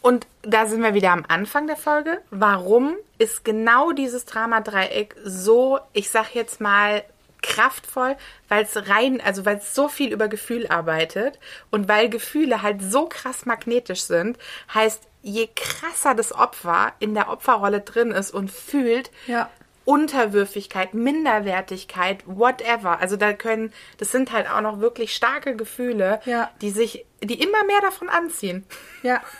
Und 0.00 0.26
da 0.42 0.66
sind 0.66 0.82
wir 0.82 0.94
wieder 0.94 1.10
am 1.10 1.24
Anfang 1.28 1.66
der 1.66 1.76
Folge. 1.76 2.20
Warum 2.30 2.96
ist 3.18 3.44
genau 3.44 3.92
dieses 3.92 4.24
Drama-Dreieck 4.24 5.16
so, 5.24 5.80
ich 5.92 6.10
sag 6.10 6.34
jetzt 6.34 6.60
mal, 6.60 7.02
kraftvoll, 7.42 8.16
weil 8.48 8.64
es 8.64 8.88
rein, 8.88 9.20
also 9.20 9.44
weil 9.44 9.56
es 9.58 9.74
so 9.74 9.88
viel 9.88 10.12
über 10.12 10.28
Gefühl 10.28 10.66
arbeitet 10.68 11.38
und 11.70 11.88
weil 11.88 12.08
Gefühle 12.08 12.62
halt 12.62 12.82
so 12.82 13.06
krass 13.06 13.46
magnetisch 13.46 14.02
sind, 14.02 14.38
heißt, 14.74 15.02
je 15.22 15.48
krasser 15.54 16.14
das 16.14 16.32
Opfer 16.32 16.92
in 17.00 17.14
der 17.14 17.28
Opferrolle 17.30 17.80
drin 17.80 18.10
ist 18.12 18.30
und 18.32 18.50
fühlt, 18.50 19.10
Ja. 19.26 19.50
Unterwürfigkeit, 19.84 20.92
Minderwertigkeit, 20.92 22.22
whatever. 22.26 23.00
Also 23.00 23.16
da 23.16 23.32
können, 23.32 23.72
das 23.96 24.12
sind 24.12 24.32
halt 24.32 24.48
auch 24.50 24.60
noch 24.60 24.80
wirklich 24.80 25.14
starke 25.14 25.56
Gefühle, 25.56 26.20
Ja. 26.26 26.50
die 26.60 26.70
sich, 26.70 27.06
die 27.22 27.42
immer 27.42 27.64
mehr 27.64 27.80
davon 27.80 28.08
anziehen. 28.08 28.64
Ja. 29.02 29.22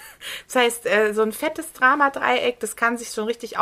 Das 0.49 0.57
heißt, 0.57 0.87
äh, 0.87 1.13
so 1.15 1.23
ein 1.23 1.31
fettes 1.33 1.73
Dramadreieck, 1.75 2.59
das 2.59 2.75
kann 2.75 2.99
sich 2.99 3.11
schon 3.11 3.27
richtig 3.27 3.57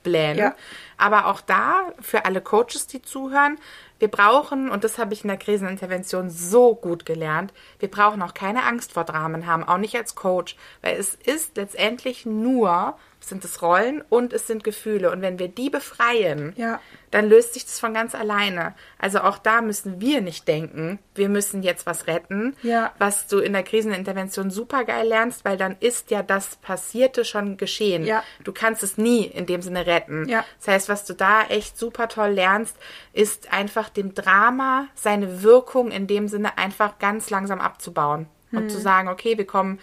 aufblähen. 0.00 0.38
Ja. 0.38 0.54
Aber 0.96 1.26
auch 1.26 1.40
da, 1.40 1.92
für 2.00 2.24
alle 2.24 2.40
Coaches, 2.40 2.86
die 2.86 3.02
zuhören, 3.02 3.58
wir 3.98 4.08
brauchen, 4.08 4.70
und 4.70 4.84
das 4.84 4.98
habe 4.98 5.12
ich 5.12 5.24
in 5.24 5.28
der 5.28 5.36
Krisenintervention 5.36 6.30
so 6.30 6.74
gut 6.74 7.04
gelernt, 7.04 7.52
wir 7.78 7.90
brauchen 7.90 8.22
auch 8.22 8.34
keine 8.34 8.64
Angst 8.64 8.92
vor 8.92 9.04
Dramen 9.04 9.46
haben, 9.46 9.64
auch 9.64 9.78
nicht 9.78 9.96
als 9.96 10.14
Coach, 10.14 10.56
weil 10.82 10.96
es 10.96 11.14
ist 11.14 11.56
letztendlich 11.56 12.26
nur, 12.26 12.96
sind 13.20 13.44
es 13.44 13.60
Rollen 13.62 14.02
und 14.08 14.32
es 14.32 14.46
sind 14.46 14.64
Gefühle. 14.64 15.10
Und 15.10 15.20
wenn 15.22 15.38
wir 15.38 15.48
die 15.48 15.70
befreien, 15.70 16.52
Ja. 16.56 16.80
dann 17.10 17.28
löst 17.28 17.54
sich 17.54 17.64
das 17.64 17.78
von 17.78 17.92
ganz 17.92 18.14
alleine. 18.14 18.74
Also 18.98 19.20
auch 19.20 19.36
da 19.38 19.60
müssen 19.62 20.00
wir 20.00 20.20
nicht 20.20 20.48
denken, 20.48 20.98
wir 21.14 21.28
müssen 21.28 21.62
jetzt 21.62 21.84
was 21.86 22.06
retten, 22.06 22.56
Ja. 22.62 22.92
was 22.98 23.26
du 23.26 23.38
in 23.38 23.52
der 23.52 23.62
Krisenintervention 23.62 24.50
super 24.50 24.84
geil 24.84 25.06
lernst, 25.08 25.44
weil 25.44 25.56
dann 25.56 25.76
ist 25.80 26.10
ja 26.10 26.22
das 26.22 26.56
Passierte 26.56 27.24
schon 27.24 27.56
geschehen. 27.56 28.04
Ja. 28.04 28.22
Du 28.44 28.52
kannst 28.52 28.82
es 28.82 28.96
nie 28.96 29.24
in 29.26 29.46
dem 29.46 29.60
Sinne 29.62 29.86
retten. 29.86 30.26
Das 30.58 30.68
heißt, 30.68 30.88
was 30.88 31.04
du 31.04 31.14
da 31.14 31.42
echt 31.48 31.78
super 31.78 32.08
toll 32.08 32.30
lernst, 32.30 32.76
ist 33.12 33.52
einfach 33.52 33.88
dem 33.90 34.14
Drama 34.14 34.86
seine 34.94 35.42
Wirkung 35.42 35.90
in 35.90 36.06
dem 36.06 36.28
Sinne 36.28 36.56
einfach 36.58 36.98
ganz 36.98 37.28
langsam 37.30 37.60
abzubauen. 37.60 38.28
Und 38.52 38.62
Hm. 38.62 38.68
zu 38.70 38.78
sagen, 38.80 39.08
okay, 39.08 39.38
wir 39.38 39.46
kommen, 39.46 39.78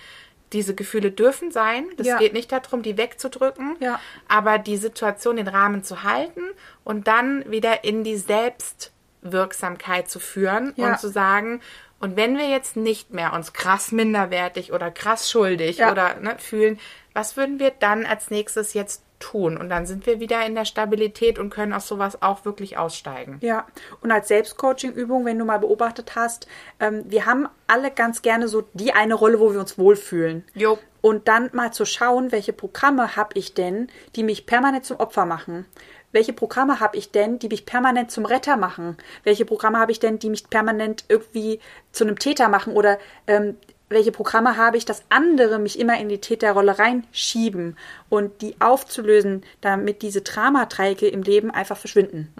diese 0.54 0.76
Gefühle 0.76 1.12
dürfen 1.12 1.52
sein. 1.52 1.86
Das 1.98 2.08
Ja. 2.08 2.18
geht 2.18 2.34
nicht 2.34 2.52
darum, 2.52 2.82
die 2.82 2.98
wegzudrücken, 2.98 3.76
Ja. 3.80 4.00
aber 4.28 4.58
die 4.60 4.78
Situation, 4.78 5.36
den 5.38 5.48
Rahmen 5.48 5.84
zu 5.84 6.04
halten 6.04 6.42
und 6.84 7.08
dann 7.08 7.50
wieder 7.52 7.84
in 7.84 8.04
die 8.04 8.16
Selbstwirksamkeit 8.18 10.10
zu 10.10 10.20
führen 10.20 10.74
Ja. 10.76 10.92
und 10.92 11.00
zu 11.00 11.10
sagen, 11.10 11.62
und 12.00 12.16
wenn 12.16 12.38
wir 12.38 12.48
jetzt 12.48 12.76
nicht 12.78 13.12
mehr 13.12 13.34
uns 13.34 13.54
krass 13.54 13.92
minderwertig 13.92 14.72
oder 14.72 14.92
krass 14.92 15.32
schuldig 15.32 15.82
oder 15.82 16.16
ne, 16.20 16.36
fühlen, 16.38 16.80
was 17.14 17.36
würden 17.38 17.60
wir 17.60 17.72
dann 17.72 18.06
als 18.06 18.30
nächstes 18.30 18.74
jetzt 18.76 19.04
tun? 19.19 19.58
Und 19.58 19.69
dann 19.69 19.86
sind 19.86 20.06
wir 20.06 20.19
wieder 20.19 20.45
in 20.45 20.56
der 20.56 20.65
Stabilität 20.65 21.39
und 21.39 21.49
können 21.49 21.73
aus 21.73 21.88
sowas 21.88 22.21
auch 22.21 22.45
wirklich 22.45 22.77
aussteigen. 22.77 23.38
Ja, 23.41 23.65
und 24.01 24.12
als 24.12 24.27
Selbstcoaching-Übung, 24.27 25.25
wenn 25.25 25.39
du 25.39 25.45
mal 25.45 25.60
beobachtet 25.60 26.15
hast, 26.15 26.47
ähm, 26.80 27.03
wir 27.08 27.25
haben 27.25 27.47
alle 27.67 27.91
ganz 27.91 28.21
gerne 28.21 28.47
so 28.47 28.63
die 28.73 28.93
eine 28.93 29.13
Rolle, 29.13 29.39
wo 29.39 29.53
wir 29.53 29.60
uns 29.60 29.77
wohlfühlen. 29.77 30.43
Jo. 30.53 30.77
Und 31.01 31.27
dann 31.27 31.49
mal 31.53 31.71
zu 31.71 31.86
schauen, 31.86 32.32
welche 32.32 32.53
Programme 32.53 33.15
habe 33.15 33.32
ich 33.36 33.53
denn, 33.53 33.88
die 34.15 34.23
mich 34.23 34.45
permanent 34.45 34.86
zum 34.86 34.99
Opfer 34.99 35.25
machen? 35.25 35.65
Welche 36.12 36.34
Programme 36.34 36.80
habe 36.80 36.97
ich 36.97 37.12
denn, 37.12 37.38
die 37.38 37.49
mich 37.49 37.65
permanent 37.65 38.12
zum 38.12 38.25
Retter 38.25 38.58
machen? 38.58 38.97
Welche 39.23 39.45
Programme 39.45 39.80
habe 39.80 39.91
ich 39.91 39.99
denn, 39.99 40.19
die 40.19 40.30
mich 40.30 40.49
permanent 40.49 41.06
irgendwie 41.10 41.60
zu 41.91 42.06
einem 42.06 42.17
Täter 42.17 42.49
machen? 42.49 42.73
Oder 42.73 42.97
ähm, 43.27 43.58
welche 43.89 44.12
Programme 44.12 44.58
habe 44.58 44.78
ich, 44.78 44.86
dass 44.86 45.04
andere 45.10 45.60
mich 45.60 45.80
immer 45.80 46.00
in 46.00 46.10
die 46.10 46.19
Täterrolle 46.19 46.78
reinschieben 46.78 47.78
und 48.10 48.41
die 48.41 48.60
aufzulösen, 48.60 49.43
damit 49.62 50.02
diese 50.02 50.21
Dramadreiecke 50.21 51.08
im 51.08 51.23
Leben 51.23 51.52
einfach 51.52 51.78
verschwinden? 51.78 52.34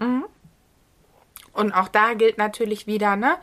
Und 1.52 1.72
auch 1.72 1.88
da 1.88 2.14
gilt 2.14 2.38
natürlich 2.38 2.86
wieder, 2.86 3.16
ne, 3.16 3.36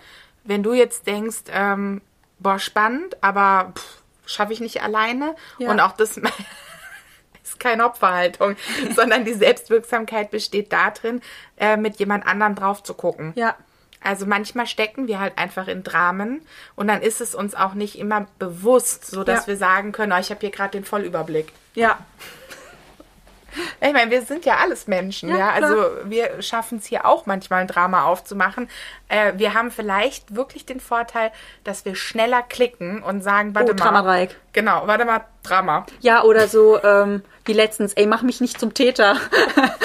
wenn 0.43 0.63
du 0.63 0.73
jetzt 0.73 1.07
denkst, 1.07 1.45
ähm, 1.51 2.01
boah, 2.39 2.59
spannend, 2.59 3.17
aber 3.21 3.73
schaffe 4.25 4.53
ich 4.53 4.59
nicht 4.59 4.81
alleine. 4.81 5.35
Ja. 5.57 5.71
Und 5.71 5.79
auch 5.79 5.93
das 5.93 6.17
ist 7.43 7.59
keine 7.59 7.85
Opferhaltung, 7.85 8.55
sondern 8.95 9.25
die 9.25 9.33
Selbstwirksamkeit 9.33 10.31
besteht 10.31 10.71
darin, 10.71 11.21
äh, 11.57 11.75
mit 11.75 11.97
jemand 11.97 12.25
anderem 12.25 12.55
drauf 12.55 12.83
zu 12.83 12.93
gucken. 12.93 13.33
Ja. 13.35 13.55
Also 14.05 14.25
manchmal 14.25 14.67
stecken 14.67 15.07
wir 15.07 15.19
halt 15.19 15.37
einfach 15.37 15.67
in 15.67 15.83
Dramen 15.83 16.41
und 16.75 16.87
dann 16.87 17.01
ist 17.01 17.21
es 17.21 17.35
uns 17.35 17.55
auch 17.55 17.73
nicht 17.73 17.97
immer 17.97 18.27
bewusst, 18.39 19.05
so 19.07 19.23
dass 19.23 19.41
Ja. 19.41 19.47
wir 19.47 19.57
sagen 19.57 19.91
können, 19.91 20.11
oh, 20.13 20.19
ich 20.19 20.29
habe 20.29 20.39
hier 20.41 20.51
gerade 20.51 20.71
den 20.71 20.85
Vollüberblick. 20.85 21.51
Ja, 21.73 21.97
Ich 23.79 23.93
meine, 23.93 24.11
wir 24.11 24.21
sind 24.21 24.43
ja 24.43 24.57
alles 24.57 24.85
Menschen, 24.87 25.29
ja. 25.29 25.37
Ja. 25.37 25.49
Also 25.51 25.87
wir 26.03 26.41
schaffen 26.41 26.77
es 26.79 26.85
hier 26.87 27.05
auch 27.05 27.25
manchmal 27.25 27.61
ein 27.61 27.67
Drama 27.67 28.03
aufzumachen. 28.03 28.69
Äh, 29.07 29.31
wir 29.37 29.53
haben 29.53 29.71
vielleicht 29.71 30.35
wirklich 30.35 30.65
den 30.65 30.81
Vorteil, 30.81 31.31
dass 31.63 31.85
wir 31.85 31.95
schneller 31.95 32.41
klicken 32.43 33.01
und 33.01 33.21
sagen, 33.21 33.55
warte 33.55 33.71
Oh, 33.71 33.75
mal. 33.75 33.81
Dramadreieck. 33.81 34.35
Genau, 34.51 34.83
warte 34.87 35.05
mal, 35.05 35.21
Drama. 35.43 35.85
Ja, 36.01 36.23
oder 36.23 36.49
so 36.49 36.83
ähm, 36.83 37.21
wie 37.45 37.53
letztens, 37.53 37.93
ey, 37.93 38.05
mach 38.07 38.23
mich 38.23 38.41
nicht 38.41 38.59
zum 38.59 38.73
Täter. 38.73 39.15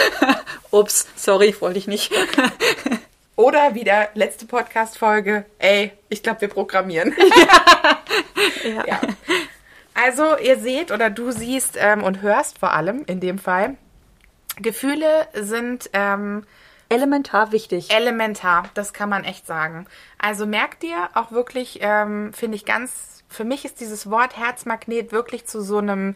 Ups, 0.73 1.07
sorry, 1.15 1.55
wollte 1.61 1.79
ich 1.79 1.87
nicht. 1.87 2.13
Oder 3.41 3.75
wieder 3.75 4.11
letzte 4.13 4.45
Podcast-Folge, 4.45 5.47
ey, 5.59 5.93
ich 6.11 6.23
glaube, 6.23 6.43
wir 6.43 6.49
programmieren. 6.49 7.17
ja. 8.65 8.87
ja. 8.87 9.01
Also, 9.95 10.37
ihr 10.37 10.59
seht 10.59 10.93
oder 10.93 11.09
du 11.09 11.31
siehst 11.31 11.79
ähm, 11.81 12.03
und 12.03 12.21
hörst 12.21 12.59
vor 12.59 12.75
allem 12.75 13.03
in 13.07 13.19
dem 13.19 13.39
Fall, 13.39 13.79
Gefühle 14.59 15.27
sind 15.33 15.89
ähm, 15.95 16.45
Elementar 16.91 17.51
wichtig. 17.51 17.91
elementar, 17.91 18.69
das 18.75 18.93
kann 18.93 19.09
man 19.09 19.25
echt 19.25 19.47
sagen. 19.47 19.87
Also 20.19 20.45
merkt 20.45 20.83
dir 20.83 21.09
auch 21.15 21.33
wirklich, 21.33 21.79
ähm, 21.81 22.35
finde 22.35 22.57
ich 22.57 22.67
ganz, 22.67 23.25
für 23.31 23.45
mich 23.45 23.65
ist 23.65 23.81
dieses 23.81 24.11
Wort 24.11 24.37
Herzmagnet 24.37 25.13
wirklich 25.13 25.47
zu 25.47 25.63
so 25.63 25.79
einem 25.79 26.15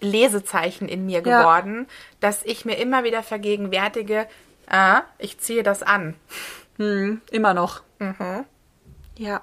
Lesezeichen 0.00 0.88
in 0.88 1.06
mir 1.06 1.22
Ja. 1.24 1.38
geworden, 1.38 1.86
dass 2.18 2.42
ich 2.42 2.64
mir 2.64 2.78
immer 2.78 3.04
wieder 3.04 3.22
vergegenwärtige, 3.22 4.26
ah, 4.68 5.02
ich 5.18 5.38
ziehe 5.38 5.62
das 5.62 5.82
an. 5.82 6.14
Immer 6.78 7.54
noch. 7.54 7.82
Ja. 9.16 9.42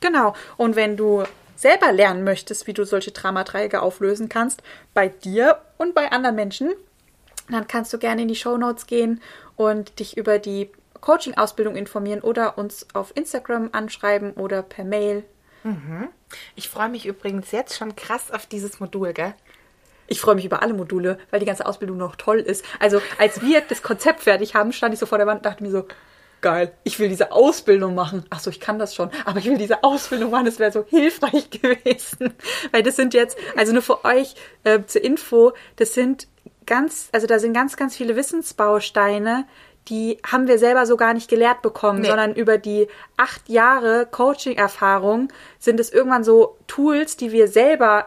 Genau. 0.00 0.34
Und 0.56 0.76
wenn 0.76 0.96
du 0.96 1.24
selber 1.56 1.92
lernen 1.92 2.24
möchtest, 2.24 2.66
wie 2.66 2.74
du 2.74 2.84
solche 2.84 3.12
Dramadreiecke 3.12 3.80
auflösen 3.80 4.28
kannst, 4.28 4.62
bei 4.92 5.08
dir 5.08 5.60
und 5.78 5.94
bei 5.94 6.12
anderen 6.12 6.36
Menschen, 6.36 6.70
dann 7.48 7.66
kannst 7.66 7.92
du 7.92 7.98
gerne 7.98 8.22
in 8.22 8.28
die 8.28 8.36
Show 8.36 8.56
Notes 8.56 8.86
gehen 8.86 9.22
und 9.56 9.98
dich 9.98 10.16
über 10.16 10.38
die 10.38 10.70
Coaching-Ausbildung 11.00 11.76
informieren 11.76 12.20
oder 12.20 12.58
uns 12.58 12.86
auf 12.94 13.12
Instagram 13.16 13.70
anschreiben 13.72 14.32
oder 14.32 14.62
per 14.62 14.84
Mail. 14.84 15.24
Ich 16.56 16.68
freue 16.68 16.88
mich 16.88 17.06
übrigens 17.06 17.50
jetzt 17.50 17.76
schon 17.76 17.96
krass 17.96 18.30
auf 18.30 18.46
dieses 18.46 18.80
Modul, 18.80 19.12
gell? 19.12 19.34
Ich 20.06 20.20
freue 20.20 20.34
mich 20.34 20.44
über 20.44 20.62
alle 20.62 20.74
Module, 20.74 21.18
weil 21.30 21.40
die 21.40 21.46
ganze 21.46 21.66
Ausbildung 21.66 21.96
noch 21.96 22.16
toll 22.16 22.38
ist. 22.40 22.64
Also 22.80 23.00
als 23.18 23.42
wir 23.42 23.60
das 23.62 23.82
Konzept 23.82 24.22
fertig 24.22 24.54
haben, 24.54 24.72
stand 24.72 24.92
ich 24.94 25.00
so 25.00 25.06
vor 25.06 25.18
der 25.18 25.26
Wand 25.26 25.38
und 25.38 25.46
dachte 25.46 25.62
mir 25.62 25.70
so, 25.70 25.86
geil, 26.40 26.72
ich 26.84 26.98
will 26.98 27.08
diese 27.08 27.32
Ausbildung 27.32 27.94
machen. 27.94 28.26
Ach 28.28 28.38
so, 28.38 28.50
ich 28.50 28.60
kann 28.60 28.78
das 28.78 28.94
schon, 28.94 29.08
aber 29.24 29.38
ich 29.38 29.46
will 29.46 29.56
diese 29.56 29.82
Ausbildung 29.82 30.30
machen, 30.30 30.44
das 30.44 30.58
wäre 30.58 30.70
so 30.72 30.84
hilfreich 30.88 31.48
gewesen. 31.62 32.34
Weil 32.70 32.82
das 32.82 32.96
sind 32.96 33.14
jetzt, 33.14 33.38
also 33.56 33.72
nur 33.72 33.80
für 33.82 34.04
euch 34.04 34.34
äh, 34.64 34.80
zur 34.86 35.02
Info, 35.02 35.52
das 35.76 35.94
sind 35.94 36.28
ganz, 36.66 37.08
also 37.12 37.26
da 37.26 37.38
sind 37.38 37.54
ganz, 37.54 37.76
ganz 37.76 37.96
viele 37.96 38.14
Wissensbausteine, 38.16 39.46
die 39.88 40.18
haben 40.26 40.46
wir 40.48 40.58
selber 40.58 40.86
so 40.86 40.96
gar 40.96 41.12
nicht 41.14 41.28
gelehrt 41.28 41.60
bekommen, 41.62 42.00
Nee. 42.00 42.08
sondern 42.08 42.34
über 42.34 42.58
die 42.58 42.88
acht 43.16 43.48
Jahre 43.48 44.06
Coaching-Erfahrung 44.10 45.28
sind 45.58 45.78
es 45.80 45.92
irgendwann 45.92 46.24
so 46.24 46.56
Tools, 46.66 47.16
die 47.16 47.32
wir 47.32 47.48
selber 47.48 48.06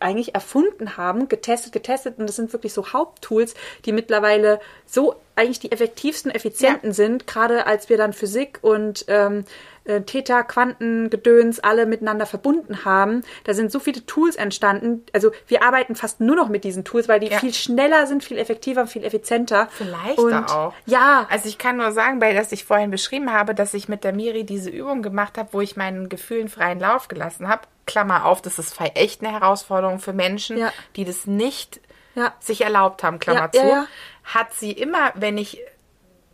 eigentlich 0.00 0.34
erfunden 0.34 0.96
haben, 0.96 1.28
getestet, 1.28 1.72
getestet 1.72 2.18
und 2.18 2.26
das 2.28 2.36
sind 2.36 2.52
wirklich 2.52 2.72
so 2.72 2.92
Haupttools, 2.92 3.54
die 3.84 3.92
mittlerweile 3.92 4.60
so 4.86 5.14
eigentlich 5.36 5.58
die 5.60 5.72
effektivsten, 5.72 6.30
effizienten 6.30 6.92
sind, 6.92 7.26
gerade 7.26 7.66
als 7.66 7.88
wir 7.88 7.96
dann 7.96 8.12
Physik 8.12 8.58
und 8.62 9.04
ähm, 9.08 9.44
äh, 9.84 10.00
Theta, 10.02 10.44
Quanten, 10.44 11.10
Gedöns 11.10 11.58
alle 11.60 11.86
miteinander 11.86 12.24
verbunden 12.24 12.84
haben. 12.84 13.22
Da 13.42 13.52
sind 13.52 13.72
so 13.72 13.80
viele 13.80 14.06
Tools 14.06 14.36
entstanden. 14.36 15.04
Also 15.12 15.32
wir 15.48 15.62
arbeiten 15.64 15.96
fast 15.96 16.20
nur 16.20 16.36
noch 16.36 16.48
mit 16.48 16.62
diesen 16.64 16.84
Tools, 16.84 17.08
weil 17.08 17.18
die 17.20 17.26
Ja. 17.28 17.38
viel 17.38 17.52
schneller 17.52 18.06
sind, 18.06 18.22
viel 18.22 18.38
effektiver, 18.38 18.86
viel 18.86 19.04
effizienter. 19.04 19.68
Viel 19.72 19.88
leichter 19.88 20.22
und, 20.22 20.50
auch. 20.50 20.72
Ja, 20.86 21.26
Also 21.30 21.48
ich 21.48 21.58
kann 21.58 21.76
nur 21.78 21.90
sagen, 21.92 22.20
weil 22.20 22.34
das 22.34 22.52
ich 22.52 22.64
vorhin 22.64 22.90
beschrieben 22.92 23.32
habe, 23.32 23.54
dass 23.54 23.74
ich 23.74 23.88
mit 23.88 24.04
der 24.04 24.12
Miri 24.12 24.44
diese 24.44 24.70
Übung 24.70 25.02
gemacht 25.02 25.36
habe, 25.36 25.48
wo 25.52 25.60
ich 25.60 25.76
meinen 25.76 26.08
Gefühlen 26.08 26.48
freien 26.48 26.78
Lauf 26.78 27.08
gelassen 27.08 27.48
habe. 27.48 27.62
Klammer 27.86 28.24
auf, 28.24 28.42
das 28.42 28.58
ist 28.58 28.76
echt 28.94 29.22
eine 29.22 29.32
Herausforderung 29.32 29.98
für 29.98 30.12
Menschen, 30.12 30.56
Ja. 30.58 30.72
die 30.96 31.04
das 31.04 31.26
nicht 31.26 31.80
ja, 32.14 32.32
sich 32.38 32.60
erlaubt 32.62 33.02
haben, 33.02 33.18
Klammer 33.18 33.50
Ja, 33.52 33.60
zu. 33.60 33.88
Hat 34.24 34.54
sie 34.54 34.72
immer, 34.72 35.12
wenn 35.14 35.36
ich 35.38 35.60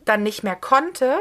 dann 0.05 0.23
nicht 0.23 0.43
mehr 0.43 0.57
konnte, 0.57 1.21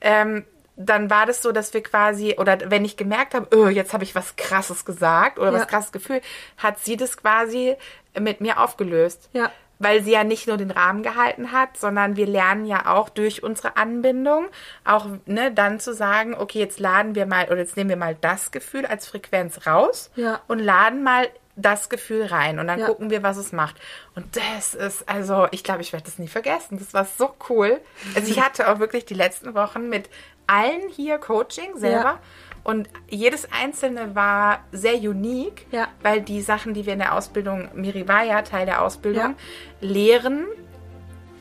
ähm, 0.00 0.44
dann 0.76 1.10
war 1.10 1.26
das 1.26 1.42
so, 1.42 1.50
dass 1.50 1.74
wir 1.74 1.82
quasi, 1.82 2.36
oder 2.38 2.70
wenn 2.70 2.84
ich 2.84 2.96
gemerkt 2.96 3.34
habe, 3.34 3.48
oh, 3.56 3.66
jetzt 3.66 3.92
habe 3.92 4.04
ich 4.04 4.14
was 4.14 4.36
Krasses 4.36 4.84
gesagt 4.84 5.38
oder 5.40 5.52
was 5.52 5.66
krasses 5.66 5.90
Gefühl, 5.92 6.20
hat 6.56 6.78
sie 6.78 6.96
das 6.96 7.16
quasi 7.16 7.74
mit 8.18 8.40
mir 8.40 8.60
aufgelöst. 8.60 9.28
Ja. 9.32 9.50
Weil 9.80 10.02
sie 10.02 10.10
ja 10.12 10.24
nicht 10.24 10.48
nur 10.48 10.56
den 10.56 10.70
Rahmen 10.72 11.02
gehalten 11.02 11.52
hat, 11.52 11.76
sondern 11.76 12.16
wir 12.16 12.26
lernen 12.26 12.64
ja 12.66 12.86
auch 12.94 13.08
durch 13.08 13.42
unsere 13.44 13.76
Anbindung 13.76 14.46
auch 14.84 15.06
ne, 15.26 15.52
dann 15.52 15.78
zu 15.78 15.94
sagen, 15.94 16.34
okay, 16.34 16.58
jetzt 16.58 16.80
laden 16.80 17.14
wir 17.14 17.26
mal 17.26 17.46
oder 17.46 17.58
jetzt 17.58 17.76
nehmen 17.76 17.90
wir 17.90 17.96
mal 17.96 18.16
das 18.20 18.50
Gefühl 18.50 18.86
als 18.86 19.06
Frequenz 19.06 19.66
raus 19.66 20.10
Ja. 20.16 20.40
und 20.48 20.58
laden 20.58 21.02
mal 21.04 21.28
das 21.54 21.88
Gefühl 21.88 22.26
rein 22.26 22.58
und 22.60 22.66
dann 22.68 22.78
Ja. 22.80 22.86
gucken 22.86 23.10
wir, 23.10 23.22
was 23.24 23.36
es 23.36 23.52
macht. 23.52 23.76
Und 24.14 24.36
das 24.36 24.74
ist, 24.74 25.08
also 25.08 25.48
ich 25.50 25.64
glaube, 25.64 25.80
ich 25.82 25.92
werde 25.92 26.04
das 26.06 26.18
nie 26.18 26.28
vergessen. 26.28 26.78
Das 26.78 26.94
war 26.94 27.04
so 27.04 27.34
cool. 27.48 27.80
Also 28.14 28.30
ich 28.30 28.40
hatte 28.44 28.68
auch 28.70 28.78
wirklich 28.78 29.04
die 29.06 29.14
letzten 29.14 29.54
Wochen 29.54 29.88
mit 29.88 30.08
allen 30.46 30.88
hier 30.88 31.18
Coaching 31.18 31.76
selber. 31.76 32.02
Ja. 32.02 32.20
Und 32.68 32.86
jedes 33.08 33.50
einzelne 33.50 34.14
war 34.14 34.58
sehr 34.72 34.96
unique, 34.96 35.66
Ja. 35.70 35.88
weil 36.02 36.20
die 36.20 36.42
Sachen, 36.42 36.74
die 36.74 36.84
wir 36.84 36.92
in 36.92 36.98
der 36.98 37.14
Ausbildung, 37.14 37.68
Miri 37.74 38.06
war 38.06 38.24
ja 38.24 38.42
Teil 38.42 38.66
der 38.66 38.82
Ausbildung, 38.82 39.22
Ja. 39.22 39.34
lehren, 39.80 40.44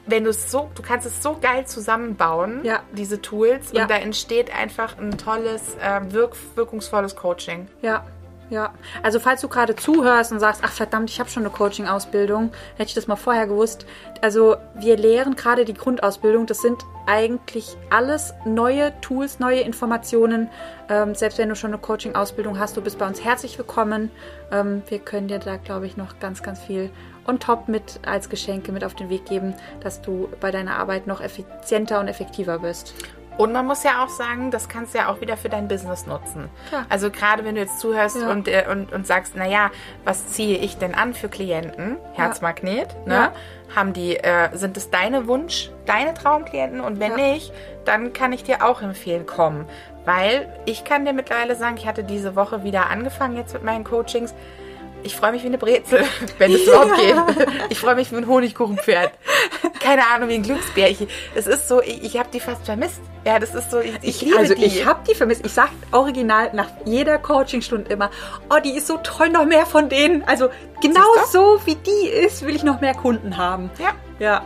wenn 0.05 0.23
du 0.23 0.29
es 0.29 0.49
so, 0.49 0.71
du 0.73 0.81
kannst 0.81 1.05
es 1.05 1.21
so 1.21 1.35
geil 1.37 1.67
zusammenbauen, 1.67 2.63
Ja. 2.63 2.79
diese 2.93 3.21
Tools, 3.21 3.73
und 3.73 3.89
da 3.89 3.97
entsteht 3.97 4.55
einfach 4.57 4.97
ein 4.97 5.17
tolles, 5.17 5.75
äh, 5.81 5.99
wirk 6.13 6.37
wirkungsvolles 6.55 7.17
Coaching. 7.17 7.67
Ja, 7.81 8.05
ja. 8.49 8.73
Also 9.03 9.19
falls 9.19 9.41
du 9.41 9.47
gerade 9.47 9.75
zuhörst 9.75 10.31
und 10.31 10.39
sagst, 10.39 10.61
ach 10.63 10.71
verdammt, 10.71 11.09
ich 11.09 11.19
habe 11.19 11.29
schon 11.29 11.43
eine 11.43 11.51
Coaching-Ausbildung, 11.51 12.51
hätte 12.75 12.89
ich 12.89 12.93
das 12.93 13.07
mal 13.07 13.15
vorher 13.15 13.47
gewusst. 13.47 13.85
Also 14.21 14.57
wir 14.75 14.97
lehren 14.97 15.35
gerade 15.35 15.65
die 15.65 15.73
Grundausbildung. 15.73 16.45
Das 16.45 16.61
sind 16.61 16.83
eigentlich 17.05 17.75
alles 17.89 18.33
neue 18.45 18.99
Tools, 19.01 19.39
neue 19.39 19.61
Informationen. 19.61 20.49
Ähm, 20.89 21.15
selbst 21.15 21.37
wenn 21.37 21.49
du 21.49 21.55
schon 21.55 21.71
eine 21.71 21.81
Coaching-Ausbildung 21.81 22.59
hast, 22.59 22.77
du 22.77 22.81
bist 22.81 22.97
bei 22.97 23.07
uns 23.07 23.23
herzlich 23.23 23.57
willkommen. 23.57 24.11
Ähm, 24.51 24.83
wir 24.87 24.99
können 24.99 25.27
dir 25.27 25.39
da, 25.39 25.57
glaube 25.57 25.85
ich, 25.85 25.97
noch 25.97 26.19
ganz, 26.19 26.41
ganz 26.43 26.59
viel 26.59 26.89
on 27.27 27.39
top 27.39 27.67
mit 27.67 27.99
als 28.05 28.29
Geschenke 28.29 28.71
mit 28.71 28.83
auf 28.83 28.95
den 28.95 29.09
Weg 29.09 29.25
geben, 29.25 29.53
dass 29.81 30.01
du 30.01 30.29
bei 30.39 30.51
deiner 30.51 30.77
Arbeit 30.77 31.07
noch 31.07 31.21
effizienter 31.21 31.99
und 31.99 32.07
effektiver 32.07 32.61
wirst. 32.61 32.93
Und 33.37 33.53
man 33.53 33.65
muss 33.67 33.83
ja 33.83 34.03
auch 34.03 34.09
sagen, 34.09 34.49
das 34.51 34.67
kannst 34.67 34.93
du 34.93 34.97
ja 34.97 35.09
auch 35.09 35.21
wieder 35.21 35.37
für 35.37 35.49
dein 35.49 35.67
Business 35.67 36.07
nutzen. 36.07 36.49
Klar. 36.69 36.85
Also 36.89 37.11
gerade 37.11 37.45
wenn 37.45 37.55
du 37.55 37.61
jetzt 37.61 37.79
zuhörst 37.79 38.17
Ja. 38.19 38.29
und, 38.31 38.47
äh, 38.47 38.65
und, 38.69 38.91
und 38.91 39.05
sagst, 39.05 39.35
naja, 39.35 39.69
was 40.03 40.27
ziehe 40.29 40.57
ich 40.57 40.77
denn 40.77 40.95
an 40.95 41.13
für 41.13 41.29
Klienten? 41.29 41.97
Herzmagnet, 42.13 42.95
ne? 43.05 43.13
Ja. 43.15 43.31
Haben 43.75 43.93
die, 43.93 44.15
äh, 44.17 44.49
sind 44.55 44.75
es 44.77 44.89
deine 44.89 45.27
Wunsch, 45.27 45.69
deine 45.85 46.13
Traumklienten? 46.13 46.79
Und 46.81 46.99
wenn 46.99 47.11
Ja. 47.11 47.17
nicht, 47.33 47.53
dann 47.85 48.11
kann 48.13 48.33
ich 48.33 48.43
dir 48.43 48.65
auch 48.65 48.81
empfehlen, 48.81 49.25
komm. 49.27 49.65
Weil 50.05 50.47
ich 50.65 50.83
kann 50.85 51.05
dir 51.05 51.13
mittlerweile 51.13 51.55
sagen, 51.55 51.75
ich 51.77 51.85
hatte 51.85 52.03
diese 52.03 52.35
Woche 52.35 52.63
wieder 52.63 52.89
angefangen 52.89 53.35
jetzt 53.35 53.53
mit 53.53 53.63
meinen 53.63 53.83
Coachings. 53.83 54.33
Ich 55.03 55.15
freue 55.15 55.31
mich 55.31 55.43
wie 55.43 55.47
eine 55.47 55.57
Brezel, 55.57 56.03
wenn 56.37 56.51
es 56.53 56.63
überhaupt 56.63 56.95
geht. 56.97 57.15
Ich 57.69 57.79
freue 57.79 57.95
mich 57.95 58.11
wie 58.11 58.17
ein 58.17 58.27
Honigkuchenpferd. 58.27 59.11
Keine 59.79 60.05
Ahnung, 60.07 60.27
wie 60.29 60.35
ein 60.35 60.43
Glücksbär. 60.43 60.89
Ich, 60.89 61.07
es 61.35 61.47
ist 61.47 61.67
so, 61.67 61.81
ich, 61.81 62.03
ich 62.03 62.17
habe 62.17 62.29
die 62.33 62.39
fast 62.39 62.65
vermisst. 62.65 62.99
Ja, 63.25 63.39
das 63.39 63.53
ist 63.55 63.71
so, 63.71 63.79
ich, 63.79 63.93
ich 64.01 64.21
liebe 64.21 64.37
also 64.37 64.53
die. 64.53 64.65
ich 64.65 64.85
habe 64.85 64.99
die 65.09 65.15
vermisst. 65.15 65.45
Ich 65.45 65.53
sag 65.53 65.69
original 65.91 66.49
nach 66.53 66.67
jeder 66.85 67.17
Coachingstunde 67.19 67.91
immer, 67.91 68.09
oh, 68.49 68.57
die 68.63 68.71
ist 68.71 68.87
so 68.87 68.97
toll, 68.97 69.29
noch 69.29 69.45
mehr 69.45 69.65
von 69.65 69.87
denen. 69.89 70.23
Also 70.23 70.49
genau 70.81 71.05
so 71.31 71.59
wie 71.65 71.75
die 71.75 72.09
ist, 72.09 72.45
will 72.45 72.55
ich 72.55 72.63
noch 72.63 72.81
mehr 72.81 72.93
Kunden 72.95 73.37
haben. 73.37 73.69
ja, 73.79 73.93
Ja. 74.19 74.43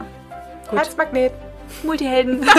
Gut. 0.69 0.79
Herzmagnet. 0.79 1.33
Multihelden. 1.83 2.47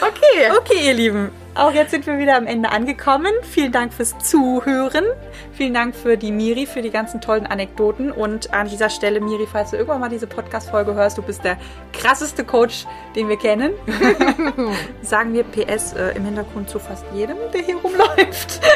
Okay. 0.00 0.50
Okay, 0.58 0.86
ihr 0.86 0.94
Lieben. 0.94 1.30
Auch 1.54 1.72
jetzt 1.72 1.90
sind 1.90 2.06
wir 2.06 2.18
wieder 2.18 2.36
am 2.36 2.46
Ende 2.46 2.70
angekommen. 2.70 3.32
Vielen 3.42 3.72
Dank 3.72 3.92
fürs 3.92 4.16
Zuhören. 4.18 5.04
Vielen 5.52 5.74
Dank 5.74 5.96
für 5.96 6.16
die 6.16 6.30
Miri, 6.30 6.64
für 6.64 6.80
die 6.80 6.90
ganzen 6.90 7.20
tollen 7.20 7.46
Anekdoten. 7.46 8.12
Und 8.12 8.54
an 8.54 8.68
dieser 8.68 8.88
Stelle, 8.88 9.20
Miri, 9.20 9.46
falls 9.50 9.70
du 9.70 9.76
irgendwann 9.76 10.00
mal 10.00 10.08
diese 10.08 10.26
Podcast-Folge 10.26 10.94
hörst, 10.94 11.18
du 11.18 11.22
bist 11.22 11.44
der 11.44 11.58
krasseste 11.92 12.44
Coach, 12.44 12.86
den 13.16 13.28
wir 13.28 13.36
kennen. 13.36 13.72
Sagen 15.02 15.34
wir 15.34 15.42
PS 15.42 15.94
äh, 15.94 16.16
im 16.16 16.24
Hintergrund 16.24 16.70
zu 16.70 16.78
fast 16.78 17.04
jedem, 17.14 17.36
der 17.52 17.62
hier 17.62 17.76
rumläuft. 17.76 18.60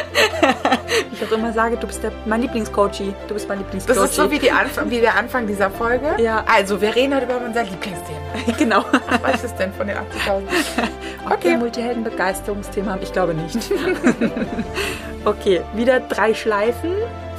Ich 1.11 1.23
auch 1.23 1.31
immer 1.31 1.53
sage, 1.53 1.77
du 1.77 1.87
bist 1.87 2.03
der, 2.03 2.11
mein 2.25 2.41
Lieblingscoachie. 2.41 3.13
Du 3.27 3.33
bist 3.33 3.47
mein 3.47 3.59
Lieblingscoachie. 3.59 3.99
Das 3.99 4.09
ist 4.09 4.15
so 4.15 4.29
wie, 4.31 4.39
die 4.39 4.51
Anfang, 4.51 4.89
wie 4.89 4.99
der 4.99 5.15
Anfang 5.15 5.47
dieser 5.47 5.69
Folge. 5.69 6.15
Ja. 6.19 6.43
Also, 6.45 6.81
wir 6.81 6.93
reden 6.95 7.15
heute 7.15 7.25
über 7.25 7.37
unser 7.45 7.63
Lieblingsthema. 7.63 8.19
genau. 8.57 8.85
Was 9.21 9.43
ist 9.43 9.55
denn 9.57 9.73
von 9.73 9.87
den 9.87 9.97
80.000? 9.97 10.01
Okay. 11.25 11.33
Okay. 11.33 11.57
Multihelden-Begeisterungsthema? 11.57 12.99
Ich 13.01 13.11
glaube 13.11 13.33
nicht. 13.33 13.57
okay, 15.25 15.61
wieder 15.73 15.99
drei 16.01 16.35
Schleifen. 16.35 16.91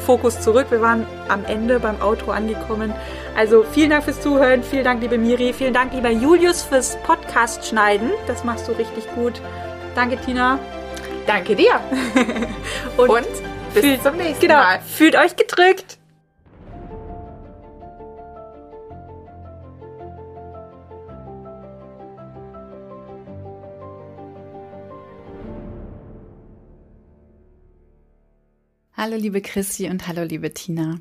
Fokus 0.05 0.41
zurück. 0.41 0.67
Wir 0.71 0.81
waren 0.81 1.07
am 1.29 1.45
Ende 1.45 1.79
beim 1.79 2.01
Outro 2.03 2.33
angekommen. 2.33 2.93
Also 3.37 3.65
vielen 3.73 3.91
Dank 3.91 4.03
fürs 4.03 4.21
Zuhören. 4.21 4.65
Vielen 4.65 4.83
Dank, 4.83 5.03
liebe 5.03 5.19
Miri. 5.19 5.53
Vielen 5.53 5.73
Dank, 5.73 5.93
lieber 5.93 6.11
Julius, 6.11 6.63
fürs 6.63 6.97
Podcast 7.05 7.65
schneiden. 7.69 8.11
Das 8.27 8.43
machst 8.43 8.67
du 8.67 8.73
richtig 8.73 9.07
gut. 9.15 9.41
Danke, 9.95 10.17
Tina. 10.17 10.59
Danke 11.29 11.55
dir. 11.55 11.79
Und, 12.97 13.09
Und 13.09 13.27
bis 13.73 13.85
fühlt- 13.85 14.03
zum 14.03 14.17
nächsten 14.17 14.41
genau, 14.41 14.57
Mal. 14.57 14.81
fühlt 14.81 15.15
euch 15.17 15.37
gedrückt. 15.37 15.96
Hallo 28.99 29.15
liebe 29.15 29.43
Chrissy 29.43 29.91
und 29.91 30.09
hallo 30.09 30.23
liebe 30.23 30.55
Tina. 30.55 31.01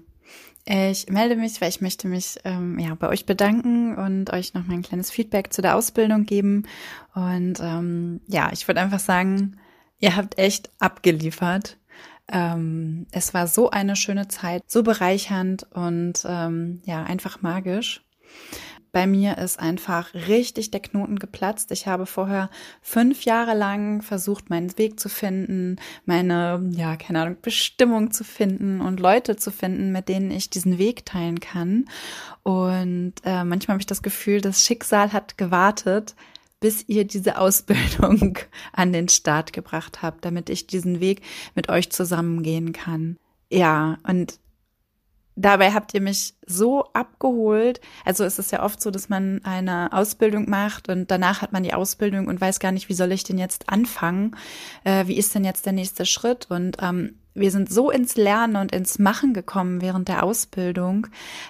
Ich 0.66 1.08
melde 1.08 1.38
mich, 1.38 1.62
weil 1.62 1.70
ich 1.70 1.80
möchte 1.80 2.10
mich 2.10 2.36
ähm, 2.44 2.78
ja 2.78 2.94
bei 2.94 3.08
euch 3.08 3.26
bedanken 3.26 3.96
und 3.96 4.34
euch 4.34 4.54
noch 4.54 4.68
mal 4.68 4.74
ein 4.74 4.82
kleines 4.82 5.12
Feedback 5.12 5.54
zu 5.54 5.62
der 5.62 5.78
Ausbildung 5.78 6.26
geben. 6.26 6.64
Und 7.14 7.54
ähm, 7.62 8.20
ja, 8.28 8.50
ich 8.52 8.68
würde 8.68 8.82
einfach 8.82 9.00
sagen, 9.00 9.58
ihr 10.00 10.18
habt 10.18 10.38
echt 10.38 10.72
abgeliefert. 10.78 11.78
Ähm, 12.28 13.08
es 13.12 13.34
war 13.34 13.48
so 13.48 13.70
eine 13.70 13.96
schöne 13.96 14.28
Zeit, 14.28 14.64
so 14.68 14.84
bereichernd 14.84 15.66
und 15.72 16.26
ähm, 16.28 16.82
ja 16.84 17.06
einfach 17.06 17.42
magisch. 17.44 18.04
Bei 18.96 19.08
mir 19.08 19.38
ist 19.40 19.60
einfach 19.60 20.14
richtig 20.14 20.72
der 20.72 20.80
Knoten 20.80 21.20
geplatzt. 21.20 21.70
Ich 21.72 21.86
habe 21.86 22.06
vorher 22.06 22.50
fünf 22.82 23.26
Jahre 23.26 23.54
lang 23.54 24.02
versucht, 24.02 24.50
meinen 24.50 24.78
Weg 24.78 25.02
zu 25.02 25.10
finden, 25.10 25.76
meine, 26.06 26.66
ja, 26.72 26.96
keine 26.96 27.22
Ahnung, 27.22 27.36
Bestimmung 27.42 28.12
zu 28.12 28.24
finden 28.24 28.80
und 28.80 29.02
Leute 29.02 29.36
zu 29.36 29.52
finden, 29.52 29.92
mit 29.92 30.08
denen 30.08 30.32
ich 30.32 30.50
diesen 30.50 30.78
Weg 30.78 31.06
teilen 31.06 31.42
kann. 31.42 31.90
Und 32.44 33.16
äh, 33.26 33.44
manchmal 33.44 33.74
habe 33.74 33.82
ich 33.82 33.86
das 33.86 34.02
Gefühl, 34.02 34.40
das 34.40 34.64
Schicksal 34.64 35.12
hat 35.12 35.38
gewartet, 35.38 36.16
bis 36.62 36.88
ihr 36.88 37.04
diese 37.04 37.38
Ausbildung 37.38 38.40
an 38.72 38.94
den 38.94 39.10
Start 39.10 39.52
gebracht 39.52 40.04
habt, 40.04 40.24
damit 40.24 40.50
ich 40.50 40.68
diesen 40.68 41.02
Weg 41.02 41.22
mit 41.54 41.68
euch 41.68 41.92
zusammengehen 41.92 42.72
kann. 42.72 43.18
Ja, 43.52 43.98
und 44.08 44.40
dabei 45.36 45.74
habt 45.74 45.94
ihr 45.94 46.02
mich 46.02 46.36
so 46.46 46.86
abgeholt. 46.94 47.82
Also 48.04 48.24
es 48.24 48.40
ist 48.40 48.52
ja 48.52 48.64
oft 48.64 48.82
so, 48.82 48.92
dass 48.92 49.10
man 49.10 49.42
eine 49.44 49.92
Ausbildung 49.92 50.50
macht 50.50 50.90
und 50.90 51.12
danach 51.12 51.42
hat 51.42 51.52
man 51.52 51.64
die 51.64 51.74
Ausbildung 51.74 52.28
und 52.28 52.40
weiß 52.40 52.60
gar 52.60 52.72
nicht, 52.72 52.90
wie 52.90 52.94
soll 52.94 53.12
ich 53.12 53.24
denn 53.24 53.38
jetzt 53.38 53.70
anfangen? 53.70 54.36
Äh, 54.84 55.08
wie 55.08 55.18
ist 55.18 55.36
denn 55.36 55.44
jetzt 55.44 55.66
der 55.66 55.74
nächste 55.74 56.06
Schritt? 56.06 56.48
Und 56.50 56.78
ähm, 56.82 57.16
wir 57.34 57.52
sind 57.52 57.70
so 57.70 57.92
ins 57.92 58.16
Lernen 58.16 58.56
und 58.56 58.74
ins 58.74 58.98
Machen 58.98 59.34
gekommen 59.34 59.82
während 59.82 60.08
der 60.08 60.24
Ausbildung, 60.24 61.08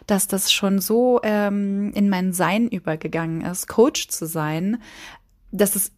dass 0.07 0.27
das 0.27 0.51
schon 0.51 0.79
so 0.79 1.19
ähm, 1.23 1.91
in 1.93 2.09
mein 2.09 2.33
Sein 2.33 2.67
übergegangen 2.67 3.41
ist, 3.41 3.67
Coach 3.67 4.07
zu 4.07 4.25
sein, 4.25 4.81
dass 5.51 5.75
es 5.75 5.91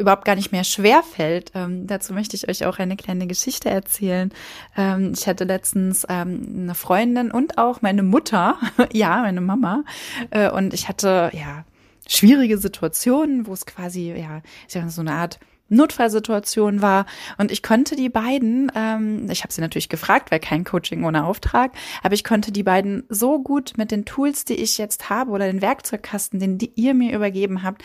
überhaupt 0.00 0.24
gar 0.24 0.34
nicht 0.34 0.50
mehr 0.50 0.64
schwer 0.64 1.02
fällt. 1.02 1.52
Ähm, 1.54 1.86
dazu 1.86 2.12
möchte 2.12 2.34
ich 2.34 2.48
euch 2.48 2.64
auch 2.64 2.78
eine 2.78 2.96
kleine 2.96 3.26
Geschichte 3.26 3.70
erzählen. 3.70 4.32
Ähm, 4.76 5.12
ich 5.14 5.28
hatte 5.28 5.44
letztens 5.44 6.06
ähm, 6.08 6.62
eine 6.62 6.74
Freundin 6.74 7.30
und 7.30 7.58
auch 7.58 7.82
meine 7.82 8.02
Mutter, 8.02 8.56
ja, 8.92 9.20
meine 9.20 9.40
Mama, 9.40 9.84
äh, 10.30 10.50
und 10.50 10.74
ich 10.74 10.88
hatte 10.88 11.30
ja 11.32 11.64
schwierige 12.08 12.58
Situationen, 12.58 13.46
wo 13.46 13.52
es 13.52 13.66
quasi 13.66 14.12
ja 14.12 14.42
so 14.88 15.00
eine 15.00 15.12
Art 15.12 15.38
Notfallsituation 15.70 16.82
war 16.82 17.06
und 17.38 17.50
ich 17.50 17.62
konnte 17.62 17.96
die 17.96 18.10
beiden, 18.10 18.70
ähm, 18.74 19.30
ich 19.30 19.42
habe 19.42 19.52
sie 19.52 19.60
natürlich 19.60 19.88
gefragt, 19.88 20.30
weil 20.30 20.40
kein 20.40 20.64
Coaching 20.64 21.04
ohne 21.04 21.24
Auftrag, 21.24 21.72
aber 22.02 22.14
ich 22.14 22.24
konnte 22.24 22.52
die 22.52 22.62
beiden 22.62 23.04
so 23.08 23.42
gut 23.42 23.74
mit 23.76 23.90
den 23.90 24.04
Tools, 24.04 24.44
die 24.44 24.54
ich 24.54 24.76
jetzt 24.76 25.08
habe 25.08 25.30
oder 25.30 25.46
den 25.46 25.62
Werkzeugkasten, 25.62 26.38
den 26.38 26.58
die 26.58 26.72
ihr 26.74 26.94
mir 26.94 27.14
übergeben 27.14 27.62
habt, 27.62 27.82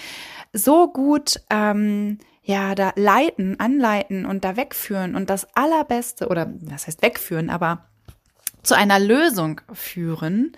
so 0.51 0.91
gut 0.91 1.39
ähm, 1.49 2.17
ja 2.43 2.75
da 2.75 2.91
leiten, 2.95 3.59
anleiten 3.59 4.25
und 4.25 4.43
da 4.43 4.57
wegführen 4.57 5.15
und 5.15 5.29
das 5.29 5.47
allerbeste 5.55 6.27
oder 6.27 6.45
das 6.61 6.87
heißt 6.87 7.01
wegführen, 7.01 7.49
aber 7.49 7.85
zu 8.65 8.75
einer 8.75 8.99
Lösung 8.99 9.61
führen. 9.71 10.53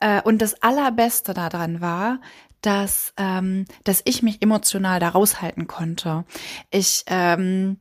Äh, 0.00 0.22
und 0.22 0.42
das 0.42 0.62
allerbeste 0.62 1.34
daran 1.34 1.80
war, 1.80 2.20
dass 2.62 3.12
ähm, 3.16 3.66
dass 3.84 4.02
ich 4.04 4.22
mich 4.22 4.40
emotional 4.40 5.00
da 5.00 5.10
raushalten 5.10 5.66
konnte. 5.66 6.24
Ich 6.70 7.04
ähm, 7.08 7.76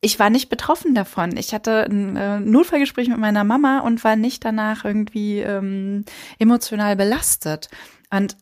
ich 0.00 0.18
war 0.18 0.30
nicht 0.30 0.48
betroffen 0.48 0.94
davon. 0.94 1.36
Ich 1.36 1.52
hatte 1.52 1.84
ein 1.84 2.16
äh, 2.16 2.38
Notfallgespräch 2.40 3.08
mit 3.08 3.18
meiner 3.18 3.44
Mama 3.44 3.80
und 3.80 4.04
war 4.04 4.16
nicht 4.16 4.44
danach 4.44 4.84
irgendwie 4.84 5.40
ähm, 5.40 6.04
emotional 6.38 6.96
belastet. 6.96 7.68
Und 8.10 8.36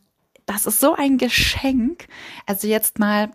das 0.45 0.65
ist 0.65 0.79
so 0.79 0.95
ein 0.95 1.17
Geschenk. 1.17 2.07
Also 2.45 2.67
jetzt 2.67 2.99
mal 2.99 3.31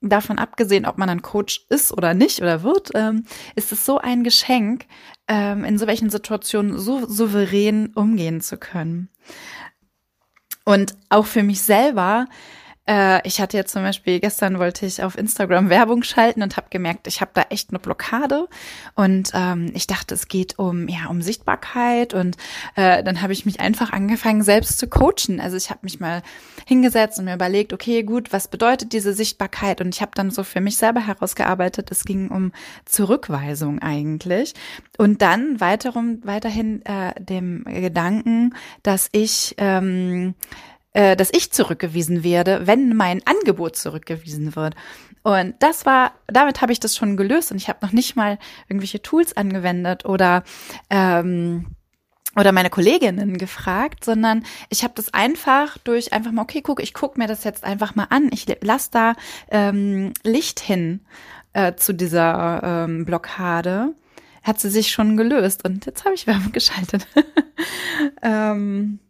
davon 0.00 0.38
abgesehen, 0.38 0.86
ob 0.86 0.98
man 0.98 1.10
ein 1.10 1.22
Coach 1.22 1.66
ist 1.68 1.92
oder 1.92 2.14
nicht 2.14 2.40
oder 2.40 2.62
wird, 2.62 2.90
ähm, 2.94 3.24
ist 3.54 3.72
es 3.72 3.84
so 3.84 3.98
ein 3.98 4.24
Geschenk, 4.24 4.86
ähm, 5.28 5.64
in 5.64 5.78
so 5.78 5.86
welchen 5.86 6.10
Situationen 6.10 6.78
so 6.78 7.06
souverän 7.06 7.92
umgehen 7.94 8.40
zu 8.40 8.56
können. 8.56 9.08
Und 10.64 10.94
auch 11.08 11.26
für 11.26 11.42
mich 11.42 11.62
selber 11.62 12.26
äh, 12.90 13.20
ich 13.26 13.40
hatte 13.40 13.56
jetzt 13.56 13.72
zum 13.72 13.82
Beispiel, 13.82 14.18
gestern 14.18 14.58
wollte 14.58 14.84
ich 14.84 15.02
auf 15.04 15.16
Instagram 15.16 15.70
Werbung 15.70 16.02
schalten 16.02 16.42
und 16.42 16.56
habe 16.56 16.66
gemerkt, 16.70 17.06
ich 17.06 17.20
habe 17.20 17.30
da 17.34 17.42
echt 17.50 17.70
eine 17.70 17.78
Blockade. 17.78 18.48
Und 18.96 19.30
ähm, 19.32 19.70
ich 19.74 19.86
dachte, 19.86 20.14
es 20.14 20.26
geht 20.26 20.58
um, 20.58 20.88
ja, 20.88 21.06
um 21.08 21.22
Sichtbarkeit. 21.22 22.14
Und 22.14 22.36
äh, 22.74 23.04
dann 23.04 23.22
habe 23.22 23.32
ich 23.32 23.46
mich 23.46 23.60
einfach 23.60 23.92
angefangen, 23.92 24.42
selbst 24.42 24.78
zu 24.78 24.88
coachen. 24.88 25.40
Also 25.40 25.56
ich 25.56 25.70
habe 25.70 25.80
mich 25.82 26.00
mal 26.00 26.22
hingesetzt 26.66 27.20
und 27.20 27.26
mir 27.26 27.34
überlegt, 27.34 27.72
okay, 27.72 28.02
gut, 28.02 28.32
was 28.32 28.48
bedeutet 28.48 28.92
diese 28.92 29.12
Sichtbarkeit? 29.12 29.80
Und 29.80 29.94
ich 29.94 30.02
habe 30.02 30.12
dann 30.14 30.30
so 30.32 30.42
für 30.42 30.60
mich 30.60 30.76
selber 30.76 31.06
herausgearbeitet, 31.06 31.92
es 31.92 32.04
ging 32.04 32.28
um 32.28 32.50
Zurückweisung 32.86 33.78
eigentlich. 33.78 34.54
Und 34.98 35.22
dann 35.22 35.60
weiterum, 35.60 36.18
weiterhin 36.24 36.84
äh, 36.86 37.14
dem 37.20 37.62
Gedanken, 37.64 38.54
dass 38.82 39.08
ich 39.12 39.54
ähm, 39.58 40.34
äh, 40.92 41.16
dass 41.16 41.32
ich 41.32 41.52
zurückgewiesen 41.52 42.24
werde, 42.24 42.66
wenn 42.66 42.96
mein 42.96 43.22
Angebot 43.26 43.76
zurückgewiesen 43.76 44.56
wird. 44.56 44.74
Und 45.22 45.54
das 45.60 45.86
war, 45.86 46.12
damit 46.26 46.60
habe 46.62 46.72
ich 46.72 46.80
das 46.80 46.96
schon 46.96 47.16
gelöst 47.16 47.52
und 47.52 47.58
ich 47.58 47.68
habe 47.68 47.84
noch 47.84 47.92
nicht 47.92 48.16
mal 48.16 48.38
irgendwelche 48.68 49.02
Tools 49.02 49.36
angewendet 49.36 50.04
oder 50.04 50.44
ähm, 50.88 51.66
oder 52.36 52.52
meine 52.52 52.70
Kolleginnen 52.70 53.38
gefragt, 53.38 54.04
sondern 54.04 54.44
ich 54.68 54.84
habe 54.84 54.94
das 54.94 55.12
einfach 55.12 55.78
durch 55.78 56.12
einfach 56.12 56.30
mal, 56.30 56.42
okay, 56.42 56.62
guck, 56.62 56.80
ich 56.80 56.94
guck 56.94 57.18
mir 57.18 57.26
das 57.26 57.42
jetzt 57.42 57.64
einfach 57.64 57.96
mal 57.96 58.06
an. 58.10 58.30
Ich 58.32 58.46
lass 58.62 58.90
da 58.90 59.14
ähm, 59.50 60.12
Licht 60.22 60.60
hin 60.60 61.00
äh, 61.54 61.74
zu 61.74 61.92
dieser 61.92 62.62
ähm, 62.62 63.04
Blockade. 63.04 63.94
Hat 64.42 64.60
sie 64.60 64.70
sich 64.70 64.90
schon 64.90 65.16
gelöst 65.16 65.64
und 65.64 65.86
jetzt 65.86 66.04
habe 66.04 66.14
ich 66.14 66.26
Werbung 66.26 66.52
geschaltet. 66.52 67.06
ähm, 68.22 69.00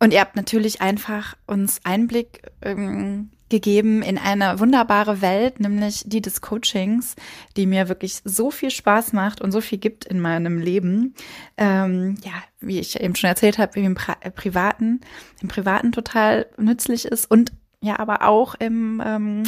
und 0.00 0.12
ihr 0.12 0.20
habt 0.20 0.34
natürlich 0.34 0.80
einfach 0.80 1.36
uns 1.46 1.80
Einblick 1.84 2.42
ähm, 2.62 3.30
gegeben 3.50 4.02
in 4.02 4.16
eine 4.16 4.58
wunderbare 4.58 5.20
Welt, 5.20 5.60
nämlich 5.60 6.04
die 6.06 6.22
des 6.22 6.40
Coachings, 6.40 7.16
die 7.56 7.66
mir 7.66 7.88
wirklich 7.88 8.22
so 8.24 8.50
viel 8.50 8.70
Spaß 8.70 9.12
macht 9.12 9.42
und 9.42 9.52
so 9.52 9.60
viel 9.60 9.78
gibt 9.78 10.06
in 10.06 10.20
meinem 10.20 10.58
Leben. 10.58 11.14
Ähm, 11.58 12.16
ja, 12.24 12.32
wie 12.60 12.78
ich 12.78 12.98
eben 12.98 13.14
schon 13.14 13.28
erzählt 13.28 13.58
habe, 13.58 13.78
im 13.78 13.94
Pri 13.94 14.14
äh, 14.20 14.30
Privaten, 14.30 15.00
im 15.42 15.48
Privaten 15.48 15.92
total 15.92 16.46
nützlich 16.56 17.04
ist 17.04 17.30
und 17.30 17.52
ja, 17.82 17.98
aber 17.98 18.26
auch 18.26 18.54
im, 18.54 19.02
ähm, 19.04 19.42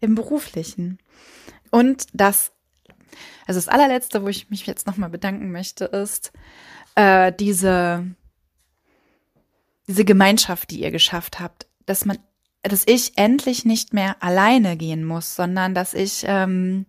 im 0.00 0.14
Beruflichen. 0.14 0.98
Und 1.70 2.06
das, 2.12 2.52
also 3.46 3.58
das 3.58 3.68
allerletzte, 3.68 4.22
wo 4.22 4.28
ich 4.28 4.50
mich 4.50 4.66
jetzt 4.66 4.86
nochmal 4.86 5.10
bedanken 5.10 5.52
möchte, 5.52 5.86
ist 5.86 6.32
äh, 6.94 7.32
diese 7.32 8.06
diese 9.88 10.04
Gemeinschaft, 10.04 10.70
die 10.70 10.82
ihr 10.82 10.90
geschafft 10.90 11.40
habt, 11.40 11.66
dass 11.86 12.04
man, 12.04 12.18
dass 12.62 12.84
ich 12.86 13.18
endlich 13.18 13.64
nicht 13.64 13.92
mehr 13.92 14.16
alleine 14.22 14.76
gehen 14.76 15.04
muss, 15.04 15.34
sondern 15.34 15.74
dass 15.74 15.94
ich, 15.94 16.24
ähm, 16.26 16.86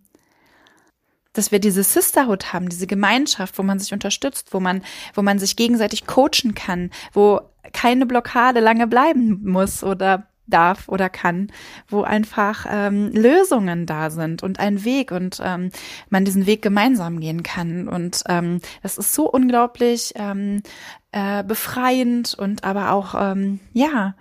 dass 1.34 1.52
wir 1.52 1.60
diese 1.60 1.84
Sisterhood 1.84 2.54
haben, 2.54 2.70
diese 2.70 2.88
Gemeinschaft, 2.88 3.58
wo 3.58 3.64
man 3.64 3.80
sich 3.80 3.92
unterstützt, 3.94 4.54
wo 4.54 4.60
man, 4.60 4.84
wo 5.16 5.22
man 5.24 5.40
sich 5.40 5.56
gegenseitig 5.56 6.06
coachen 6.06 6.54
kann, 6.54 6.92
wo 7.12 7.42
keine 7.72 8.06
Blockade 8.06 8.60
lange 8.60 8.88
bleiben 8.88 9.42
muss 9.44 9.84
oder 9.84 10.28
darf 10.46 10.90
oder 10.90 11.10
kann, 11.10 11.52
wo 11.88 12.02
einfach 12.02 12.66
ähm, 12.70 13.12
Lösungen 13.14 13.86
da 13.86 14.10
sind 14.10 14.44
und 14.44 14.60
ein 14.60 14.84
Weg 14.84 15.12
und 15.12 15.40
ähm, 15.44 15.72
man 16.10 16.26
diesen 16.26 16.46
Weg 16.46 16.62
gemeinsam 16.62 17.20
gehen 17.20 17.44
kann. 17.44 17.88
Und 17.88 18.24
ähm, 18.28 18.60
das 18.82 18.98
ist 18.98 19.14
so 19.14 19.30
unglaublich 19.30 20.14
ähm, 20.16 20.62
äh, 21.14 21.44
befreiend 21.44 22.34
und 22.34 22.64
aber 22.64 22.92
auch, 22.92 23.16
ähm, 23.18 23.60
ja, 23.72 24.16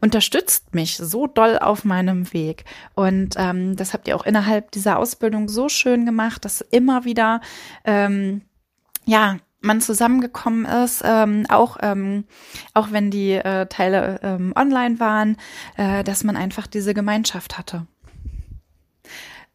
unterstützt 0.00 0.74
mich 0.74 0.98
so 0.98 1.26
doll 1.26 1.58
auf 1.58 1.84
meinem 1.84 2.32
Weg. 2.32 2.64
Und 2.94 3.34
ähm, 3.38 3.74
das 3.74 3.94
habt 3.94 4.06
ihr 4.06 4.14
auch 4.14 4.26
innerhalb 4.26 4.70
dieser 4.70 4.98
Ausbildung 4.98 5.48
so 5.48 5.70
schön 5.70 6.04
gemacht, 6.04 6.44
dass 6.44 6.60
immer 6.60 7.04
wieder, 7.04 7.40
ähm, 7.84 8.42
ja, 9.06 9.38
man 9.62 9.80
zusammengekommen 9.80 10.66
ist, 10.66 11.02
ähm, 11.06 11.46
auch 11.48 11.78
ähm, 11.80 12.24
auch 12.74 12.92
wenn 12.92 13.10
die 13.10 13.32
äh, 13.32 13.64
Teile 13.66 14.20
ähm, 14.22 14.52
online 14.54 15.00
waren, 15.00 15.38
äh, 15.78 16.04
dass 16.04 16.22
man 16.22 16.36
einfach 16.36 16.66
diese 16.66 16.92
Gemeinschaft 16.92 17.56
hatte. 17.56 17.86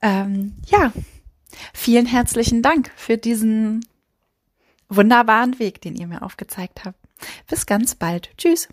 Ähm, 0.01 0.55
ja, 0.65 0.91
vielen 1.75 2.07
herzlichen 2.07 2.63
Dank 2.63 2.91
für 2.95 3.17
diesen 3.17 3.85
wunderbaren 4.89 5.59
Weg, 5.59 5.81
den 5.81 5.95
ihr 5.95 6.07
mir 6.07 6.21
aufgezeigt 6.23 6.85
habt. 6.85 6.97
Bis 7.47 7.65
ganz 7.65 7.95
bald. 7.95 8.29
Tschüss. 8.37 8.69